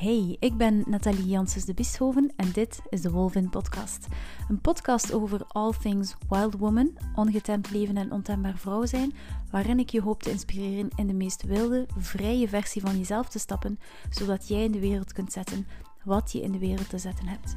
Hey, 0.00 0.36
ik 0.38 0.56
ben 0.56 0.84
Nathalie 0.86 1.26
Janssens 1.26 1.64
de 1.64 1.74
Bishoven 1.74 2.32
en 2.36 2.50
dit 2.52 2.80
is 2.88 3.00
de 3.00 3.10
Wolvin 3.10 3.50
Podcast. 3.50 4.06
Een 4.48 4.60
podcast 4.60 5.12
over 5.12 5.40
all 5.48 5.72
things 5.82 6.16
wild 6.28 6.54
woman, 6.54 6.96
ongetemd 7.14 7.70
leven 7.70 7.96
en 7.96 8.12
ontembaar 8.12 8.56
vrouw 8.56 8.86
zijn, 8.86 9.12
waarin 9.50 9.78
ik 9.78 9.90
je 9.90 10.00
hoop 10.00 10.22
te 10.22 10.30
inspireren 10.30 10.88
in 10.96 11.06
de 11.06 11.12
meest 11.12 11.42
wilde, 11.42 11.86
vrije 11.96 12.48
versie 12.48 12.82
van 12.82 12.98
jezelf 12.98 13.28
te 13.28 13.38
stappen, 13.38 13.78
zodat 14.10 14.48
jij 14.48 14.64
in 14.64 14.72
de 14.72 14.80
wereld 14.80 15.12
kunt 15.12 15.32
zetten 15.32 15.66
wat 16.04 16.32
je 16.32 16.40
in 16.40 16.52
de 16.52 16.58
wereld 16.58 16.88
te 16.88 16.98
zetten 16.98 17.26
hebt. 17.26 17.56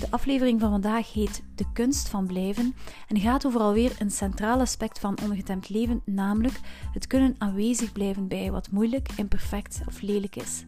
De 0.00 0.10
aflevering 0.10 0.60
van 0.60 0.70
vandaag 0.70 1.12
heet 1.12 1.42
De 1.54 1.72
kunst 1.72 2.08
van 2.08 2.26
blijven 2.26 2.74
en 3.08 3.20
gaat 3.20 3.46
over 3.46 3.60
alweer 3.60 3.96
een 3.98 4.10
centraal 4.10 4.60
aspect 4.60 4.98
van 4.98 5.18
ongetemd 5.22 5.68
leven, 5.68 6.02
namelijk 6.04 6.60
het 6.92 7.06
kunnen 7.06 7.34
aanwezig 7.38 7.92
blijven 7.92 8.28
bij 8.28 8.50
wat 8.50 8.70
moeilijk, 8.70 9.08
imperfect 9.16 9.80
of 9.86 10.00
lelijk 10.00 10.36
is. 10.36 10.64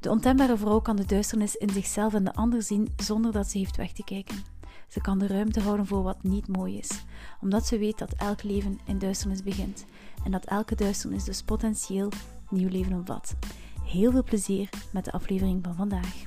De 0.00 0.10
ontembare 0.10 0.56
vrouw 0.56 0.80
kan 0.80 0.96
de 0.96 1.04
duisternis 1.04 1.54
in 1.54 1.70
zichzelf 1.70 2.14
en 2.14 2.24
de 2.24 2.34
ander 2.34 2.62
zien 2.62 2.92
zonder 2.96 3.32
dat 3.32 3.50
ze 3.50 3.58
heeft 3.58 3.76
weg 3.76 3.92
te 3.92 4.04
kijken. 4.04 4.44
Ze 4.88 5.00
kan 5.00 5.18
de 5.18 5.26
ruimte 5.26 5.60
houden 5.60 5.86
voor 5.86 6.02
wat 6.02 6.22
niet 6.22 6.48
mooi 6.48 6.78
is, 6.78 7.04
omdat 7.40 7.66
ze 7.66 7.78
weet 7.78 7.98
dat 7.98 8.12
elk 8.12 8.42
leven 8.42 8.80
in 8.84 8.98
duisternis 8.98 9.42
begint 9.42 9.84
en 10.24 10.30
dat 10.30 10.44
elke 10.44 10.74
duisternis 10.74 11.24
dus 11.24 11.42
potentieel 11.42 12.08
nieuw 12.50 12.68
leven 12.68 12.92
omvat. 12.92 13.36
Heel 13.84 14.10
veel 14.10 14.24
plezier 14.24 14.68
met 14.92 15.04
de 15.04 15.12
aflevering 15.12 15.64
van 15.64 15.74
vandaag. 15.74 16.24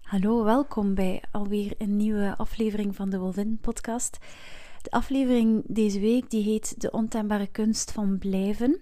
Hallo, 0.00 0.44
welkom 0.44 0.94
bij 0.94 1.22
alweer 1.30 1.74
een 1.78 1.96
nieuwe 1.96 2.36
aflevering 2.36 2.96
van 2.96 3.10
de 3.10 3.18
Wolvin 3.18 3.58
podcast. 3.60 4.18
De 4.86 4.92
aflevering 4.92 5.62
deze 5.66 6.00
week 6.00 6.30
die 6.30 6.42
heet 6.42 6.80
De 6.80 6.90
ontembare 6.90 7.46
kunst 7.46 7.92
van 7.92 8.18
blijven. 8.18 8.80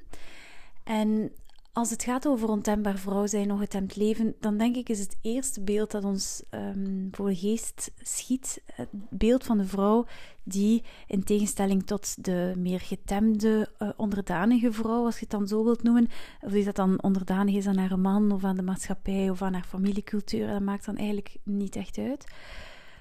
En 0.83 1.33
als 1.73 1.91
het 1.91 2.03
gaat 2.03 2.27
over 2.27 2.49
ontembaar 2.49 2.99
vrouw 2.99 3.27
zijn, 3.27 3.49
nog 3.49 3.61
het 3.61 3.97
leven, 3.97 4.35
dan 4.41 4.57
denk 4.57 4.77
ik 4.77 4.89
is 4.89 4.99
het 4.99 5.17
eerste 5.21 5.61
beeld 5.61 5.91
dat 5.91 6.05
ons 6.05 6.43
um, 6.51 7.09
voor 7.13 7.29
de 7.29 7.37
geest 7.37 7.91
schiet, 8.03 8.63
het 8.73 8.89
beeld 9.11 9.45
van 9.45 9.59
de 9.59 9.67
vrouw 9.67 10.07
die 10.43 10.83
in 11.07 11.25
tegenstelling 11.25 11.87
tot 11.87 12.25
de 12.25 12.53
meer 12.59 12.81
getemde 12.81 13.69
uh, 13.79 13.89
onderdanige 13.97 14.73
vrouw, 14.73 15.05
als 15.05 15.15
je 15.15 15.21
het 15.21 15.31
dan 15.31 15.49
zo 15.49 15.65
wilt 15.65 15.83
noemen, 15.83 16.09
of 16.41 16.53
die 16.53 16.65
dat 16.65 16.77
dan 16.77 17.03
onderdanig 17.03 17.55
is 17.55 17.67
aan 17.67 17.79
haar 17.79 17.99
man 17.99 18.33
of 18.33 18.45
aan 18.45 18.57
de 18.57 18.63
maatschappij 18.63 19.31
of 19.31 19.43
aan 19.43 19.55
haar 19.55 19.67
familiecultuur, 19.69 20.47
dat 20.47 20.61
maakt 20.61 20.85
dan 20.85 20.97
eigenlijk 20.97 21.37
niet 21.43 21.77
echt 21.77 21.99
uit. 21.99 22.33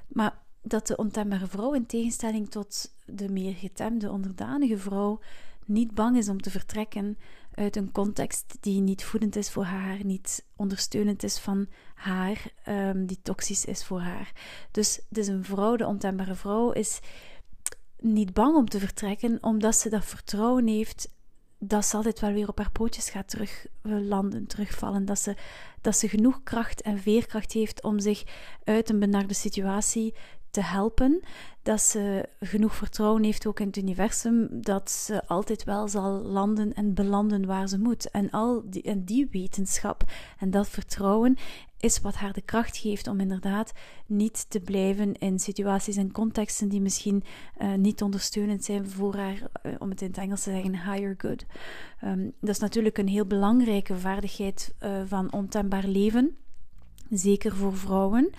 Maar 0.08 0.42
dat 0.64 0.88
de 0.88 0.96
ontembare 0.96 1.48
vrouw 1.48 1.74
in 1.74 1.86
tegenstelling 1.86 2.50
tot 2.50 2.94
de 3.06 3.30
meer 3.30 3.54
getemde 3.54 4.12
onderdanige 4.12 4.78
vrouw 4.78 5.20
niet 5.66 5.94
bang 5.94 6.18
is 6.18 6.30
om 6.30 6.42
te 6.42 6.50
vertrekken 6.50 7.18
uit 7.54 7.76
een 7.76 7.92
context 7.92 8.58
die 8.60 8.82
niet 8.82 9.04
voedend 9.04 9.36
is 9.36 9.52
voor 9.52 9.64
haar, 9.64 10.06
niet 10.06 10.46
ondersteunend 10.56 11.24
is 11.24 11.40
van 11.40 11.68
haar, 11.96 12.46
um, 12.68 13.06
die 13.06 13.20
toxisch 13.22 13.66
is 13.66 13.86
voor 13.86 14.00
haar. 14.00 14.32
Dus, 14.72 15.02
dus 15.10 15.28
een 15.28 15.44
vrouw, 15.44 15.76
de 15.76 15.86
ontembare 15.86 16.36
vrouw, 16.36 16.72
is 16.72 17.00
niet 18.00 18.34
bang 18.34 18.56
om 18.56 18.70
te 18.70 18.80
vertrekken, 18.80 19.38
omdat 19.42 19.76
ze 19.76 19.90
dat 19.90 20.06
vertrouwen 20.06 20.68
heeft 20.68 21.12
dat 21.68 21.86
ze 21.86 21.96
altijd 21.96 22.20
wel 22.20 22.32
weer 22.32 22.48
op 22.48 22.58
haar 22.58 22.72
pootjes 22.72 23.10
gaat 23.10 23.30
terug 23.30 23.66
landen, 23.82 24.48
terugvallen. 24.48 25.06
Dat 25.06 25.20
ze, 25.20 25.36
dat 25.82 25.98
ze 25.98 26.10
genoeg 26.10 26.44
kracht 26.44 26.82
en 26.82 27.00
veerkracht 27.00 27.52
heeft 27.52 27.84
om 27.84 28.00
zich 28.00 28.24
uit 28.64 28.90
een 28.90 29.00
benarde 29.00 29.34
situatie 29.34 30.14
te 30.54 30.62
helpen. 30.62 31.20
Dat 31.64 31.82
ze 31.82 32.30
genoeg 32.40 32.76
vertrouwen 32.76 33.24
heeft 33.24 33.46
ook 33.46 33.60
in 33.60 33.68
het 33.68 33.78
universum. 33.78 34.48
Dat 34.52 34.92
ze 34.92 35.28
altijd 35.28 35.64
wel 35.64 35.88
zal 35.88 36.22
landen 36.22 36.74
en 36.74 36.94
belanden 36.94 37.46
waar 37.46 37.68
ze 37.68 37.80
moet. 37.80 38.12
En, 38.12 38.30
al 38.30 38.64
die, 38.66 38.82
en 38.82 39.04
die 39.04 39.28
wetenschap 39.32 40.04
en 40.40 40.52
dat 40.52 40.68
vertrouwen 40.70 41.38
is 41.84 42.02
wat 42.02 42.16
haar 42.16 42.34
de 42.34 42.42
kracht 42.42 42.78
geeft 42.78 43.08
om 43.08 43.20
inderdaad 43.20 43.72
niet 44.06 44.46
te 44.50 44.60
blijven 44.60 45.14
in 45.14 45.40
situaties 45.40 45.96
en 45.96 46.12
contexten 46.12 46.70
die 46.70 46.82
misschien 46.82 47.24
uh, 47.62 47.74
niet 47.74 48.02
ondersteunend 48.02 48.64
zijn 48.64 48.90
voor 48.90 49.16
haar, 49.16 49.42
uh, 49.64 49.76
om 49.80 49.90
het 49.90 50.02
in 50.02 50.08
het 50.08 50.18
Engels 50.18 50.44
te 50.44 50.52
zeggen, 50.52 50.92
higher 50.92 51.16
good. 51.18 51.46
Um, 52.04 52.34
dat 52.40 52.50
is 52.50 52.60
natuurlijk 52.60 52.98
een 52.98 53.08
heel 53.08 53.26
belangrijke 53.26 53.98
vaardigheid 53.98 54.74
uh, 54.84 55.02
van 55.06 55.32
ontembaar 55.32 55.86
leven. 55.86 56.38
Zeker 57.10 57.56
voor 57.56 57.78
vrouwen, 57.78 58.30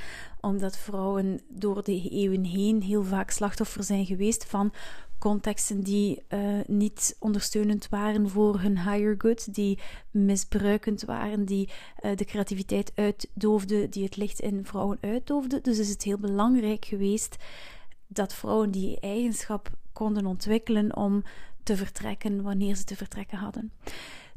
omdat 0.41 0.77
vrouwen 0.77 1.41
door 1.49 1.83
de 1.83 2.09
eeuwen 2.11 2.45
heen 2.45 2.83
heel 2.83 3.05
vaak 3.05 3.31
slachtoffer 3.31 3.85
zijn 3.85 4.07
geweest 4.07 4.45
van 4.45 4.73
contexten 5.19 5.83
die 5.83 6.23
uh, 6.29 6.61
niet 6.67 7.17
ondersteunend 7.19 7.89
waren 7.89 8.31
voor 8.31 8.61
hun 8.61 8.79
higher 8.79 9.15
good, 9.19 9.55
die 9.55 9.79
misbruikend 10.11 11.03
waren, 11.03 11.45
die 11.45 11.69
uh, 12.01 12.17
de 12.17 12.25
creativiteit 12.25 12.93
uitdoofden, 12.95 13.91
die 13.91 14.05
het 14.05 14.17
licht 14.17 14.41
in 14.41 14.65
vrouwen 14.67 14.99
uitdoofden. 15.01 15.63
Dus 15.63 15.79
is 15.79 15.89
het 15.89 16.03
heel 16.03 16.19
belangrijk 16.19 16.85
geweest 16.85 17.37
dat 18.07 18.35
vrouwen 18.35 18.71
die 18.71 19.01
eigenschap 19.01 19.71
konden 19.93 20.27
ontwikkelen 20.27 20.97
om 20.97 21.23
te 21.63 21.77
vertrekken 21.77 22.43
wanneer 22.43 22.77
ze 22.77 22.85
te 22.85 22.97
vertrekken 22.97 23.39
hadden. 23.39 23.73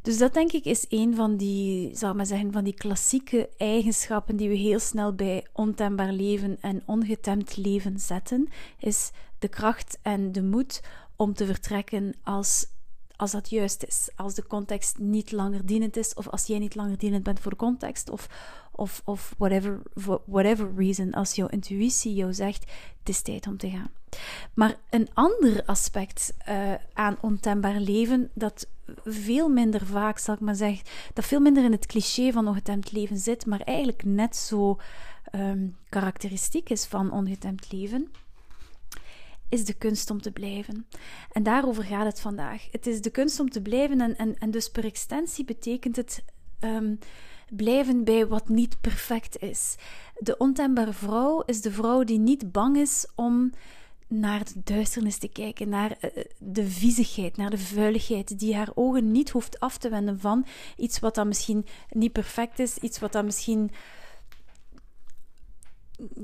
Dus 0.08 0.18
dat 0.18 0.34
denk 0.34 0.52
ik 0.52 0.64
is 0.64 0.86
een 0.88 1.14
van 1.14 1.36
die, 1.36 1.96
zou 1.96 2.14
maar 2.14 2.26
zeggen, 2.26 2.52
van 2.52 2.64
die 2.64 2.74
klassieke 2.74 3.48
eigenschappen 3.56 4.36
die 4.36 4.48
we 4.48 4.54
heel 4.54 4.78
snel 4.78 5.14
bij 5.14 5.46
ontembaar 5.52 6.12
leven 6.12 6.58
en 6.60 6.82
ongetemd 6.86 7.56
leven 7.56 7.98
zetten, 7.98 8.48
is 8.78 9.10
de 9.38 9.48
kracht 9.48 9.98
en 10.02 10.32
de 10.32 10.42
moed 10.42 10.82
om 11.16 11.34
te 11.34 11.46
vertrekken 11.46 12.14
als, 12.22 12.66
als 13.16 13.30
dat 13.30 13.50
juist 13.50 13.82
is. 13.82 14.10
Als 14.16 14.34
de 14.34 14.46
context 14.46 14.98
niet 14.98 15.32
langer 15.32 15.66
dienend 15.66 15.96
is, 15.96 16.14
of 16.14 16.28
als 16.28 16.46
jij 16.46 16.58
niet 16.58 16.74
langer 16.74 16.98
dienend 16.98 17.22
bent 17.22 17.40
voor 17.40 17.50
de 17.50 17.56
context, 17.56 18.10
of, 18.10 18.28
of, 18.78 19.02
of 19.04 19.34
whatever, 19.38 19.82
whatever 20.24 20.70
reason, 20.76 21.12
als 21.12 21.34
jouw 21.34 21.48
intuïtie 21.48 22.14
jou 22.14 22.32
zegt, 22.32 22.64
het 22.98 23.08
is 23.08 23.22
tijd 23.22 23.46
om 23.46 23.56
te 23.56 23.70
gaan. 23.70 23.90
Maar 24.54 24.76
een 24.90 25.08
ander 25.14 25.62
aspect 25.66 26.34
uh, 26.48 26.74
aan 26.92 27.16
ontembaar 27.20 27.80
leven, 27.80 28.30
dat 28.34 28.66
veel 29.04 29.48
minder 29.48 29.86
vaak, 29.86 30.18
zal 30.18 30.34
ik 30.34 30.40
maar 30.40 30.54
zeggen, 30.54 30.86
dat 31.14 31.24
veel 31.24 31.40
minder 31.40 31.64
in 31.64 31.72
het 31.72 31.86
cliché 31.86 32.32
van 32.32 32.48
ongetemd 32.48 32.92
leven 32.92 33.18
zit, 33.18 33.46
maar 33.46 33.60
eigenlijk 33.60 34.04
net 34.04 34.36
zo 34.36 34.78
um, 35.34 35.76
karakteristiek 35.88 36.70
is 36.70 36.84
van 36.84 37.12
ongetemd 37.12 37.72
leven, 37.72 38.12
is 39.48 39.64
de 39.64 39.74
kunst 39.74 40.10
om 40.10 40.22
te 40.22 40.30
blijven. 40.30 40.86
En 41.32 41.42
daarover 41.42 41.84
gaat 41.84 42.06
het 42.06 42.20
vandaag. 42.20 42.68
Het 42.70 42.86
is 42.86 43.00
de 43.00 43.10
kunst 43.10 43.40
om 43.40 43.50
te 43.50 43.62
blijven 43.62 44.00
en, 44.00 44.16
en, 44.16 44.38
en 44.38 44.50
dus 44.50 44.70
per 44.70 44.84
extensie 44.84 45.44
betekent 45.44 45.96
het 45.96 46.24
um, 46.60 46.98
blijven 47.50 48.04
bij 48.04 48.26
wat 48.26 48.48
niet 48.48 48.80
perfect 48.80 49.42
is. 49.42 49.76
De 50.18 50.36
ontembare 50.36 50.92
vrouw 50.92 51.40
is 51.40 51.60
de 51.60 51.72
vrouw 51.72 52.04
die 52.04 52.18
niet 52.18 52.52
bang 52.52 52.76
is 52.76 53.06
om 53.14 53.52
naar 54.08 54.44
de 54.44 54.60
duisternis 54.64 55.18
te 55.18 55.28
kijken, 55.28 55.68
naar 55.68 55.96
eh, 56.00 56.24
de 56.38 56.66
viezigheid, 56.66 57.36
naar 57.36 57.50
de 57.50 57.58
vuiligheid, 57.58 58.38
die 58.38 58.54
haar 58.56 58.70
ogen 58.74 59.12
niet 59.12 59.30
hoeft 59.30 59.60
af 59.60 59.78
te 59.78 59.88
wenden 59.88 60.20
van 60.20 60.46
iets 60.76 60.98
wat 60.98 61.14
dan 61.14 61.28
misschien 61.28 61.66
niet 61.90 62.12
perfect 62.12 62.58
is, 62.58 62.78
iets 62.78 62.98
wat 62.98 63.12
dan 63.12 63.24
misschien 63.24 63.70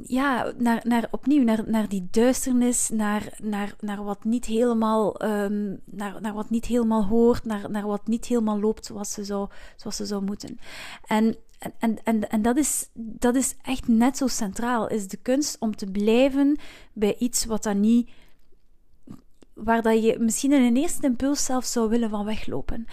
ja, 0.02 0.52
naar, 0.58 0.82
naar, 0.86 1.08
opnieuw 1.10 1.42
naar, 1.42 1.62
naar 1.66 1.88
die 1.88 2.08
duisternis, 2.10 2.88
naar, 2.88 3.38
naar, 3.42 3.74
naar 3.80 4.04
wat 4.04 4.24
niet 4.24 4.44
helemaal, 4.44 5.24
um, 5.24 5.80
naar, 5.84 6.20
naar 6.20 6.34
wat 6.34 6.50
niet 6.50 6.64
helemaal 6.64 7.04
hoort, 7.04 7.44
naar, 7.44 7.70
naar 7.70 7.86
wat 7.86 8.06
niet 8.06 8.26
helemaal 8.26 8.60
loopt 8.60 8.86
zoals 8.86 9.12
ze 9.12 9.24
zou, 9.24 9.48
zoals 9.76 9.96
ze 9.96 10.06
zou 10.06 10.24
moeten. 10.24 10.58
En, 11.06 11.36
en, 11.78 12.04
en, 12.04 12.30
en 12.30 12.42
dat, 12.42 12.56
is, 12.56 12.88
dat 12.94 13.34
is 13.34 13.56
echt 13.62 13.88
net 13.88 14.16
zo 14.16 14.26
centraal, 14.26 14.88
is 14.88 15.08
de 15.08 15.16
kunst 15.16 15.56
om 15.58 15.76
te 15.76 15.90
blijven 15.90 16.58
bij 16.92 17.16
iets 17.18 17.44
wat 17.44 17.62
dan 17.62 17.80
niet 17.80 18.10
waar 19.54 19.82
dat 19.82 20.04
je 20.04 20.18
misschien 20.18 20.52
in 20.52 20.62
een 20.62 20.76
eerste 20.76 21.06
impuls 21.06 21.44
zelf 21.44 21.64
zou 21.64 21.88
willen 21.88 22.10
van 22.10 22.24
weglopen. 22.24 22.86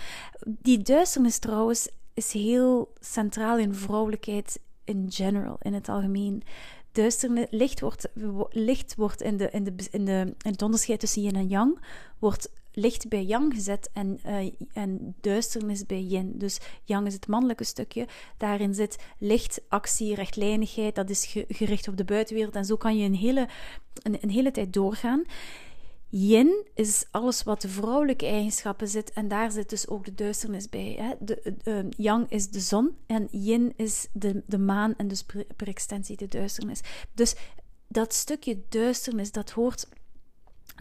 Die 0.47 0.77
duisternis 0.77 1.39
trouwens 1.39 1.89
is 2.13 2.31
heel 2.31 2.93
centraal 2.99 3.57
in 3.57 3.75
vrouwelijkheid 3.75 4.59
in 4.91 5.05
general, 5.09 5.57
in 5.61 5.73
het 5.73 5.89
algemeen. 5.89 6.43
Duisternis, 6.91 7.47
licht 7.49 7.79
wordt, 7.79 8.07
licht 8.49 8.95
wordt 8.95 9.21
in, 9.21 9.37
de, 9.37 9.49
in, 9.51 9.63
de, 9.63 9.73
in, 9.91 10.05
de, 10.05 10.33
in 10.41 10.51
het 10.51 10.61
onderscheid 10.61 10.99
tussen 10.99 11.21
yin 11.21 11.35
en 11.35 11.47
yang, 11.47 11.79
wordt 12.19 12.49
licht 12.73 13.09
bij 13.09 13.23
yang 13.23 13.53
gezet 13.53 13.89
en, 13.93 14.19
uh, 14.25 14.53
en 14.73 15.15
duisternis 15.21 15.85
bij 15.85 16.01
yin. 16.01 16.33
Dus 16.35 16.59
yang 16.83 17.07
is 17.07 17.13
het 17.13 17.27
mannelijke 17.27 17.63
stukje. 17.63 18.07
Daarin 18.37 18.73
zit 18.73 18.97
licht, 19.17 19.61
actie, 19.67 20.15
rechtlijnigheid. 20.15 20.95
Dat 20.95 21.09
is 21.09 21.35
gericht 21.47 21.87
op 21.87 21.97
de 21.97 22.05
buitenwereld. 22.05 22.55
En 22.55 22.65
zo 22.65 22.75
kan 22.75 22.97
je 22.97 23.05
een 23.05 23.15
hele, 23.15 23.47
een 24.01 24.29
hele 24.29 24.51
tijd 24.51 24.73
doorgaan. 24.73 25.23
Yin 26.13 26.67
is 26.73 27.05
alles 27.11 27.43
wat 27.43 27.61
de 27.61 27.67
vrouwelijke 27.69 28.25
eigenschappen 28.25 28.87
zit 28.87 29.11
en 29.13 29.27
daar 29.27 29.51
zit 29.51 29.69
dus 29.69 29.87
ook 29.87 30.05
de 30.05 30.13
duisternis 30.13 30.69
bij. 30.69 30.95
Hè? 30.97 31.13
De, 31.19 31.55
uh, 31.63 31.85
yang 31.97 32.29
is 32.29 32.49
de 32.49 32.59
zon 32.59 32.97
en 33.05 33.27
yin 33.31 33.73
is 33.75 34.07
de, 34.11 34.43
de 34.45 34.57
maan 34.57 34.95
en 34.97 35.07
dus 35.07 35.23
per 35.55 35.67
extensie 35.67 36.17
de 36.17 36.27
duisternis. 36.27 36.81
Dus 37.13 37.35
dat 37.87 38.13
stukje 38.13 38.61
duisternis, 38.69 39.31
dat 39.31 39.49
hoort 39.49 39.87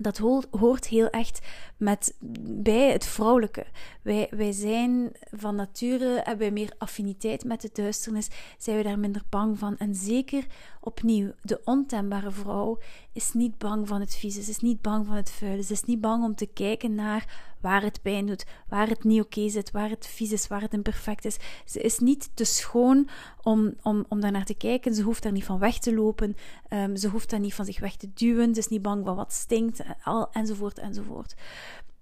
dat 0.00 0.18
hoort 0.50 0.86
heel 0.86 1.10
echt 1.10 1.46
met, 1.76 2.14
bij 2.40 2.92
het 2.92 3.06
vrouwelijke. 3.06 3.66
Wij, 4.02 4.28
wij 4.30 4.52
zijn 4.52 5.12
van 5.30 5.54
nature, 5.54 6.14
hebben 6.14 6.38
wij 6.38 6.50
meer 6.50 6.72
affiniteit 6.78 7.44
met 7.44 7.60
de 7.60 7.70
duisternis, 7.72 8.28
zijn 8.58 8.76
we 8.76 8.82
daar 8.82 8.98
minder 8.98 9.22
bang 9.28 9.58
van. 9.58 9.76
En 9.78 9.94
zeker 9.94 10.46
opnieuw, 10.80 11.32
de 11.42 11.60
ontembare 11.64 12.30
vrouw 12.30 12.78
is 13.12 13.32
niet 13.32 13.58
bang 13.58 13.88
van 13.88 14.00
het 14.00 14.16
vieze, 14.16 14.42
ze 14.42 14.50
is 14.50 14.60
niet 14.60 14.82
bang 14.82 15.06
van 15.06 15.16
het 15.16 15.30
vuile, 15.30 15.62
ze 15.62 15.72
is 15.72 15.84
niet 15.84 16.00
bang 16.00 16.24
om 16.24 16.34
te 16.34 16.46
kijken 16.46 16.94
naar 16.94 17.49
waar 17.60 17.82
het 17.82 18.02
pijn 18.02 18.26
doet, 18.26 18.44
waar 18.68 18.88
het 18.88 19.04
niet 19.04 19.20
oké 19.22 19.48
zit, 19.48 19.70
waar 19.70 19.88
het 19.88 20.06
vies 20.06 20.32
is, 20.32 20.46
waar 20.46 20.60
het 20.60 20.72
imperfect 20.72 21.24
is. 21.24 21.36
Ze 21.64 21.80
is 21.80 21.98
niet 21.98 22.30
te 22.34 22.44
schoon 22.44 23.08
om, 23.42 23.74
om, 23.82 24.04
om 24.08 24.20
daar 24.20 24.32
naar 24.32 24.44
te 24.44 24.54
kijken. 24.54 24.94
Ze 24.94 25.02
hoeft 25.02 25.22
daar 25.22 25.32
niet 25.32 25.44
van 25.44 25.58
weg 25.58 25.78
te 25.78 25.94
lopen. 25.94 26.36
Um, 26.68 26.96
ze 26.96 27.08
hoeft 27.08 27.30
daar 27.30 27.40
niet 27.40 27.54
van 27.54 27.64
zich 27.64 27.80
weg 27.80 27.96
te 27.96 28.10
duwen. 28.14 28.54
Ze 28.54 28.60
is 28.60 28.68
niet 28.68 28.82
bang 28.82 29.04
van 29.04 29.16
wat 29.16 29.32
stinkt, 29.32 29.82
al, 30.04 30.32
enzovoort, 30.32 30.78
enzovoort. 30.78 31.34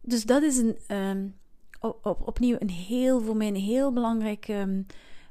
Dus 0.01 0.25
dat 0.25 0.43
is 0.43 0.57
een, 0.57 0.79
um, 0.97 1.35
op, 1.81 2.07
op, 2.07 2.27
opnieuw 2.27 2.57
een 2.59 2.71
heel, 2.71 3.21
voor 3.21 3.37
mij 3.37 3.49
een 3.49 3.55
heel 3.55 3.93
belangrijk... 3.93 4.49
Um, 4.49 4.87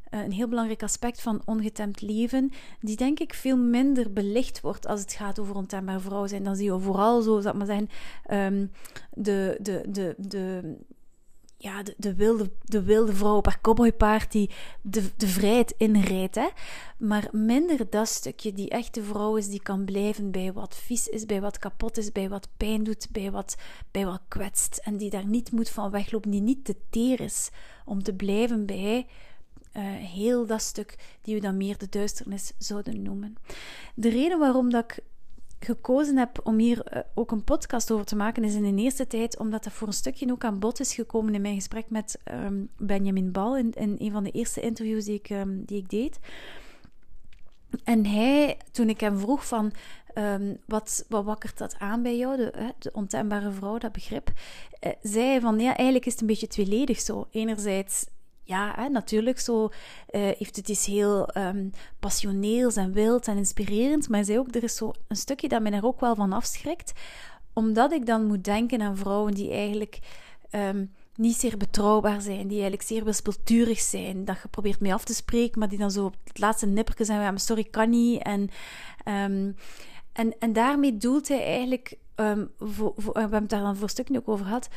een 0.09 0.31
heel 0.31 0.47
belangrijk 0.47 0.83
aspect 0.83 1.21
van 1.21 1.41
ongetemd 1.45 2.01
leven, 2.01 2.51
die 2.79 2.95
denk 2.95 3.19
ik 3.19 3.33
veel 3.33 3.57
minder 3.57 4.13
belicht 4.13 4.61
wordt 4.61 4.87
als 4.87 4.99
het 4.99 5.13
gaat 5.13 5.39
over 5.39 5.55
ontembaar 5.55 6.01
vrouw 6.01 6.27
zijn. 6.27 6.43
Dan 6.43 6.55
zie 6.55 6.65
je 6.65 6.79
vooral 6.79 7.21
zo, 7.21 7.39
zal 7.39 7.53
maar 7.53 7.65
zeggen, 7.65 7.89
um, 8.31 8.71
de, 9.13 9.57
de, 9.61 9.83
de, 9.89 10.15
de, 10.17 10.75
ja, 11.57 11.83
de, 11.83 11.93
de, 11.97 12.15
wilde, 12.15 12.51
de 12.63 12.83
wilde 12.83 13.13
vrouw 13.13 13.35
op 13.35 13.45
haar 13.45 13.61
cowboypaard 13.61 14.31
die 14.31 14.49
de, 14.81 15.03
de 15.17 15.27
vrijheid 15.27 15.73
inrijdt. 15.77 16.35
Hè? 16.35 16.47
Maar 16.97 17.27
minder 17.31 17.89
dat 17.89 18.07
stukje, 18.07 18.53
die 18.53 18.69
echte 18.69 19.03
vrouw 19.03 19.35
is 19.35 19.49
die 19.49 19.61
kan 19.61 19.85
blijven 19.85 20.31
bij 20.31 20.53
wat 20.53 20.75
vies 20.75 21.07
is, 21.07 21.25
bij 21.25 21.41
wat 21.41 21.59
kapot 21.59 21.97
is, 21.97 22.11
bij 22.11 22.29
wat 22.29 22.47
pijn 22.57 22.83
doet, 22.83 23.07
bij 23.11 23.31
wat, 23.31 23.57
bij 23.91 24.05
wat 24.05 24.21
kwetst. 24.27 24.77
En 24.83 24.97
die 24.97 25.09
daar 25.09 25.27
niet 25.27 25.51
moet 25.51 25.69
van 25.69 25.91
weglopen, 25.91 26.31
die 26.31 26.41
niet 26.41 26.65
te 26.65 26.75
teer 26.89 27.19
is 27.19 27.49
om 27.85 28.03
te 28.03 28.13
blijven 28.13 28.65
bij 28.65 29.07
uh, 29.77 29.83
heel 29.95 30.45
dat 30.45 30.61
stuk 30.61 30.95
die 31.21 31.35
we 31.35 31.41
dan 31.41 31.57
meer 31.57 31.77
de 31.77 31.89
duisternis 31.89 32.51
zouden 32.57 33.01
noemen. 33.01 33.35
De 33.95 34.09
reden 34.09 34.39
waarom 34.39 34.69
dat 34.69 34.83
ik 34.83 35.03
gekozen 35.59 36.17
heb 36.17 36.39
om 36.43 36.57
hier 36.57 36.81
eh, 36.83 37.01
ook 37.13 37.31
een 37.31 37.43
podcast 37.43 37.91
over 37.91 38.05
te 38.05 38.15
maken, 38.15 38.43
is 38.43 38.53
in 38.53 38.75
de 38.75 38.81
eerste 38.81 39.07
tijd 39.07 39.37
omdat 39.37 39.63
dat 39.63 39.73
voor 39.73 39.87
een 39.87 39.93
stukje 39.93 40.31
ook 40.31 40.43
aan 40.43 40.59
bod 40.59 40.79
is 40.79 40.93
gekomen 40.93 41.33
in 41.33 41.41
mijn 41.41 41.55
gesprek 41.55 41.89
met 41.89 42.19
ehm, 42.23 42.63
Benjamin 42.77 43.31
Bal 43.31 43.57
in, 43.57 43.73
in, 43.73 43.95
een 43.97 44.11
van 44.11 44.23
de 44.23 44.31
eerste 44.31 44.61
interviews 44.61 45.05
die 45.05 45.15
ik, 45.15 45.29
um, 45.29 45.65
die 45.65 45.77
ik 45.77 45.89
deed. 45.89 46.19
En 47.83 48.05
hij, 48.05 48.57
toen 48.71 48.89
ik 48.89 48.99
hem 48.99 49.17
vroeg 49.17 49.47
van 49.47 49.71
um, 50.15 50.57
wat, 50.65 51.05
wat 51.09 51.23
wakkert 51.23 51.57
dat 51.57 51.75
aan 51.79 52.01
bij 52.01 52.17
jou, 52.17 52.37
de, 52.37 52.73
de 52.79 52.91
ontembare 52.93 53.51
vrouw, 53.51 53.77
dat 53.77 53.91
begrip, 53.91 54.31
uh, 54.81 54.91
zei 55.01 55.39
van 55.39 55.59
ja, 55.59 55.75
eigenlijk 55.75 56.05
is 56.05 56.11
het 56.11 56.21
een 56.21 56.27
beetje 56.27 56.47
tweeledig 56.47 56.99
zo. 56.99 57.27
Enerzijds 57.31 58.05
ja, 58.47 58.87
natuurlijk, 58.87 59.39
zo 59.39 59.63
uh, 59.63 59.69
heeft 60.11 60.55
het 60.55 60.69
iets 60.69 60.85
heel 60.85 61.37
um, 61.37 61.71
passioneels 61.99 62.75
en 62.75 62.91
wild 62.91 63.27
en 63.27 63.37
inspirerend. 63.37 64.09
Maar 64.09 64.23
zei 64.23 64.39
ook, 64.39 64.55
er 64.55 64.63
is 64.63 64.75
zo 64.75 64.93
een 65.07 65.15
stukje 65.15 65.47
dat 65.47 65.61
mij 65.61 65.71
er 65.71 65.85
ook 65.85 65.99
wel 65.99 66.15
van 66.15 66.33
afschrikt. 66.33 66.91
Omdat 67.53 67.91
ik 67.91 68.05
dan 68.05 68.25
moet 68.25 68.43
denken 68.43 68.81
aan 68.81 68.97
vrouwen 68.97 69.33
die 69.33 69.51
eigenlijk 69.51 69.99
um, 70.51 70.93
niet 71.15 71.35
zeer 71.35 71.57
betrouwbaar 71.57 72.21
zijn. 72.21 72.47
Die 72.47 72.59
eigenlijk 72.61 72.81
zeer 72.81 73.03
wispelturig 73.03 73.79
zijn. 73.79 74.25
Dat 74.25 74.37
je 74.41 74.47
probeert 74.47 74.79
mee 74.79 74.93
af 74.93 75.03
te 75.03 75.13
spreken, 75.13 75.59
maar 75.59 75.69
die 75.69 75.79
dan 75.79 75.91
zo 75.91 76.05
op 76.05 76.15
het 76.23 76.39
laatste 76.39 76.65
nippertje 76.65 77.05
zijn. 77.05 77.21
Ja, 77.21 77.37
sorry, 77.37 77.63
kan 77.63 77.89
niet. 77.89 78.21
En, 78.21 78.41
um, 79.05 79.55
en, 80.13 80.35
en 80.39 80.53
daarmee 80.53 80.97
doelt 80.97 81.27
hij 81.27 81.43
eigenlijk... 81.43 81.97
Voor, 82.59 82.93
voor, 82.95 83.13
we 83.13 83.19
hebben 83.19 83.39
het 83.39 83.49
daar 83.49 83.61
dan 83.61 83.73
voor 83.73 83.83
een 83.83 83.89
stukje 83.89 84.17
ook 84.17 84.27
over 84.27 84.45
gehad 84.45 84.69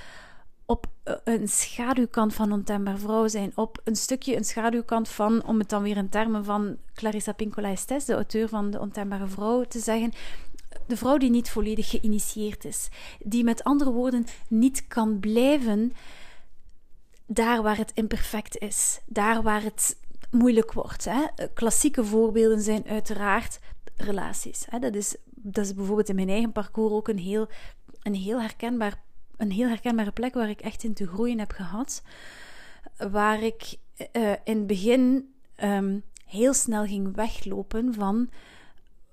op 0.71 0.87
eh, 1.03 1.15
een 1.25 1.49
schaduwkant 1.49 2.35
van 2.35 2.53
ontembaar 2.53 2.99
vrouw 2.99 3.29
zijn, 3.29 3.53
op 3.55 3.81
een 3.85 3.97
stukje 3.97 4.37
een 4.37 4.45
schaduwkant 4.45 5.09
van, 5.09 5.45
om 5.45 5.59
het 5.59 5.69
dan 5.69 5.83
weer 5.83 5.97
in 5.97 6.09
termen 6.09 6.45
van 6.45 6.77
Clarissa 6.95 7.33
Pinkola 7.33 7.71
Estes, 7.71 8.05
de 8.05 8.13
auteur 8.13 8.49
van 8.49 8.71
De 8.71 8.81
Ontembare 8.81 9.27
Vrouw, 9.27 9.65
te 9.65 9.79
zeggen, 9.79 10.13
de 10.87 10.97
vrouw 10.97 11.17
die 11.17 11.31
niet 11.31 11.51
volledig 11.51 11.91
geïnitieerd 11.91 12.65
is, 12.65 12.89
die 13.25 13.45
met 13.45 13.65
andere 13.65 13.91
woorden 13.91 14.27
niet 14.49 14.87
kan 14.87 15.21
blijven 15.21 15.93
daar 17.27 17.63
waar 17.63 17.77
het 17.77 17.93
imperfect 17.95 18.59
is, 18.59 19.01
daar 19.07 19.43
waar 19.43 19.63
het 19.63 19.97
moeilijk 20.31 20.73
wordt. 20.73 21.05
Hè. 21.05 21.27
Klassieke 21.55 22.05
voorbeelden 22.05 22.61
zijn 22.61 22.87
uiteraard 22.87 23.59
relaties. 23.97 24.67
Hè. 24.69 24.79
Dat, 24.79 24.95
is, 24.95 25.17
dat 25.35 25.65
is 25.65 25.75
bijvoorbeeld 25.75 26.09
in 26.09 26.15
mijn 26.15 26.29
eigen 26.29 26.53
parcours 26.53 26.93
ook 26.93 27.09
een 27.09 27.19
heel, 27.19 27.49
een 28.03 28.15
heel 28.15 28.41
herkenbaar 28.41 29.09
een 29.41 29.51
heel 29.51 29.69
herkenbare 29.69 30.11
plek 30.11 30.35
waar 30.35 30.49
ik 30.49 30.61
echt 30.61 30.85
in 30.85 30.95
te 30.95 31.07
groeien 31.07 31.39
heb 31.39 31.51
gehad. 31.51 32.03
Waar 33.11 33.43
ik 33.43 33.77
uh, 34.13 34.31
in 34.45 34.57
het 34.57 34.67
begin 34.67 35.35
um, 35.63 36.03
heel 36.27 36.55
snel 36.55 36.87
ging 36.87 37.15
weglopen 37.15 37.95
van 37.95 38.31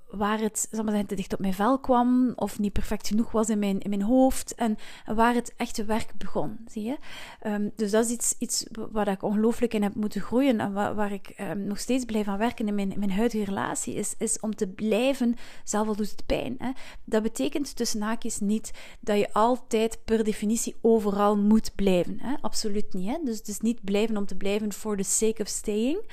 waar 0.07 0.39
het 0.39 0.67
zal 0.71 0.83
maar 0.83 1.05
te 1.05 1.15
dicht 1.15 1.33
op 1.33 1.39
mijn 1.39 1.53
vel 1.53 1.79
kwam 1.79 2.31
of 2.35 2.59
niet 2.59 2.73
perfect 2.73 3.07
genoeg 3.07 3.31
was 3.31 3.49
in 3.49 3.59
mijn, 3.59 3.79
in 3.79 3.89
mijn 3.89 4.01
hoofd 4.01 4.55
en 4.55 4.77
waar 5.05 5.33
het 5.33 5.53
echte 5.57 5.85
werk 5.85 6.11
begon, 6.17 6.57
zie 6.67 6.83
je. 6.83 6.97
Um, 7.45 7.71
dus 7.75 7.91
dat 7.91 8.05
is 8.05 8.11
iets, 8.11 8.35
iets 8.39 8.65
waar 8.91 9.07
ik 9.07 9.23
ongelooflijk 9.23 9.73
in 9.73 9.83
heb 9.83 9.95
moeten 9.95 10.21
groeien 10.21 10.59
en 10.59 10.73
waar, 10.73 10.95
waar 10.95 11.11
ik 11.11 11.33
um, 11.39 11.63
nog 11.63 11.79
steeds 11.79 12.05
blijf 12.05 12.27
aan 12.27 12.37
werken 12.37 12.67
in 12.67 12.75
mijn, 12.75 12.93
mijn 12.97 13.11
huidige 13.11 13.43
relatie, 13.43 13.93
is, 13.93 14.15
is 14.17 14.39
om 14.39 14.55
te 14.55 14.67
blijven, 14.67 15.35
zelf 15.63 15.87
al 15.87 15.95
doet 15.95 16.11
het 16.11 16.25
pijn. 16.25 16.55
Hè. 16.57 16.71
Dat 17.03 17.23
betekent 17.23 17.75
tussen 17.75 18.01
haakjes 18.01 18.39
niet 18.39 18.71
dat 18.99 19.17
je 19.17 19.33
altijd 19.33 19.99
per 20.05 20.23
definitie 20.23 20.75
overal 20.81 21.37
moet 21.37 21.71
blijven. 21.75 22.19
Hè. 22.19 22.35
Absoluut 22.41 22.93
niet. 22.93 23.07
Hè. 23.07 23.17
Dus 23.23 23.37
het 23.37 23.47
is 23.47 23.59
niet 23.59 23.83
blijven 23.83 24.17
om 24.17 24.25
te 24.25 24.35
blijven 24.35 24.73
for 24.73 24.97
the 24.97 25.03
sake 25.03 25.41
of 25.41 25.47
staying. 25.47 26.11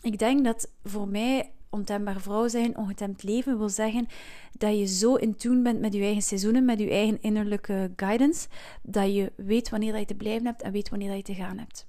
Ik 0.00 0.18
denk 0.18 0.44
dat 0.44 0.70
voor 0.84 1.08
mij 1.08 1.52
ontembaar 1.72 2.20
vrouw 2.20 2.48
zijn, 2.48 2.76
ongetemd 2.76 3.22
leven, 3.22 3.58
wil 3.58 3.68
zeggen 3.68 4.06
dat 4.58 4.78
je 4.78 4.86
zo 4.86 5.14
in 5.14 5.36
tune 5.36 5.62
bent 5.62 5.80
met 5.80 5.92
je 5.92 6.02
eigen 6.02 6.22
seizoenen, 6.22 6.64
met 6.64 6.78
je 6.78 6.90
eigen 6.90 7.18
innerlijke 7.20 7.92
guidance, 7.96 8.48
dat 8.82 9.14
je 9.14 9.32
weet 9.36 9.68
wanneer 9.68 9.98
je 9.98 10.04
te 10.04 10.14
blijven 10.14 10.46
hebt 10.46 10.62
en 10.62 10.72
weet 10.72 10.88
wanneer 10.88 11.16
je 11.16 11.22
te 11.22 11.34
gaan 11.34 11.58
hebt. 11.58 11.86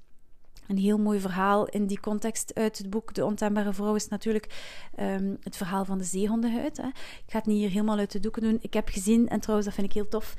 Een 0.68 0.78
heel 0.78 0.98
mooi 0.98 1.20
verhaal 1.20 1.68
in 1.68 1.88
die 1.88 2.00
context 2.00 2.54
uit 2.54 2.78
het 2.78 2.90
boek 2.90 3.14
De 3.14 3.26
Ontembare 3.26 3.74
Vrouw 3.74 3.96
is 3.96 4.08
natuurlijk 4.08 4.74
um, 5.00 5.38
het 5.40 5.58
verhaal 5.58 5.86
van 5.86 5.98
de 5.98 6.04
zeehondenhuid. 6.04 6.78
Hè. 6.78 6.88
Ik 6.88 7.24
ga 7.28 7.38
het 7.38 7.46
niet 7.46 7.58
hier 7.58 7.70
helemaal 7.70 7.98
uit 7.98 8.12
de 8.12 8.20
doeken 8.20 8.42
doen. 8.42 8.58
Ik 8.62 8.74
heb 8.74 8.90
gezien, 8.90 9.30
en 9.30 9.40
trouwens 9.40 9.68
dat 9.68 9.76
vind 9.78 9.88
ik 9.88 9.94
heel 9.94 10.08
tof, 10.08 10.34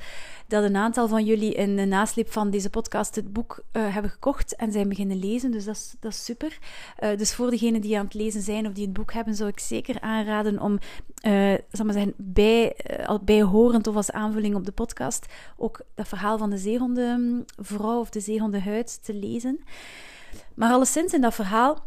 dat 0.46 0.64
een 0.64 0.76
aantal 0.76 1.08
van 1.08 1.24
jullie 1.24 1.54
in 1.54 1.76
de 1.76 1.84
nasleep 1.84 2.32
van 2.32 2.50
deze 2.50 2.70
podcast 2.70 3.14
het 3.14 3.32
boek 3.32 3.62
uh, 3.72 3.92
hebben 3.92 4.10
gekocht 4.10 4.56
en 4.56 4.72
zijn 4.72 4.88
beginnen 4.88 5.18
lezen. 5.18 5.50
Dus 5.50 5.64
dat 5.64 5.74
is, 5.74 5.94
dat 6.00 6.12
is 6.12 6.24
super. 6.24 6.58
Uh, 7.02 7.16
dus 7.16 7.34
voor 7.34 7.50
degenen 7.50 7.80
die 7.80 7.98
aan 7.98 8.04
het 8.04 8.14
lezen 8.14 8.42
zijn 8.42 8.66
of 8.66 8.72
die 8.72 8.84
het 8.84 8.92
boek 8.92 9.12
hebben, 9.12 9.34
zou 9.34 9.48
ik 9.48 9.60
zeker 9.60 10.00
aanraden 10.00 10.60
om, 10.60 10.78
uh, 11.26 11.54
zal 11.70 11.84
maar 11.84 11.94
zeggen, 11.94 12.14
bij, 12.16 12.76
uh, 13.00 13.18
bijhorend 13.22 13.86
of 13.86 13.96
als 13.96 14.10
aanvulling 14.10 14.54
op 14.54 14.64
de 14.64 14.72
podcast 14.72 15.26
ook 15.56 15.80
dat 15.94 16.08
verhaal 16.08 16.38
van 16.38 16.50
de 16.50 16.58
zeehondenvrouw 16.58 18.00
of 18.00 18.10
de 18.10 18.20
zeehondenhuid 18.20 19.04
te 19.04 19.14
lezen. 19.14 19.60
Maar 20.54 20.72
alleszins 20.72 21.12
in 21.12 21.20
dat 21.20 21.34
verhaal 21.34 21.84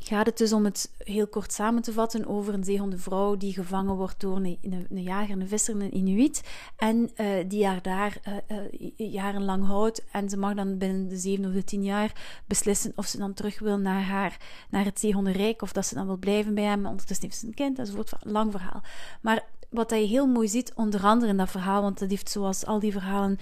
gaat 0.00 0.26
het 0.26 0.38
dus 0.38 0.52
om 0.52 0.64
het 0.64 0.90
heel 0.98 1.26
kort 1.26 1.52
samen 1.52 1.82
te 1.82 1.92
vatten 1.92 2.26
over 2.26 2.54
een 2.54 2.64
zeehondenvrouw 2.64 3.36
die 3.36 3.52
gevangen 3.52 3.94
wordt 3.94 4.20
door 4.20 4.36
een, 4.36 4.58
een, 4.62 5.02
jager, 5.02 5.40
een 5.40 5.48
visser, 5.48 5.74
een 5.74 5.96
inuit. 5.96 6.42
En 6.76 7.10
uh, 7.16 7.26
die 7.48 7.66
haar 7.66 7.82
daar 7.82 8.18
uh, 8.48 8.58
uh, 8.96 9.12
jarenlang 9.12 9.66
houdt. 9.66 10.02
En 10.12 10.28
ze 10.28 10.36
mag 10.36 10.54
dan 10.54 10.78
binnen 10.78 11.08
de 11.08 11.16
zeven 11.16 11.44
of 11.44 11.52
de 11.52 11.64
tien 11.64 11.82
jaar 11.82 12.42
beslissen 12.46 12.92
of 12.96 13.06
ze 13.06 13.18
dan 13.18 13.34
terug 13.34 13.58
wil 13.58 13.78
naar, 13.78 14.02
haar, 14.02 14.36
naar 14.70 14.84
het 14.84 15.00
zeehondenrijk. 15.00 15.62
Of 15.62 15.72
dat 15.72 15.86
ze 15.86 15.94
dan 15.94 16.06
wil 16.06 16.16
blijven 16.16 16.54
bij 16.54 16.64
hem. 16.64 16.86
Ondertussen 16.86 17.26
heeft 17.26 17.38
ze 17.38 17.46
een 17.46 17.54
kind 17.54 17.78
enzovoort. 17.78 18.12
Lang 18.20 18.50
verhaal. 18.50 18.82
Maar 19.20 19.44
wat 19.70 19.90
je 19.90 19.96
heel 19.96 20.26
mooi 20.26 20.48
ziet, 20.48 20.72
onder 20.74 21.02
andere 21.02 21.30
in 21.30 21.36
dat 21.36 21.50
verhaal, 21.50 21.82
want 21.82 21.98
dat 21.98 22.10
heeft 22.10 22.30
zoals 22.30 22.66
al 22.66 22.78
die 22.78 22.92
verhalen 22.92 23.38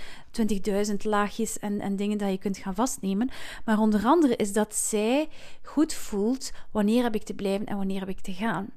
20.000 0.91 0.95
laagjes 1.03 1.59
en, 1.59 1.81
en 1.81 1.97
dingen 1.97 2.19
dat 2.19 2.31
je 2.31 2.39
kunt 2.39 2.57
gaan 2.57 2.75
vastnemen. 2.75 3.31
Maar 3.65 3.79
onder 3.79 4.05
andere 4.05 4.37
is 4.37 4.53
dat 4.53 4.75
zij 4.75 5.29
goed 5.63 5.95
voelt 5.95 6.51
wanneer 6.71 7.03
heb 7.03 7.15
ik 7.15 7.23
te 7.23 7.35
blijven 7.35 7.67
en 7.67 7.77
wanneer 7.77 8.01
heb 8.01 8.09
ik 8.09 8.21
te 8.21 8.33
gaan. 8.33 8.69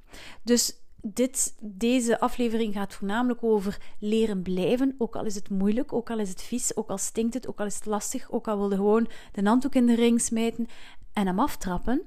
Dus 0.44 0.76
dit, 1.02 1.56
deze 1.60 2.20
aflevering 2.20 2.74
gaat 2.74 2.94
voornamelijk 2.94 3.44
over 3.44 3.78
leren 4.00 4.42
blijven, 4.42 4.96
ook 4.98 5.16
al 5.16 5.26
is 5.26 5.36
het 5.36 5.50
moeilijk, 5.50 5.94
ook 5.94 6.10
al 6.10 6.20
is 6.20 6.30
het 6.30 6.42
vies, 6.42 6.76
ook 6.76 6.90
al 6.90 6.98
stinkt 6.98 7.34
het, 7.34 7.48
ook 7.48 7.60
al 7.60 7.66
is 7.66 7.76
het 7.76 7.86
lastig, 7.86 8.32
ook 8.32 8.48
al 8.48 8.58
wilde 8.58 8.76
gewoon 8.76 9.08
de 9.32 9.42
handdoek 9.44 9.76
in 9.76 9.86
de 9.86 9.96
ring 9.96 10.22
smijten 10.22 10.68
en 11.14 11.28
hem 11.28 11.40
aftrappen. 11.40 12.02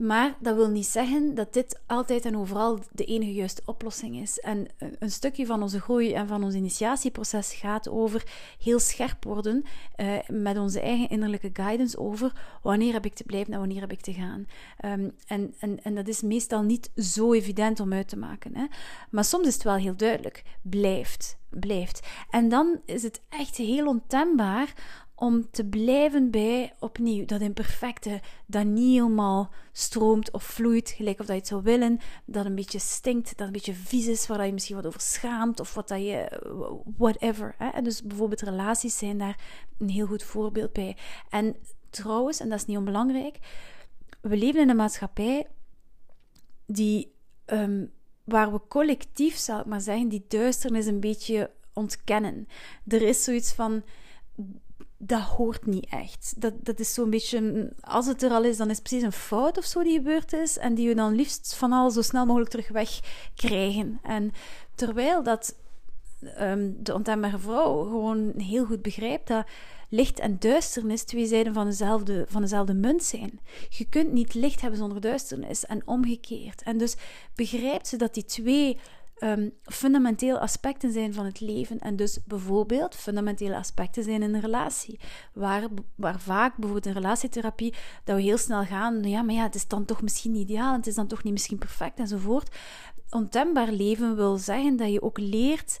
Maar 0.00 0.34
dat 0.38 0.56
wil 0.56 0.68
niet 0.68 0.86
zeggen 0.86 1.34
dat 1.34 1.52
dit 1.52 1.80
altijd 1.86 2.24
en 2.24 2.36
overal 2.36 2.78
de 2.92 3.04
enige 3.04 3.32
juiste 3.32 3.62
oplossing 3.64 4.20
is. 4.20 4.38
En 4.38 4.66
een 4.98 5.10
stukje 5.10 5.46
van 5.46 5.62
onze 5.62 5.80
groei 5.80 6.12
en 6.12 6.26
van 6.26 6.44
ons 6.44 6.54
initiatieproces 6.54 7.52
gaat 7.52 7.88
over 7.88 8.24
heel 8.58 8.78
scherp 8.78 9.24
worden 9.24 9.64
uh, 9.96 10.18
met 10.28 10.58
onze 10.58 10.80
eigen 10.80 11.08
innerlijke 11.08 11.50
guidance 11.52 11.98
over 11.98 12.32
wanneer 12.62 12.92
heb 12.92 13.04
ik 13.04 13.14
te 13.14 13.24
blijven 13.24 13.52
en 13.52 13.58
wanneer 13.58 13.80
heb 13.80 13.92
ik 13.92 14.00
te 14.00 14.12
gaan. 14.12 14.46
En, 14.76 15.14
en, 15.58 15.82
en 15.82 15.94
dat 15.94 16.08
is 16.08 16.22
meestal 16.22 16.62
niet 16.62 16.90
zo 16.96 17.32
evident 17.32 17.80
om 17.80 17.92
uit 17.92 18.08
te 18.08 18.16
maken. 18.16 18.56
Hè? 18.56 18.66
Maar 19.10 19.24
soms 19.24 19.46
is 19.46 19.54
het 19.54 19.62
wel 19.62 19.76
heel 19.76 19.96
duidelijk. 19.96 20.42
Blijft. 20.62 21.38
blijft. 21.48 22.06
En 22.30 22.48
dan 22.48 22.80
is 22.84 23.02
het 23.02 23.20
echt 23.28 23.56
heel 23.56 23.86
ontembaar 23.86 24.74
om 25.20 25.50
te 25.50 25.64
blijven 25.64 26.30
bij 26.30 26.72
opnieuw 26.78 27.24
dat 27.24 27.40
imperfecte, 27.40 28.20
dat 28.46 28.64
niet 28.64 28.94
helemaal 28.94 29.50
stroomt 29.72 30.30
of 30.30 30.42
vloeit, 30.42 30.90
gelijk 30.90 31.20
of 31.20 31.26
dat 31.26 31.34
je 31.34 31.40
het 31.40 31.50
zou 31.50 31.62
willen, 31.62 31.98
dat 32.24 32.44
een 32.44 32.54
beetje 32.54 32.78
stinkt, 32.78 33.36
dat 33.36 33.46
een 33.46 33.52
beetje 33.52 33.74
vies 33.74 34.06
is, 34.06 34.26
waar 34.26 34.46
je 34.46 34.52
misschien 34.52 34.76
wat 34.76 34.86
over 34.86 35.00
schaamt 35.00 35.60
of 35.60 35.74
wat 35.74 35.88
dat 35.88 36.00
je, 36.00 36.42
whatever. 36.96 37.54
Hè? 37.58 37.82
Dus 37.82 38.02
bijvoorbeeld 38.02 38.40
relaties 38.40 38.98
zijn 38.98 39.18
daar 39.18 39.38
een 39.78 39.88
heel 39.88 40.06
goed 40.06 40.22
voorbeeld 40.22 40.72
bij. 40.72 40.96
En 41.28 41.56
trouwens, 41.90 42.40
en 42.40 42.48
dat 42.48 42.58
is 42.58 42.66
niet 42.66 42.76
onbelangrijk, 42.76 43.38
we 44.20 44.36
leven 44.36 44.60
in 44.60 44.68
een 44.68 44.76
maatschappij 44.76 45.46
die, 46.66 47.14
um, 47.46 47.92
waar 48.24 48.52
we 48.52 48.60
collectief, 48.68 49.36
zal 49.36 49.60
ik 49.60 49.66
maar 49.66 49.80
zeggen, 49.80 50.08
die 50.08 50.24
duisternis 50.28 50.86
een 50.86 51.00
beetje 51.00 51.50
ontkennen. 51.72 52.48
Er 52.86 53.02
is 53.02 53.24
zoiets 53.24 53.52
van 53.52 53.82
dat 55.02 55.20
hoort 55.20 55.66
niet 55.66 55.86
echt. 55.90 56.34
Dat, 56.36 56.54
dat 56.58 56.78
is 56.78 56.94
zo'n 56.94 57.10
beetje, 57.10 57.72
als 57.80 58.06
het 58.06 58.22
er 58.22 58.30
al 58.30 58.44
is, 58.44 58.56
dan 58.56 58.70
is 58.70 58.76
het 58.76 58.82
precies 58.88 59.04
een 59.04 59.12
fout 59.12 59.58
of 59.58 59.64
zo 59.64 59.82
die 59.82 59.96
gebeurd 59.96 60.32
is 60.32 60.58
en 60.58 60.74
die 60.74 60.88
we 60.88 60.94
dan 60.94 61.14
liefst 61.14 61.54
van 61.54 61.72
al 61.72 61.90
zo 61.90 62.02
snel 62.02 62.26
mogelijk 62.26 62.50
terug 62.50 62.68
wegkrijgen. 62.68 64.00
En 64.02 64.32
terwijl 64.74 65.22
dat 65.22 65.54
um, 66.40 66.76
de 66.82 66.94
ontembare 66.94 67.38
vrouw 67.38 67.82
gewoon 67.82 68.32
heel 68.36 68.64
goed 68.64 68.82
begrijpt 68.82 69.28
dat 69.28 69.46
licht 69.88 70.18
en 70.18 70.38
duisternis 70.38 71.02
twee 71.02 71.26
zijden 71.26 71.54
van 71.54 71.66
dezelfde, 71.66 72.24
van 72.28 72.40
dezelfde 72.40 72.74
munt 72.74 73.02
zijn. 73.02 73.40
Je 73.68 73.84
kunt 73.84 74.12
niet 74.12 74.34
licht 74.34 74.60
hebben 74.60 74.78
zonder 74.78 75.00
duisternis 75.00 75.66
en 75.66 75.82
omgekeerd. 75.84 76.62
En 76.62 76.78
dus 76.78 76.96
begrijpt 77.34 77.88
ze 77.88 77.96
dat 77.96 78.14
die 78.14 78.24
twee 78.24 78.78
um, 79.20 79.52
fundamenteel 79.62 80.38
aspecten 80.38 80.92
zijn 80.92 81.14
van 81.14 81.24
het 81.24 81.40
leven. 81.40 81.78
En 81.78 81.96
dus 81.96 82.18
bijvoorbeeld 82.24 82.94
fundamentele 82.94 83.56
aspecten 83.56 84.02
zijn 84.02 84.22
in 84.22 84.34
een 84.34 84.40
relatie. 84.40 85.00
Waar, 85.32 85.62
waar 85.94 86.20
vaak 86.20 86.56
bijvoorbeeld 86.56 86.86
in 86.86 87.02
relatietherapie 87.02 87.74
dat 88.04 88.16
we 88.16 88.22
heel 88.22 88.38
snel 88.38 88.64
gaan. 88.64 89.02
Ja, 89.02 89.22
maar 89.22 89.34
ja, 89.34 89.42
het 89.42 89.54
is 89.54 89.68
dan 89.68 89.84
toch 89.84 90.02
misschien 90.02 90.32
niet 90.32 90.48
ideaal. 90.48 90.76
Het 90.76 90.86
is 90.86 90.94
dan 90.94 91.06
toch 91.06 91.22
niet 91.22 91.32
misschien 91.32 91.58
perfect 91.58 91.98
enzovoort. 91.98 92.56
Ontembaar 93.10 93.72
leven 93.72 94.16
wil 94.16 94.36
zeggen 94.36 94.76
dat 94.76 94.92
je 94.92 95.02
ook 95.02 95.18
leert 95.18 95.78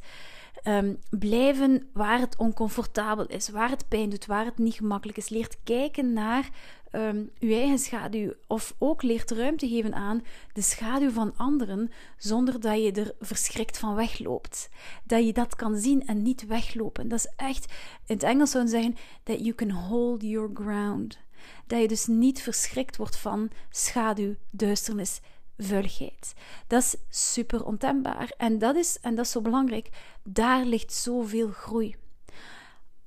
um, 0.64 0.98
blijven 1.10 1.88
waar 1.92 2.20
het 2.20 2.36
oncomfortabel 2.36 3.26
is, 3.26 3.48
waar 3.48 3.70
het 3.70 3.88
pijn 3.88 4.10
doet, 4.10 4.26
waar 4.26 4.44
het 4.44 4.58
niet 4.58 4.74
gemakkelijk 4.74 5.18
is. 5.18 5.28
Leert 5.28 5.56
kijken 5.64 6.12
naar 6.12 6.48
um, 6.92 7.30
uw 7.38 7.52
eigen 7.52 7.78
schaduw. 7.78 8.32
Of 8.46 8.74
ook 8.78 9.02
leert 9.02 9.30
ruimte 9.30 9.68
geven 9.68 9.94
aan 9.94 10.22
de 10.52 10.62
schaduw 10.62 11.10
van 11.10 11.36
anderen, 11.36 11.90
zonder 12.16 12.60
dat 12.60 12.82
je 12.82 12.92
er 12.92 13.14
verschrikt 13.20 13.78
van 13.78 13.94
wegloopt. 13.94 14.68
Dat 15.04 15.26
je 15.26 15.32
dat 15.32 15.56
kan 15.56 15.76
zien 15.76 16.06
en 16.06 16.22
niet 16.22 16.46
weglopen. 16.46 17.08
Dat 17.08 17.18
is 17.18 17.32
echt, 17.36 17.72
in 18.06 18.14
het 18.14 18.22
Engels 18.22 18.50
zou 18.50 18.68
zeggen, 18.68 18.96
that 19.22 19.38
you 19.38 19.54
can 19.54 19.70
hold 19.70 20.22
your 20.22 20.50
ground. 20.54 21.18
Dat 21.66 21.80
je 21.80 21.88
dus 21.88 22.06
niet 22.06 22.42
verschrikt 22.42 22.96
wordt 22.96 23.16
van 23.16 23.50
schaduw, 23.70 24.34
duisternis, 24.50 25.20
vuiligheid. 25.58 26.34
Dat 26.66 26.82
is 26.82 26.96
super 27.08 27.64
ontembaar. 27.64 28.32
En 28.36 28.58
dat 28.58 28.76
is, 28.76 28.98
en 29.00 29.14
dat 29.14 29.24
is 29.24 29.30
zo 29.30 29.40
belangrijk, 29.40 29.88
daar 30.22 30.64
ligt 30.64 30.92
zoveel 30.92 31.48
groei. 31.48 31.96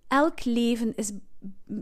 Elk 0.07 0.43
leven 0.43 0.95
is, 0.95 1.11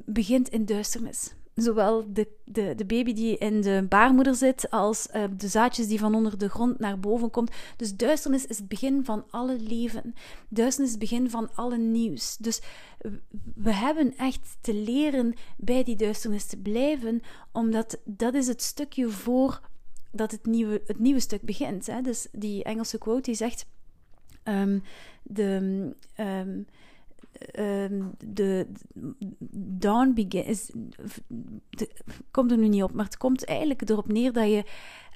begint 0.05 0.50
in 0.50 0.65
duisternis. 0.65 1.34
Zowel 1.55 2.13
de, 2.13 2.27
de, 2.46 2.74
de 2.75 2.86
baby 2.86 3.13
die 3.13 3.38
in 3.38 3.62
de 3.62 3.86
baarmoeder 3.89 4.36
zit, 4.36 4.70
als 4.70 5.08
uh, 5.15 5.24
de 5.38 5.48
zaadjes 5.48 5.88
die 5.88 6.00
van 6.00 6.15
onder 6.15 6.38
de 6.38 6.50
grond 6.50 6.79
naar 6.79 7.00
boven 7.00 7.29
komt. 7.29 7.51
Dus 7.77 7.96
duisternis 7.96 8.46
is 8.46 8.58
het 8.58 8.67
begin 8.67 9.05
van 9.05 9.24
alle 9.29 9.60
leven. 9.60 10.13
Duisternis 10.50 10.93
is 10.93 11.00
het 11.00 11.10
begin 11.10 11.29
van 11.29 11.50
alle 11.55 11.77
nieuws. 11.77 12.38
Dus 12.38 12.62
we 13.55 13.74
hebben 13.74 14.17
echt 14.17 14.58
te 14.62 14.74
leren 14.74 15.34
bij 15.58 15.84
die 15.84 15.96
duisternis 15.96 16.46
te 16.46 16.58
blijven, 16.58 17.22
omdat 17.51 18.00
dat 18.03 18.34
is 18.34 18.48
het 18.48 18.62
stukje 18.62 19.10
voor 19.10 19.62
dat 20.12 20.31
het 20.31 20.46
nieuwe, 20.46 20.81
het 20.86 21.00
nieuwe 21.00 21.20
stuk 21.20 21.41
begint. 21.41 21.88
Hè? 21.88 22.01
Dus 22.01 22.27
die 22.31 22.63
Engelse 22.63 22.98
quote 22.98 23.22
die 23.22 23.36
zegt: 23.36 23.65
um, 24.43 24.84
de, 25.24 25.93
um, 26.20 26.65
de 28.25 28.67
dawn 29.67 30.13
begins. 30.13 30.71
Komt 32.31 32.51
er 32.51 32.57
nu 32.57 32.67
niet 32.67 32.83
op, 32.83 32.93
maar 32.93 33.05
het 33.05 33.17
komt 33.17 33.45
eigenlijk 33.45 33.89
erop 33.89 34.07
neer 34.07 34.33
dat 34.33 34.50
je 34.50 34.63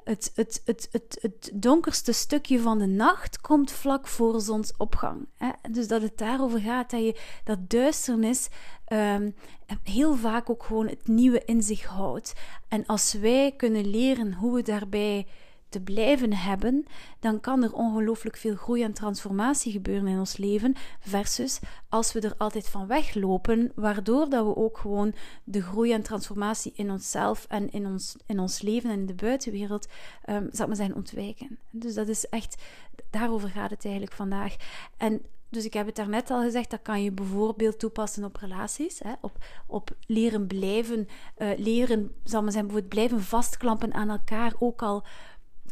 het, 0.05 0.31
het, 0.35 0.61
het, 0.65 0.89
het, 0.91 1.17
het 1.21 1.51
donkerste 1.53 2.11
stukje 2.11 2.59
van 2.59 2.79
de 2.79 2.85
nacht 2.85 3.41
komt 3.41 3.71
vlak 3.71 4.07
voor 4.07 4.41
zonsopgang. 4.41 5.27
Hè? 5.37 5.49
Dus 5.71 5.87
dat 5.87 6.01
het 6.01 6.17
daarover 6.17 6.59
gaat 6.59 6.89
dat 6.89 6.99
je 6.99 7.19
dat 7.43 7.69
duisternis 7.69 8.47
um, 8.87 9.35
heel 9.83 10.15
vaak 10.15 10.49
ook 10.49 10.63
gewoon 10.63 10.87
het 10.87 11.07
nieuwe 11.07 11.41
in 11.45 11.61
zich 11.63 11.83
houdt. 11.83 12.33
En 12.67 12.85
als 12.85 13.13
wij 13.13 13.53
kunnen 13.57 13.89
leren 13.89 14.33
hoe 14.33 14.53
we 14.55 14.61
daarbij 14.61 15.27
te 15.75 15.81
blijven 15.81 16.33
hebben, 16.33 16.85
dan 17.19 17.39
kan 17.39 17.63
er 17.63 17.73
ongelooflijk 17.73 18.37
veel 18.37 18.55
groei 18.55 18.83
en 18.83 18.93
transformatie 18.93 19.71
gebeuren 19.71 20.07
in 20.07 20.19
ons 20.19 20.37
leven. 20.37 20.75
Versus 20.99 21.59
als 21.89 22.13
we 22.13 22.19
er 22.19 22.35
altijd 22.37 22.69
van 22.69 22.87
weglopen, 22.87 23.71
waardoor 23.75 24.29
dat 24.29 24.45
we 24.45 24.55
ook 24.55 24.77
gewoon 24.77 25.13
de 25.43 25.61
groei 25.61 25.93
en 25.93 26.01
transformatie 26.01 26.73
in 26.75 26.91
onszelf 26.91 27.45
en 27.49 27.71
in 27.71 27.85
ons, 27.85 28.15
in 28.25 28.39
ons 28.39 28.61
leven 28.61 28.89
en 28.89 28.99
in 28.99 29.05
de 29.05 29.13
buitenwereld, 29.13 29.87
um, 30.29 30.49
maar 30.67 30.75
zijn, 30.75 30.95
ontwijken. 30.95 31.59
Dus 31.69 31.93
dat 31.93 32.07
is 32.07 32.29
echt, 32.29 32.61
daarover 33.09 33.49
gaat 33.49 33.69
het 33.69 33.85
eigenlijk 33.85 34.15
vandaag. 34.15 34.55
En 34.97 35.21
dus 35.49 35.65
ik 35.65 35.73
heb 35.73 35.85
het 35.85 35.95
daarnet 35.95 36.29
al 36.29 36.41
gezegd, 36.41 36.69
dat 36.69 36.81
kan 36.81 37.03
je 37.03 37.11
bijvoorbeeld 37.11 37.79
toepassen 37.79 38.23
op 38.23 38.35
relaties, 38.35 38.99
hè, 38.99 39.11
op, 39.21 39.37
op 39.67 39.95
leren 40.07 40.47
blijven, 40.47 41.07
uh, 41.37 41.49
leren, 41.57 42.11
zal 42.23 42.41
maar 42.43 42.51
zijn, 42.51 42.63
bijvoorbeeld 42.63 42.93
blijven 42.93 43.21
vastklampen 43.21 43.93
aan 43.93 44.09
elkaar, 44.09 44.53
ook 44.59 44.81
al 44.81 45.03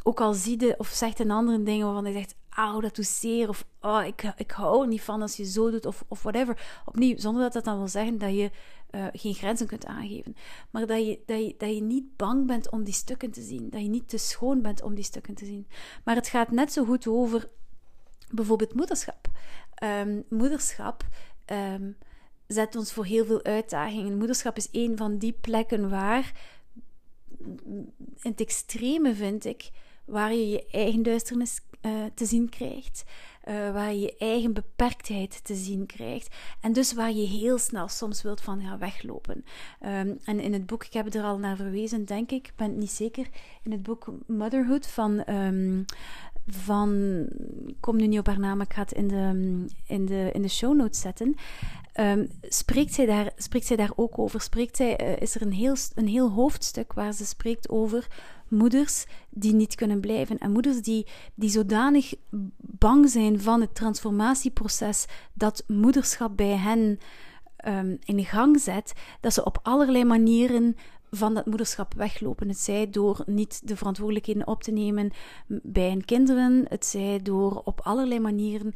ook 0.04 0.22
al 0.22 0.34
zie 0.34 0.60
je 0.60 0.76
of 0.78 0.88
zegt 0.88 1.20
een 1.20 1.32
andere 1.32 1.64
dingen 1.64 1.86
waarvan 1.86 2.06
je 2.06 2.14
zegt, 2.14 2.36
auw, 2.50 2.80
dat 2.80 2.96
doet 2.96 3.06
zeer, 3.06 3.50
of 3.50 3.66
oh, 3.82 4.06
ik, 4.06 4.34
ik 4.38 4.52
hou 4.52 4.82
er 4.82 4.88
niet 4.88 5.02
van 5.02 5.22
als 5.22 5.38
je 5.38 5.46
zo 5.46 5.72
doet, 5.72 5.86
of, 5.86 6.04
of 6.08 6.22
whatever. 6.24 6.82
Opnieuw, 6.86 7.18
zonder 7.18 7.42
dat 7.42 7.54
dat 7.54 7.64
dan 7.64 7.78
wil 7.78 7.88
zeggen 7.88 8.18
dat 8.18 8.36
je 8.36 8.52
uh, 8.92 9.06
geen 9.12 9.34
grenzen 9.34 9.68
kunt 9.68 9.86
aangeven. 9.86 10.36
Maar 10.70 10.88
dat 10.88 11.06
je, 11.06 11.20
dat, 11.26 11.40
je, 11.40 11.56
dat 11.58 11.76
je 11.76 11.82
niet 11.82 12.18
bang 12.18 12.48
bent 12.48 12.70
om 12.70 12.84
die 12.84 12.94
stukken 12.94 13.32
te 13.32 13.42
zien. 13.42 13.70
Dat 13.70 13.82
je 13.82 13.88
niet 13.88 14.10
te 14.10 14.18
schoon 14.18 14.62
bent 14.62 14.82
om 14.82 14.96
die 14.96 15.04
stukken 15.04 15.34
te 15.34 15.46
zien. 15.46 15.68
Maar 16.04 16.16
het 16.16 16.28
gaat 16.28 16.52
net 16.52 16.74
zo 16.74 16.86
goed 16.86 17.08
over 17.08 17.50
bijvoorbeeld 18.32 18.74
moederschap. 18.74 19.28
Um, 19.84 20.24
moederschap 20.30 21.04
um, 21.46 21.98
zet 22.48 22.76
ons 22.76 22.94
voor 22.94 23.06
heel 23.06 23.26
veel 23.26 23.44
uitdagingen. 23.44 24.18
Moederschap 24.18 24.58
is 24.58 24.70
een 24.72 24.98
van 24.98 25.18
die 25.18 25.34
plekken 25.42 25.90
waar, 25.90 26.32
in 27.66 27.94
het 28.22 28.42
extreme 28.42 29.16
vind 29.16 29.46
ik, 29.46 29.72
waar 30.06 30.34
je 30.34 30.50
je 30.50 30.66
eigen 30.72 31.04
duisternis 31.04 31.62
uh, 31.82 31.92
te 32.14 32.26
zien 32.26 32.50
krijgt, 32.50 33.04
uh, 33.50 33.54
waar 33.72 33.94
je 33.94 34.00
je 34.00 34.16
eigen 34.18 34.54
beperktheid 34.54 35.44
te 35.44 35.56
zien 35.56 35.86
krijgt 35.86 36.36
en 36.62 36.74
dus 36.74 36.94
waar 36.94 37.12
je 37.12 37.28
heel 37.28 37.58
snel 37.58 37.88
soms 37.88 38.22
wilt 38.22 38.42
van 38.42 38.62
gaan 38.62 38.80
weglopen. 38.80 39.46
Um, 39.82 40.20
en 40.24 40.40
in 40.40 40.54
het 40.54 40.66
boek, 40.66 40.86
ik 40.86 40.94
heb 40.94 41.14
er 41.14 41.24
al 41.24 41.38
naar 41.38 41.56
verwezen, 41.56 42.06
denk 42.06 42.32
ik, 42.32 42.48
ik 42.48 42.54
ben 42.56 42.68
het 42.68 42.78
niet 42.78 42.92
zeker, 42.92 43.28
in 43.64 43.72
het 43.72 43.84
boek 43.84 44.14
Motherhood 44.28 44.88
van 44.88 45.24
um, 45.30 45.86
van, 46.48 47.26
kom 47.80 47.96
nu 47.96 48.08
niet 48.08 48.20
op 48.20 48.28
haar 48.28 48.40
naam, 48.40 48.62
ik 48.62 48.74
ga 48.74 48.82
het 48.82 48.92
in 48.92 49.08
de, 49.08 49.66
in 49.88 50.06
de, 50.06 50.30
in 50.34 50.42
de 50.42 50.48
show 50.48 50.76
notes 50.76 51.02
zetten. 51.02 51.36
Um, 52.00 52.28
spreekt, 52.42 52.94
zij 52.94 53.06
daar, 53.06 53.32
spreekt 53.38 53.66
zij 53.66 53.76
daar 53.76 53.92
ook 53.96 54.20
over? 54.20 54.42
Spreekt 54.42 54.78
zij, 54.78 55.02
uh, 55.02 55.22
is 55.22 55.36
er 55.36 55.42
een 55.42 55.54
heel, 55.54 55.76
een 55.96 56.08
heel 56.08 56.32
hoofdstuk 56.32 56.94
waar 56.94 57.14
ze 57.14 57.26
spreekt 57.26 57.70
over 57.70 58.08
moeders 58.54 59.06
die 59.30 59.54
niet 59.54 59.76
kunnen 59.76 60.00
blijven. 60.00 60.38
En 60.38 60.52
moeders 60.52 60.82
die, 60.82 61.08
die 61.36 61.50
zodanig 61.50 62.14
bang 62.58 63.10
zijn 63.10 63.42
van 63.42 63.62
het 63.62 63.76
transformatieproces 63.76 65.06
dat 65.34 65.64
moederschap 65.68 66.38
bij 66.38 66.58
hen 66.58 67.00
um, 67.68 67.98
in 68.04 68.26
gang 68.26 68.60
zet, 68.60 68.94
dat 69.20 69.34
ze 69.34 69.46
op 69.46 69.60
allerlei 69.64 70.04
manieren 70.04 70.76
van 71.16 71.34
dat 71.34 71.46
moederschap 71.46 71.94
weglopen. 71.94 72.48
Het 72.48 72.60
zij 72.60 72.90
door 72.90 73.24
niet 73.26 73.68
de 73.68 73.78
verantwoordelijkheden 73.78 74.48
op 74.48 74.64
te 74.64 74.72
nemen 74.72 75.12
bij 75.48 75.90
hun 75.90 76.06
kinderen. 76.06 76.66
Het 76.68 76.86
zij 76.86 77.20
door 77.22 77.62
op 77.64 77.82
allerlei 77.84 78.20
manieren 78.20 78.74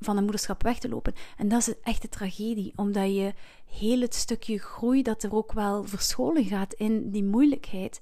van 0.00 0.14
dat 0.14 0.24
moederschap 0.24 0.62
weg 0.62 0.78
te 0.78 0.88
lopen. 0.88 1.14
En 1.36 1.48
dat 1.48 1.60
is 1.60 1.74
echt 1.82 2.02
de 2.02 2.08
tragedie, 2.08 2.72
omdat 2.76 3.14
je 3.14 3.34
heel 3.66 4.00
het 4.00 4.14
stukje 4.14 4.58
groei 4.58 5.02
dat 5.02 5.22
er 5.22 5.34
ook 5.34 5.52
wel 5.52 5.84
verscholen 5.84 6.44
gaat 6.44 6.72
in 6.72 7.10
die 7.10 7.24
moeilijkheid, 7.24 8.00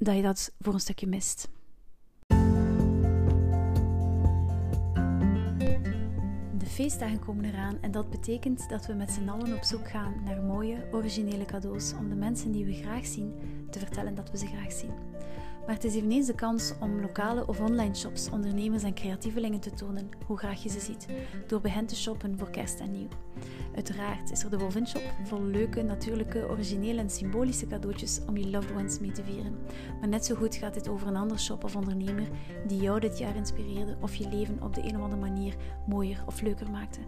dat 0.00 0.16
je 0.16 0.22
dat 0.22 0.52
voor 0.58 0.74
een 0.74 0.80
stukje 0.80 1.06
mist. 1.06 1.48
feestdagen 6.80 7.18
komen 7.18 7.44
eraan 7.44 7.78
en 7.80 7.90
dat 7.90 8.10
betekent 8.10 8.68
dat 8.68 8.86
we 8.86 8.92
met 8.92 9.10
z'n 9.10 9.28
allen 9.28 9.56
op 9.56 9.62
zoek 9.62 9.90
gaan 9.90 10.14
naar 10.24 10.42
mooie, 10.42 10.88
originele 10.92 11.44
cadeaus 11.44 11.92
om 11.92 12.08
de 12.08 12.14
mensen 12.14 12.52
die 12.52 12.64
we 12.64 12.72
graag 12.72 13.06
zien 13.06 13.34
te 13.70 13.78
vertellen 13.78 14.14
dat 14.14 14.30
we 14.30 14.38
ze 14.38 14.46
graag 14.46 14.72
zien. 14.72 14.92
Maar 15.70 15.78
het 15.78 15.88
is 15.88 15.96
eveneens 15.96 16.26
de 16.26 16.34
kans 16.34 16.72
om 16.80 17.00
lokale 17.00 17.46
of 17.46 17.60
online 17.60 17.94
shops, 17.94 18.30
ondernemers 18.30 18.82
en 18.82 18.94
creatievelingen 18.94 19.60
te 19.60 19.70
tonen 19.70 20.08
hoe 20.26 20.38
graag 20.38 20.62
je 20.62 20.68
ze 20.68 20.80
ziet, 20.80 21.06
door 21.46 21.60
bij 21.60 21.70
hen 21.70 21.86
te 21.86 21.96
shoppen 21.96 22.38
voor 22.38 22.50
kerst 22.50 22.80
en 22.80 22.90
nieuw. 22.90 23.08
Uiteraard 23.74 24.30
is 24.30 24.42
er 24.42 24.50
de 24.50 24.58
Wolvin 24.58 24.86
Shop 24.86 25.02
vol 25.24 25.42
leuke, 25.42 25.82
natuurlijke, 25.82 26.48
originele 26.48 27.00
en 27.00 27.10
symbolische 27.10 27.66
cadeautjes 27.66 28.20
om 28.26 28.36
je 28.36 28.50
loved 28.50 28.76
ones 28.76 28.98
mee 28.98 29.12
te 29.12 29.24
vieren. 29.24 29.58
Maar 30.00 30.08
net 30.08 30.24
zo 30.24 30.34
goed 30.34 30.54
gaat 30.54 30.74
dit 30.74 30.88
over 30.88 31.06
een 31.06 31.16
ander 31.16 31.38
shop 31.38 31.64
of 31.64 31.76
ondernemer 31.76 32.28
die 32.66 32.80
jou 32.80 33.00
dit 33.00 33.18
jaar 33.18 33.36
inspireerde 33.36 33.96
of 34.00 34.14
je 34.14 34.28
leven 34.28 34.62
op 34.62 34.74
de 34.74 34.82
een 34.82 34.96
of 34.96 35.02
andere 35.02 35.20
manier 35.20 35.54
mooier 35.86 36.22
of 36.26 36.40
leuker 36.40 36.70
maakte. 36.70 37.00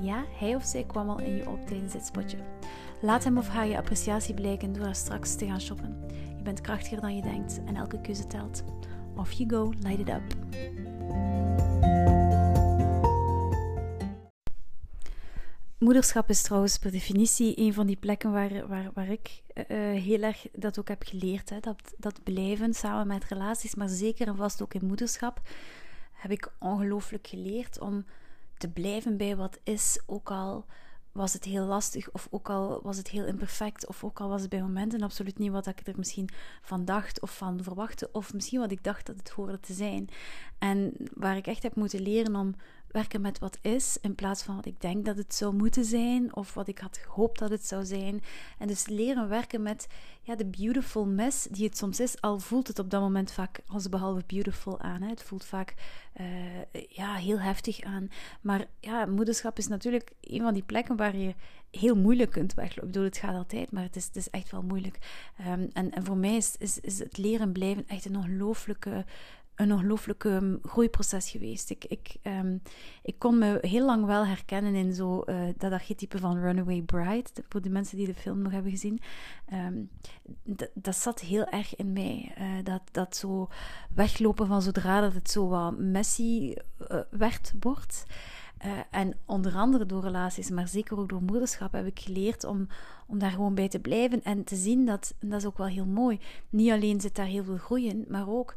Ja, 0.00 0.24
hij 0.38 0.54
of 0.54 0.64
zij 0.64 0.84
kwam 0.84 1.08
al 1.08 1.20
in 1.20 1.36
je 1.36 1.48
op 1.48 1.66
tijdens 1.66 1.92
dit 1.92 2.06
spotje. 2.06 2.38
Laat 3.00 3.24
hem 3.24 3.38
of 3.38 3.48
haar 3.48 3.66
je 3.66 3.76
appreciatie 3.76 4.34
blijken 4.34 4.72
door 4.72 4.86
er 4.86 4.94
straks 4.94 5.34
te 5.34 5.46
gaan 5.46 5.60
shoppen. 5.60 5.96
Bent 6.44 6.60
krachtiger 6.60 7.00
dan 7.00 7.16
je 7.16 7.22
denkt 7.22 7.60
en 7.64 7.76
elke 7.76 8.00
keuze 8.00 8.26
telt. 8.26 8.62
Off 9.16 9.32
you 9.32 9.50
go, 9.50 9.72
light 9.80 9.98
it 9.98 10.08
up. 10.08 10.22
Moederschap 15.78 16.28
is 16.28 16.42
trouwens 16.42 16.78
per 16.78 16.90
definitie 16.90 17.58
een 17.58 17.74
van 17.74 17.86
die 17.86 17.96
plekken 17.96 18.32
waar, 18.32 18.68
waar, 18.68 18.90
waar 18.94 19.08
ik 19.08 19.42
uh, 19.54 19.64
heel 20.02 20.22
erg 20.22 20.46
dat 20.52 20.78
ook 20.78 20.88
heb 20.88 21.02
geleerd. 21.02 21.50
Hè. 21.50 21.60
Dat, 21.60 21.94
dat 21.96 22.22
blijven 22.22 22.74
samen 22.74 23.06
met 23.06 23.24
relaties, 23.24 23.74
maar 23.74 23.88
zeker 23.88 24.26
en 24.26 24.36
vast 24.36 24.62
ook 24.62 24.74
in 24.74 24.86
moederschap, 24.86 25.40
heb 26.12 26.30
ik 26.30 26.52
ongelooflijk 26.58 27.26
geleerd 27.26 27.80
om 27.80 28.04
te 28.58 28.68
blijven 28.68 29.16
bij 29.16 29.36
wat 29.36 29.58
is, 29.62 30.00
ook 30.06 30.30
al 30.30 30.66
was 31.14 31.32
het 31.32 31.44
heel 31.44 31.64
lastig, 31.64 32.10
of 32.10 32.28
ook 32.30 32.50
al 32.50 32.80
was 32.82 32.96
het 32.96 33.08
heel 33.08 33.24
imperfect, 33.24 33.86
of 33.86 34.04
ook 34.04 34.20
al 34.20 34.28
was 34.28 34.40
het 34.40 34.50
bij 34.50 34.60
momenten 34.60 35.02
absoluut 35.02 35.38
niet 35.38 35.50
wat 35.50 35.66
ik 35.66 35.86
er 35.86 35.94
misschien 35.96 36.28
van 36.62 36.84
dacht 36.84 37.20
of 37.20 37.36
van 37.36 37.62
verwachtte, 37.62 38.08
of 38.12 38.32
misschien 38.32 38.60
wat 38.60 38.70
ik 38.70 38.84
dacht 38.84 39.06
dat 39.06 39.16
het 39.16 39.28
hoorde 39.28 39.60
te 39.60 39.72
zijn. 39.72 40.08
En 40.58 40.94
waar 41.14 41.36
ik 41.36 41.46
echt 41.46 41.62
heb 41.62 41.74
moeten 41.74 42.00
leren 42.00 42.36
om 42.36 42.54
werken 42.94 43.20
met 43.20 43.38
wat 43.38 43.58
is, 43.62 43.98
in 44.00 44.14
plaats 44.14 44.42
van 44.42 44.56
wat 44.56 44.66
ik 44.66 44.80
denk 44.80 45.04
dat 45.04 45.16
het 45.16 45.34
zou 45.34 45.54
moeten 45.54 45.84
zijn, 45.84 46.36
of 46.36 46.54
wat 46.54 46.68
ik 46.68 46.78
had 46.78 46.96
gehoopt 46.96 47.38
dat 47.38 47.50
het 47.50 47.66
zou 47.66 47.84
zijn. 47.84 48.22
En 48.58 48.66
dus 48.66 48.86
leren 48.86 49.28
werken 49.28 49.62
met 49.62 49.86
ja, 50.22 50.34
de 50.34 50.46
beautiful 50.46 51.06
mess 51.06 51.44
die 51.50 51.64
het 51.64 51.76
soms 51.76 52.00
is, 52.00 52.20
al 52.20 52.38
voelt 52.38 52.68
het 52.68 52.78
op 52.78 52.90
dat 52.90 53.00
moment 53.00 53.32
vaak 53.32 53.60
als 53.66 53.88
behalve 53.88 54.22
beautiful 54.26 54.80
aan. 54.80 55.02
Hè. 55.02 55.08
Het 55.08 55.22
voelt 55.22 55.44
vaak 55.44 55.74
uh, 56.20 56.26
ja, 56.88 57.14
heel 57.14 57.40
heftig 57.40 57.80
aan. 57.80 58.08
Maar 58.40 58.66
ja, 58.80 59.06
moederschap 59.06 59.58
is 59.58 59.68
natuurlijk 59.68 60.10
een 60.20 60.40
van 60.40 60.54
die 60.54 60.62
plekken 60.62 60.96
waar 60.96 61.16
je 61.16 61.34
heel 61.70 61.96
moeilijk 61.96 62.30
kunt 62.30 62.54
weglopen. 62.54 62.86
Ik 62.86 62.92
bedoel, 62.92 63.08
het 63.08 63.18
gaat 63.18 63.36
altijd, 63.36 63.70
maar 63.70 63.82
het 63.82 63.96
is, 63.96 64.06
het 64.06 64.16
is 64.16 64.30
echt 64.30 64.50
wel 64.50 64.62
moeilijk. 64.62 64.98
Um, 65.40 65.70
en, 65.72 65.90
en 65.90 66.04
voor 66.04 66.16
mij 66.16 66.36
is, 66.36 66.56
is, 66.58 66.80
is 66.80 66.98
het 66.98 67.18
leren 67.18 67.52
blijven 67.52 67.84
echt 67.86 68.04
een 68.04 68.16
ongelooflijke 68.16 69.04
een 69.54 69.72
ongelooflijk 69.72 70.24
um, 70.24 70.58
groeiproces 70.62 71.30
geweest. 71.30 71.70
Ik, 71.70 71.84
ik, 71.84 72.16
um, 72.22 72.62
ik 73.02 73.18
kon 73.18 73.38
me 73.38 73.58
heel 73.60 73.86
lang 73.86 74.06
wel 74.06 74.26
herkennen 74.26 74.74
in 74.74 74.94
zo, 74.94 75.22
uh, 75.26 75.48
dat 75.56 75.72
archetype 75.72 76.18
van 76.18 76.40
Runaway 76.40 76.82
Bride. 76.82 77.30
Voor 77.48 77.62
de 77.62 77.70
mensen 77.70 77.96
die 77.96 78.06
de 78.06 78.14
film 78.14 78.42
nog 78.42 78.52
hebben 78.52 78.70
gezien. 78.70 79.00
Um, 79.52 79.90
dat 80.74 80.96
zat 80.96 81.20
heel 81.20 81.44
erg 81.44 81.76
in 81.76 81.92
mij. 81.92 82.34
Uh, 82.38 82.64
dat, 82.64 82.82
dat 82.92 83.16
zo 83.16 83.48
weglopen 83.94 84.46
van 84.46 84.62
zodra 84.62 85.00
dat 85.00 85.14
het 85.14 85.30
zo 85.30 85.48
wat 85.48 85.78
messy 85.78 86.54
uh, 86.90 87.00
werd, 87.10 87.52
wordt. 87.60 88.04
en 88.90 89.14
onder 89.24 89.54
andere 89.54 89.86
door 89.86 90.02
relaties, 90.02 90.50
maar 90.50 90.68
zeker 90.68 90.98
ook 90.98 91.08
door 91.08 91.22
moederschap, 91.22 91.72
heb 91.72 91.86
ik 91.86 92.00
geleerd 92.00 92.44
om, 92.44 92.66
om 93.06 93.18
daar 93.18 93.30
gewoon 93.30 93.54
bij 93.54 93.68
te 93.68 93.78
blijven 93.78 94.22
en 94.22 94.44
te 94.44 94.56
zien 94.56 94.86
dat, 94.86 95.14
en 95.18 95.28
dat 95.28 95.40
is 95.40 95.46
ook 95.46 95.58
wel 95.58 95.66
heel 95.66 95.86
mooi, 95.86 96.18
niet 96.50 96.70
alleen 96.70 97.00
zit 97.00 97.14
daar 97.14 97.26
heel 97.26 97.44
veel 97.44 97.56
groei 97.56 97.88
in, 97.88 98.04
maar 98.08 98.28
ook 98.28 98.54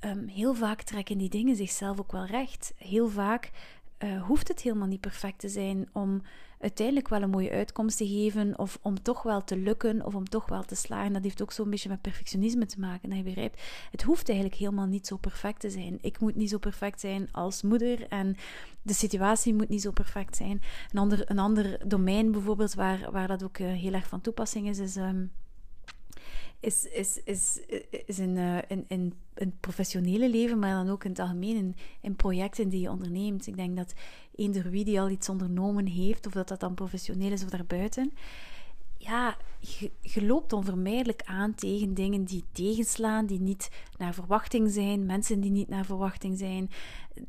um, 0.00 0.28
heel 0.28 0.54
vaak 0.54 0.82
trekken 0.82 1.18
die 1.18 1.28
dingen 1.28 1.56
zichzelf 1.56 2.00
ook 2.00 2.12
wel 2.12 2.26
recht. 2.26 2.72
Heel 2.76 3.08
vaak 3.08 3.50
uh, 3.98 4.22
hoeft 4.26 4.48
het 4.48 4.60
helemaal 4.60 4.88
niet 4.88 5.00
perfect 5.00 5.38
te 5.38 5.48
zijn 5.48 5.88
om 5.92 6.22
uiteindelijk 6.60 7.08
wel 7.08 7.22
een 7.22 7.30
mooie 7.30 7.50
uitkomst 7.50 7.96
te 7.96 8.06
geven, 8.06 8.58
of 8.58 8.78
om 8.82 9.02
toch 9.02 9.22
wel 9.22 9.44
te 9.44 9.56
lukken, 9.56 10.06
of 10.06 10.14
om 10.14 10.24
toch 10.28 10.48
wel 10.48 10.62
te 10.62 10.74
slagen. 10.74 11.12
Dat 11.12 11.22
heeft 11.22 11.42
ook 11.42 11.52
zo'n 11.52 11.70
beetje 11.70 11.88
met 11.88 12.00
perfectionisme 12.00 12.66
te 12.66 12.80
maken. 12.80 13.08
Dat 13.08 13.18
je 13.18 13.24
begrijpt, 13.24 13.62
het 13.90 14.02
hoeft 14.02 14.28
eigenlijk 14.28 14.58
helemaal 14.58 14.86
niet 14.86 15.06
zo 15.06 15.16
perfect 15.16 15.60
te 15.60 15.70
zijn. 15.70 15.98
Ik 16.00 16.20
moet 16.20 16.36
niet 16.36 16.50
zo 16.50 16.58
perfect 16.58 17.00
zijn 17.00 17.28
als 17.32 17.62
moeder 17.62 18.08
en 18.08 18.36
de 18.82 18.92
situatie 18.94 19.54
moet 19.54 19.68
niet 19.68 19.82
zo 19.82 19.90
perfect 19.90 20.36
zijn. 20.36 20.62
Een 20.92 20.98
ander, 20.98 21.30
een 21.30 21.38
ander 21.38 21.88
domein 21.88 22.32
bijvoorbeeld, 22.32 22.74
waar, 22.74 23.10
waar 23.10 23.28
dat 23.28 23.42
ook 23.42 23.58
uh, 23.58 23.72
heel 23.72 23.92
erg 23.92 24.08
van 24.08 24.20
toepassing 24.20 24.68
is, 24.68 24.78
is. 24.78 24.96
Um, 24.96 25.32
is, 26.60 26.84
is, 26.84 27.20
is, 27.24 27.60
is 28.06 28.18
in, 28.18 28.36
in, 28.68 28.84
in, 28.88 29.14
het 29.34 29.60
professionele 29.60 30.28
leven, 30.28 30.58
maar 30.58 30.84
dan 30.84 30.90
ook 30.90 31.04
in 31.04 31.10
het 31.10 31.18
algemeen 31.18 31.56
in, 31.56 31.76
in 32.00 32.16
projecten 32.16 32.68
die 32.68 32.80
je 32.80 32.90
onderneemt. 32.90 33.46
Ik 33.46 33.56
denk 33.56 33.76
dat 33.76 33.94
eender 34.34 34.70
wie 34.70 34.84
die 34.84 35.00
al 35.00 35.10
iets 35.10 35.28
ondernomen 35.28 35.86
heeft, 35.86 36.26
of 36.26 36.32
dat 36.32 36.48
dat 36.48 36.60
dan 36.60 36.74
professioneel 36.74 37.32
is 37.32 37.44
of 37.44 37.50
daarbuiten, 37.50 38.12
ja, 38.98 39.36
je, 40.00 40.26
loopt 40.26 40.52
onvermijdelijk 40.52 41.22
aan 41.24 41.54
tegen 41.54 41.94
dingen 41.94 42.24
die 42.24 42.44
tegenslaan, 42.52 43.26
die 43.26 43.40
niet 43.40 43.70
naar 43.96 44.14
verwachting 44.14 44.70
zijn, 44.70 45.06
mensen 45.06 45.40
die 45.40 45.50
niet 45.50 45.68
naar 45.68 45.84
verwachting 45.84 46.38
zijn, 46.38 46.70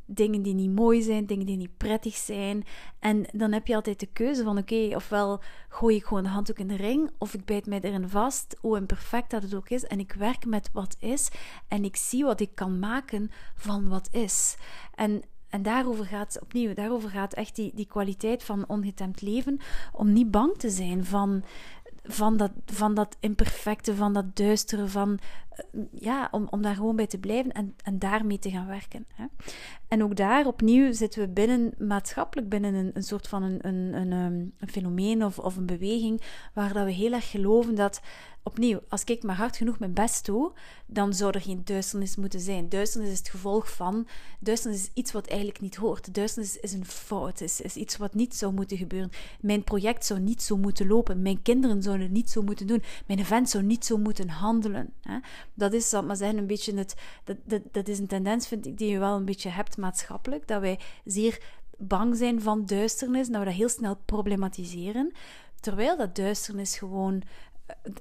dingen 0.06 0.42
die 0.42 0.54
niet 0.54 0.76
mooi 0.76 1.02
zijn, 1.02 1.26
dingen 1.26 1.46
die 1.46 1.58
niet 1.58 1.78
prettig 1.78 2.16
zijn. 2.16 2.64
En 3.00 3.26
dan 3.32 3.52
heb 3.52 3.68
je 3.68 3.76
altijd 3.76 4.00
de 4.00 4.10
keuze 4.14 4.44
van: 4.44 4.58
oké, 4.58 4.96
ofwel 4.96 5.42
gooi 5.70 5.96
ik 5.96 6.06
gewoon 6.06 6.24
de 6.24 6.30
handdoek 6.30 6.60
in 6.60 6.68
de 6.68 6.76
ring, 6.76 7.12
of 7.18 7.34
ik 7.34 7.46
bijt 7.46 7.66
mij 7.66 7.82
erin 7.82 8.10
vast, 8.10 8.56
hoe 8.60 8.78
imperfect 8.78 9.32
dat 9.32 9.44
het 9.44 9.56
ook 9.56 9.70
is, 9.70 9.86
en 9.86 10.00
ik 10.00 10.14
werk 10.14 10.46
met 10.46 10.70
wat 10.74 10.96
is 11.00 11.30
en 11.68 11.84
ik 11.84 11.96
zie 11.96 12.24
wat 12.24 12.40
ik 12.40 12.56
kan 12.56 12.80
maken 12.80 13.32
van 13.56 13.88
wat 13.88 14.08
is. 14.12 14.58
En 14.96 15.24
en 15.50 15.62
daarover 15.62 16.06
gaat 16.06 16.40
opnieuw, 16.42 16.74
daarover 16.74 17.10
gaat 17.10 17.34
echt 17.34 17.56
die, 17.56 17.72
die 17.76 17.88
kwaliteit 17.88 18.44
van 18.44 18.68
ongetemd 18.68 19.22
leven. 19.22 19.60
Om 19.92 20.14
niet 20.14 20.32
bang 20.32 20.58
te 20.58 20.70
zijn 20.70 21.06
van, 21.06 21.44
van, 22.04 22.38
dat, 22.38 22.52
van 22.66 22.94
dat 22.94 23.18
imperfecte, 23.20 23.96
van 23.96 24.14
dat 24.14 24.36
duistere, 24.36 24.88
van 24.88 25.20
ja, 25.92 26.28
om, 26.32 26.48
om 26.50 26.62
daar 26.62 26.76
gewoon 26.76 26.96
bij 26.96 27.08
te 27.08 27.18
blijven 27.18 27.52
en, 27.52 27.76
en 27.84 28.00
daarmee 28.00 28.40
te 28.40 28.50
gaan 28.50 28.68
werken. 28.68 29.06
Hè. 29.14 29.26
En 29.88 30.04
ook 30.04 30.16
daar 30.16 30.46
opnieuw 30.46 30.94
zitten 30.94 31.22
we 31.22 31.28
binnen, 31.28 31.74
maatschappelijk 31.78 32.50
binnen 32.50 32.74
een, 32.74 32.92
een 32.94 33.04
soort 33.04 33.28
van 33.28 33.44
een, 33.44 33.68
een, 33.68 33.94
een, 33.94 34.12
ehm, 34.12 34.34
een 34.58 34.70
fenomeen 34.70 35.26
of, 35.26 35.40
of 35.40 35.56
een 35.56 35.66
beweging, 35.66 36.22
waar 36.54 36.74
dat 36.74 36.86
we 36.86 36.92
heel 36.92 37.14
erg 37.14 37.30
geloven 37.30 37.76
dat 37.76 38.02
opnieuw, 38.44 38.80
als 38.90 39.04
ik 39.04 39.24
maar 39.24 39.36
hard 39.36 39.58
genoeg 39.58 39.80
mijn 39.80 39.94
best 39.94 40.26
doe, 40.26 40.52
dan 40.86 41.14
zou 41.14 41.32
er 41.32 41.42
geen 41.42 41.62
duisternis 41.64 42.16
moeten 42.16 42.40
zijn. 42.40 42.70
Duisternis 42.70 43.12
is 43.12 43.18
het 43.18 43.30
gevolg 43.30 43.72
van. 43.72 44.08
Duisternis 44.40 44.82
is 44.82 44.90
iets 44.94 45.12
wat 45.12 45.28
eigenlijk 45.28 45.62
niet 45.62 45.76
hoort. 45.76 46.14
Duisternis 46.14 46.58
is 46.58 46.74
een 46.74 46.86
fout, 46.86 47.42
is, 47.42 47.62
is 47.62 47.76
iets 47.76 47.98
wat 47.98 48.14
niet 48.14 48.36
zou 48.36 48.54
moeten 48.54 48.78
gebeuren. 48.78 49.10
Mijn 49.42 49.64
project 49.64 50.06
zou 50.06 50.20
niet 50.20 50.42
zo 50.42 50.58
moeten 50.58 50.88
lopen. 50.88 51.22
Mijn 51.22 51.42
kinderen 51.42 51.82
zouden 51.82 52.06
het 52.06 52.16
niet 52.16 52.30
zo 52.30 52.42
moeten 52.42 52.68
doen. 52.68 52.84
Mijn 53.08 53.20
event 53.20 53.50
zou 53.50 53.64
niet 53.64 53.86
zo 53.86 53.98
moeten 53.98 54.30
handelen. 54.30 54.94
Hè? 55.02 55.18
Dat 55.54 55.74
is, 55.74 55.90
zal 55.90 56.04
maar 56.04 56.16
zeggen, 56.16 56.38
een 56.38 56.48
beetje 56.48 56.78
het. 56.78 56.96
Dat, 57.24 57.38
dat, 57.44 57.62
dat 57.72 57.88
is 57.88 58.00
een 58.00 58.08
tendens, 58.08 58.48
vind 58.48 58.66
ik, 58.66 58.78
die 58.78 58.90
je 58.90 59.00
wel 59.00 59.16
een 59.16 59.26
beetje 59.26 59.50
hebt 59.50 59.78
maatschappelijk. 59.78 60.48
Dat 60.48 60.62
wij 60.62 60.80
zeer 61.06 61.42
bang 61.78 62.16
zijn 62.16 62.42
van 62.42 62.66
duisternis, 62.66 63.28
dat 63.28 63.40
we 63.40 63.46
dat 63.46 63.54
heel 63.54 63.70
snel 63.70 63.98
problematiseren. 64.06 65.12
Terwijl 65.60 65.98
dat 65.98 66.16
duisternis 66.16 66.78
gewoon 66.78 67.24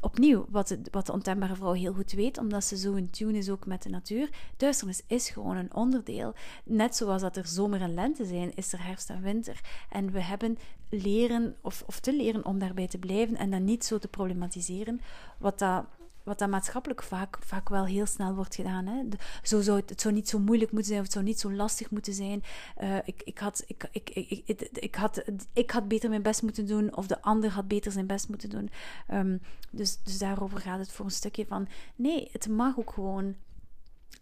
opnieuw, 0.00 0.46
wat, 0.50 0.76
wat 0.90 1.06
de 1.06 1.12
ontembare 1.12 1.54
vrouw 1.54 1.72
heel 1.72 1.92
goed 1.92 2.12
weet, 2.12 2.38
omdat 2.38 2.64
ze 2.64 2.76
zo 2.76 2.94
in 2.94 3.10
tune 3.10 3.38
is 3.38 3.50
ook 3.50 3.66
met 3.66 3.82
de 3.82 3.88
natuur, 3.88 4.30
duisternis 4.56 5.02
is 5.06 5.28
gewoon 5.28 5.56
een 5.56 5.74
onderdeel. 5.74 6.34
Net 6.64 6.96
zoals 6.96 7.22
dat 7.22 7.36
er 7.36 7.46
zomer 7.46 7.80
en 7.80 7.94
lente 7.94 8.24
zijn, 8.24 8.54
is 8.54 8.72
er 8.72 8.84
herfst 8.84 9.10
en 9.10 9.22
winter. 9.22 9.60
En 9.90 10.10
we 10.10 10.22
hebben 10.22 10.58
leren, 10.88 11.56
of, 11.62 11.82
of 11.86 12.00
te 12.00 12.16
leren 12.16 12.44
om 12.44 12.58
daarbij 12.58 12.88
te 12.88 12.98
blijven 12.98 13.36
en 13.36 13.50
dat 13.50 13.60
niet 13.60 13.84
zo 13.84 13.98
te 13.98 14.08
problematiseren, 14.08 15.00
wat 15.38 15.58
dat 15.58 15.84
wat 16.28 16.38
dan 16.38 16.50
maatschappelijk 16.50 17.02
vaak, 17.02 17.38
vaak 17.40 17.68
wel 17.68 17.86
heel 17.86 18.06
snel 18.06 18.34
wordt 18.34 18.54
gedaan. 18.54 18.86
Hè. 18.86 19.02
zo 19.42 19.60
zou 19.60 19.80
het, 19.80 19.90
het 19.90 20.00
zou 20.00 20.14
niet 20.14 20.28
zo 20.28 20.38
moeilijk 20.38 20.72
moeten 20.72 20.88
zijn, 20.88 21.00
of 21.00 21.06
het 21.06 21.14
zou 21.14 21.24
niet 21.24 21.40
zo 21.40 21.52
lastig 21.52 21.90
moeten 21.90 22.12
zijn. 22.12 22.42
Uh, 22.82 22.96
ik, 23.04 23.22
ik, 23.24 23.38
had, 23.38 23.64
ik, 23.66 23.88
ik, 23.92 24.10
ik, 24.10 24.60
ik, 24.72 24.94
had, 24.94 25.24
ik 25.52 25.70
had 25.70 25.88
beter 25.88 26.08
mijn 26.08 26.22
best 26.22 26.42
moeten 26.42 26.66
doen, 26.66 26.96
of 26.96 27.06
de 27.06 27.22
ander 27.22 27.50
had 27.50 27.68
beter 27.68 27.92
zijn 27.92 28.06
best 28.06 28.28
moeten 28.28 28.50
doen. 28.50 28.70
Um, 29.12 29.40
dus, 29.70 30.02
dus 30.02 30.18
daarover 30.18 30.58
gaat 30.58 30.78
het 30.78 30.92
voor 30.92 31.04
een 31.04 31.10
stukje 31.10 31.46
van: 31.46 31.68
nee, 31.96 32.28
het 32.32 32.48
mag 32.48 32.78
ook 32.78 32.90
gewoon 32.92 33.34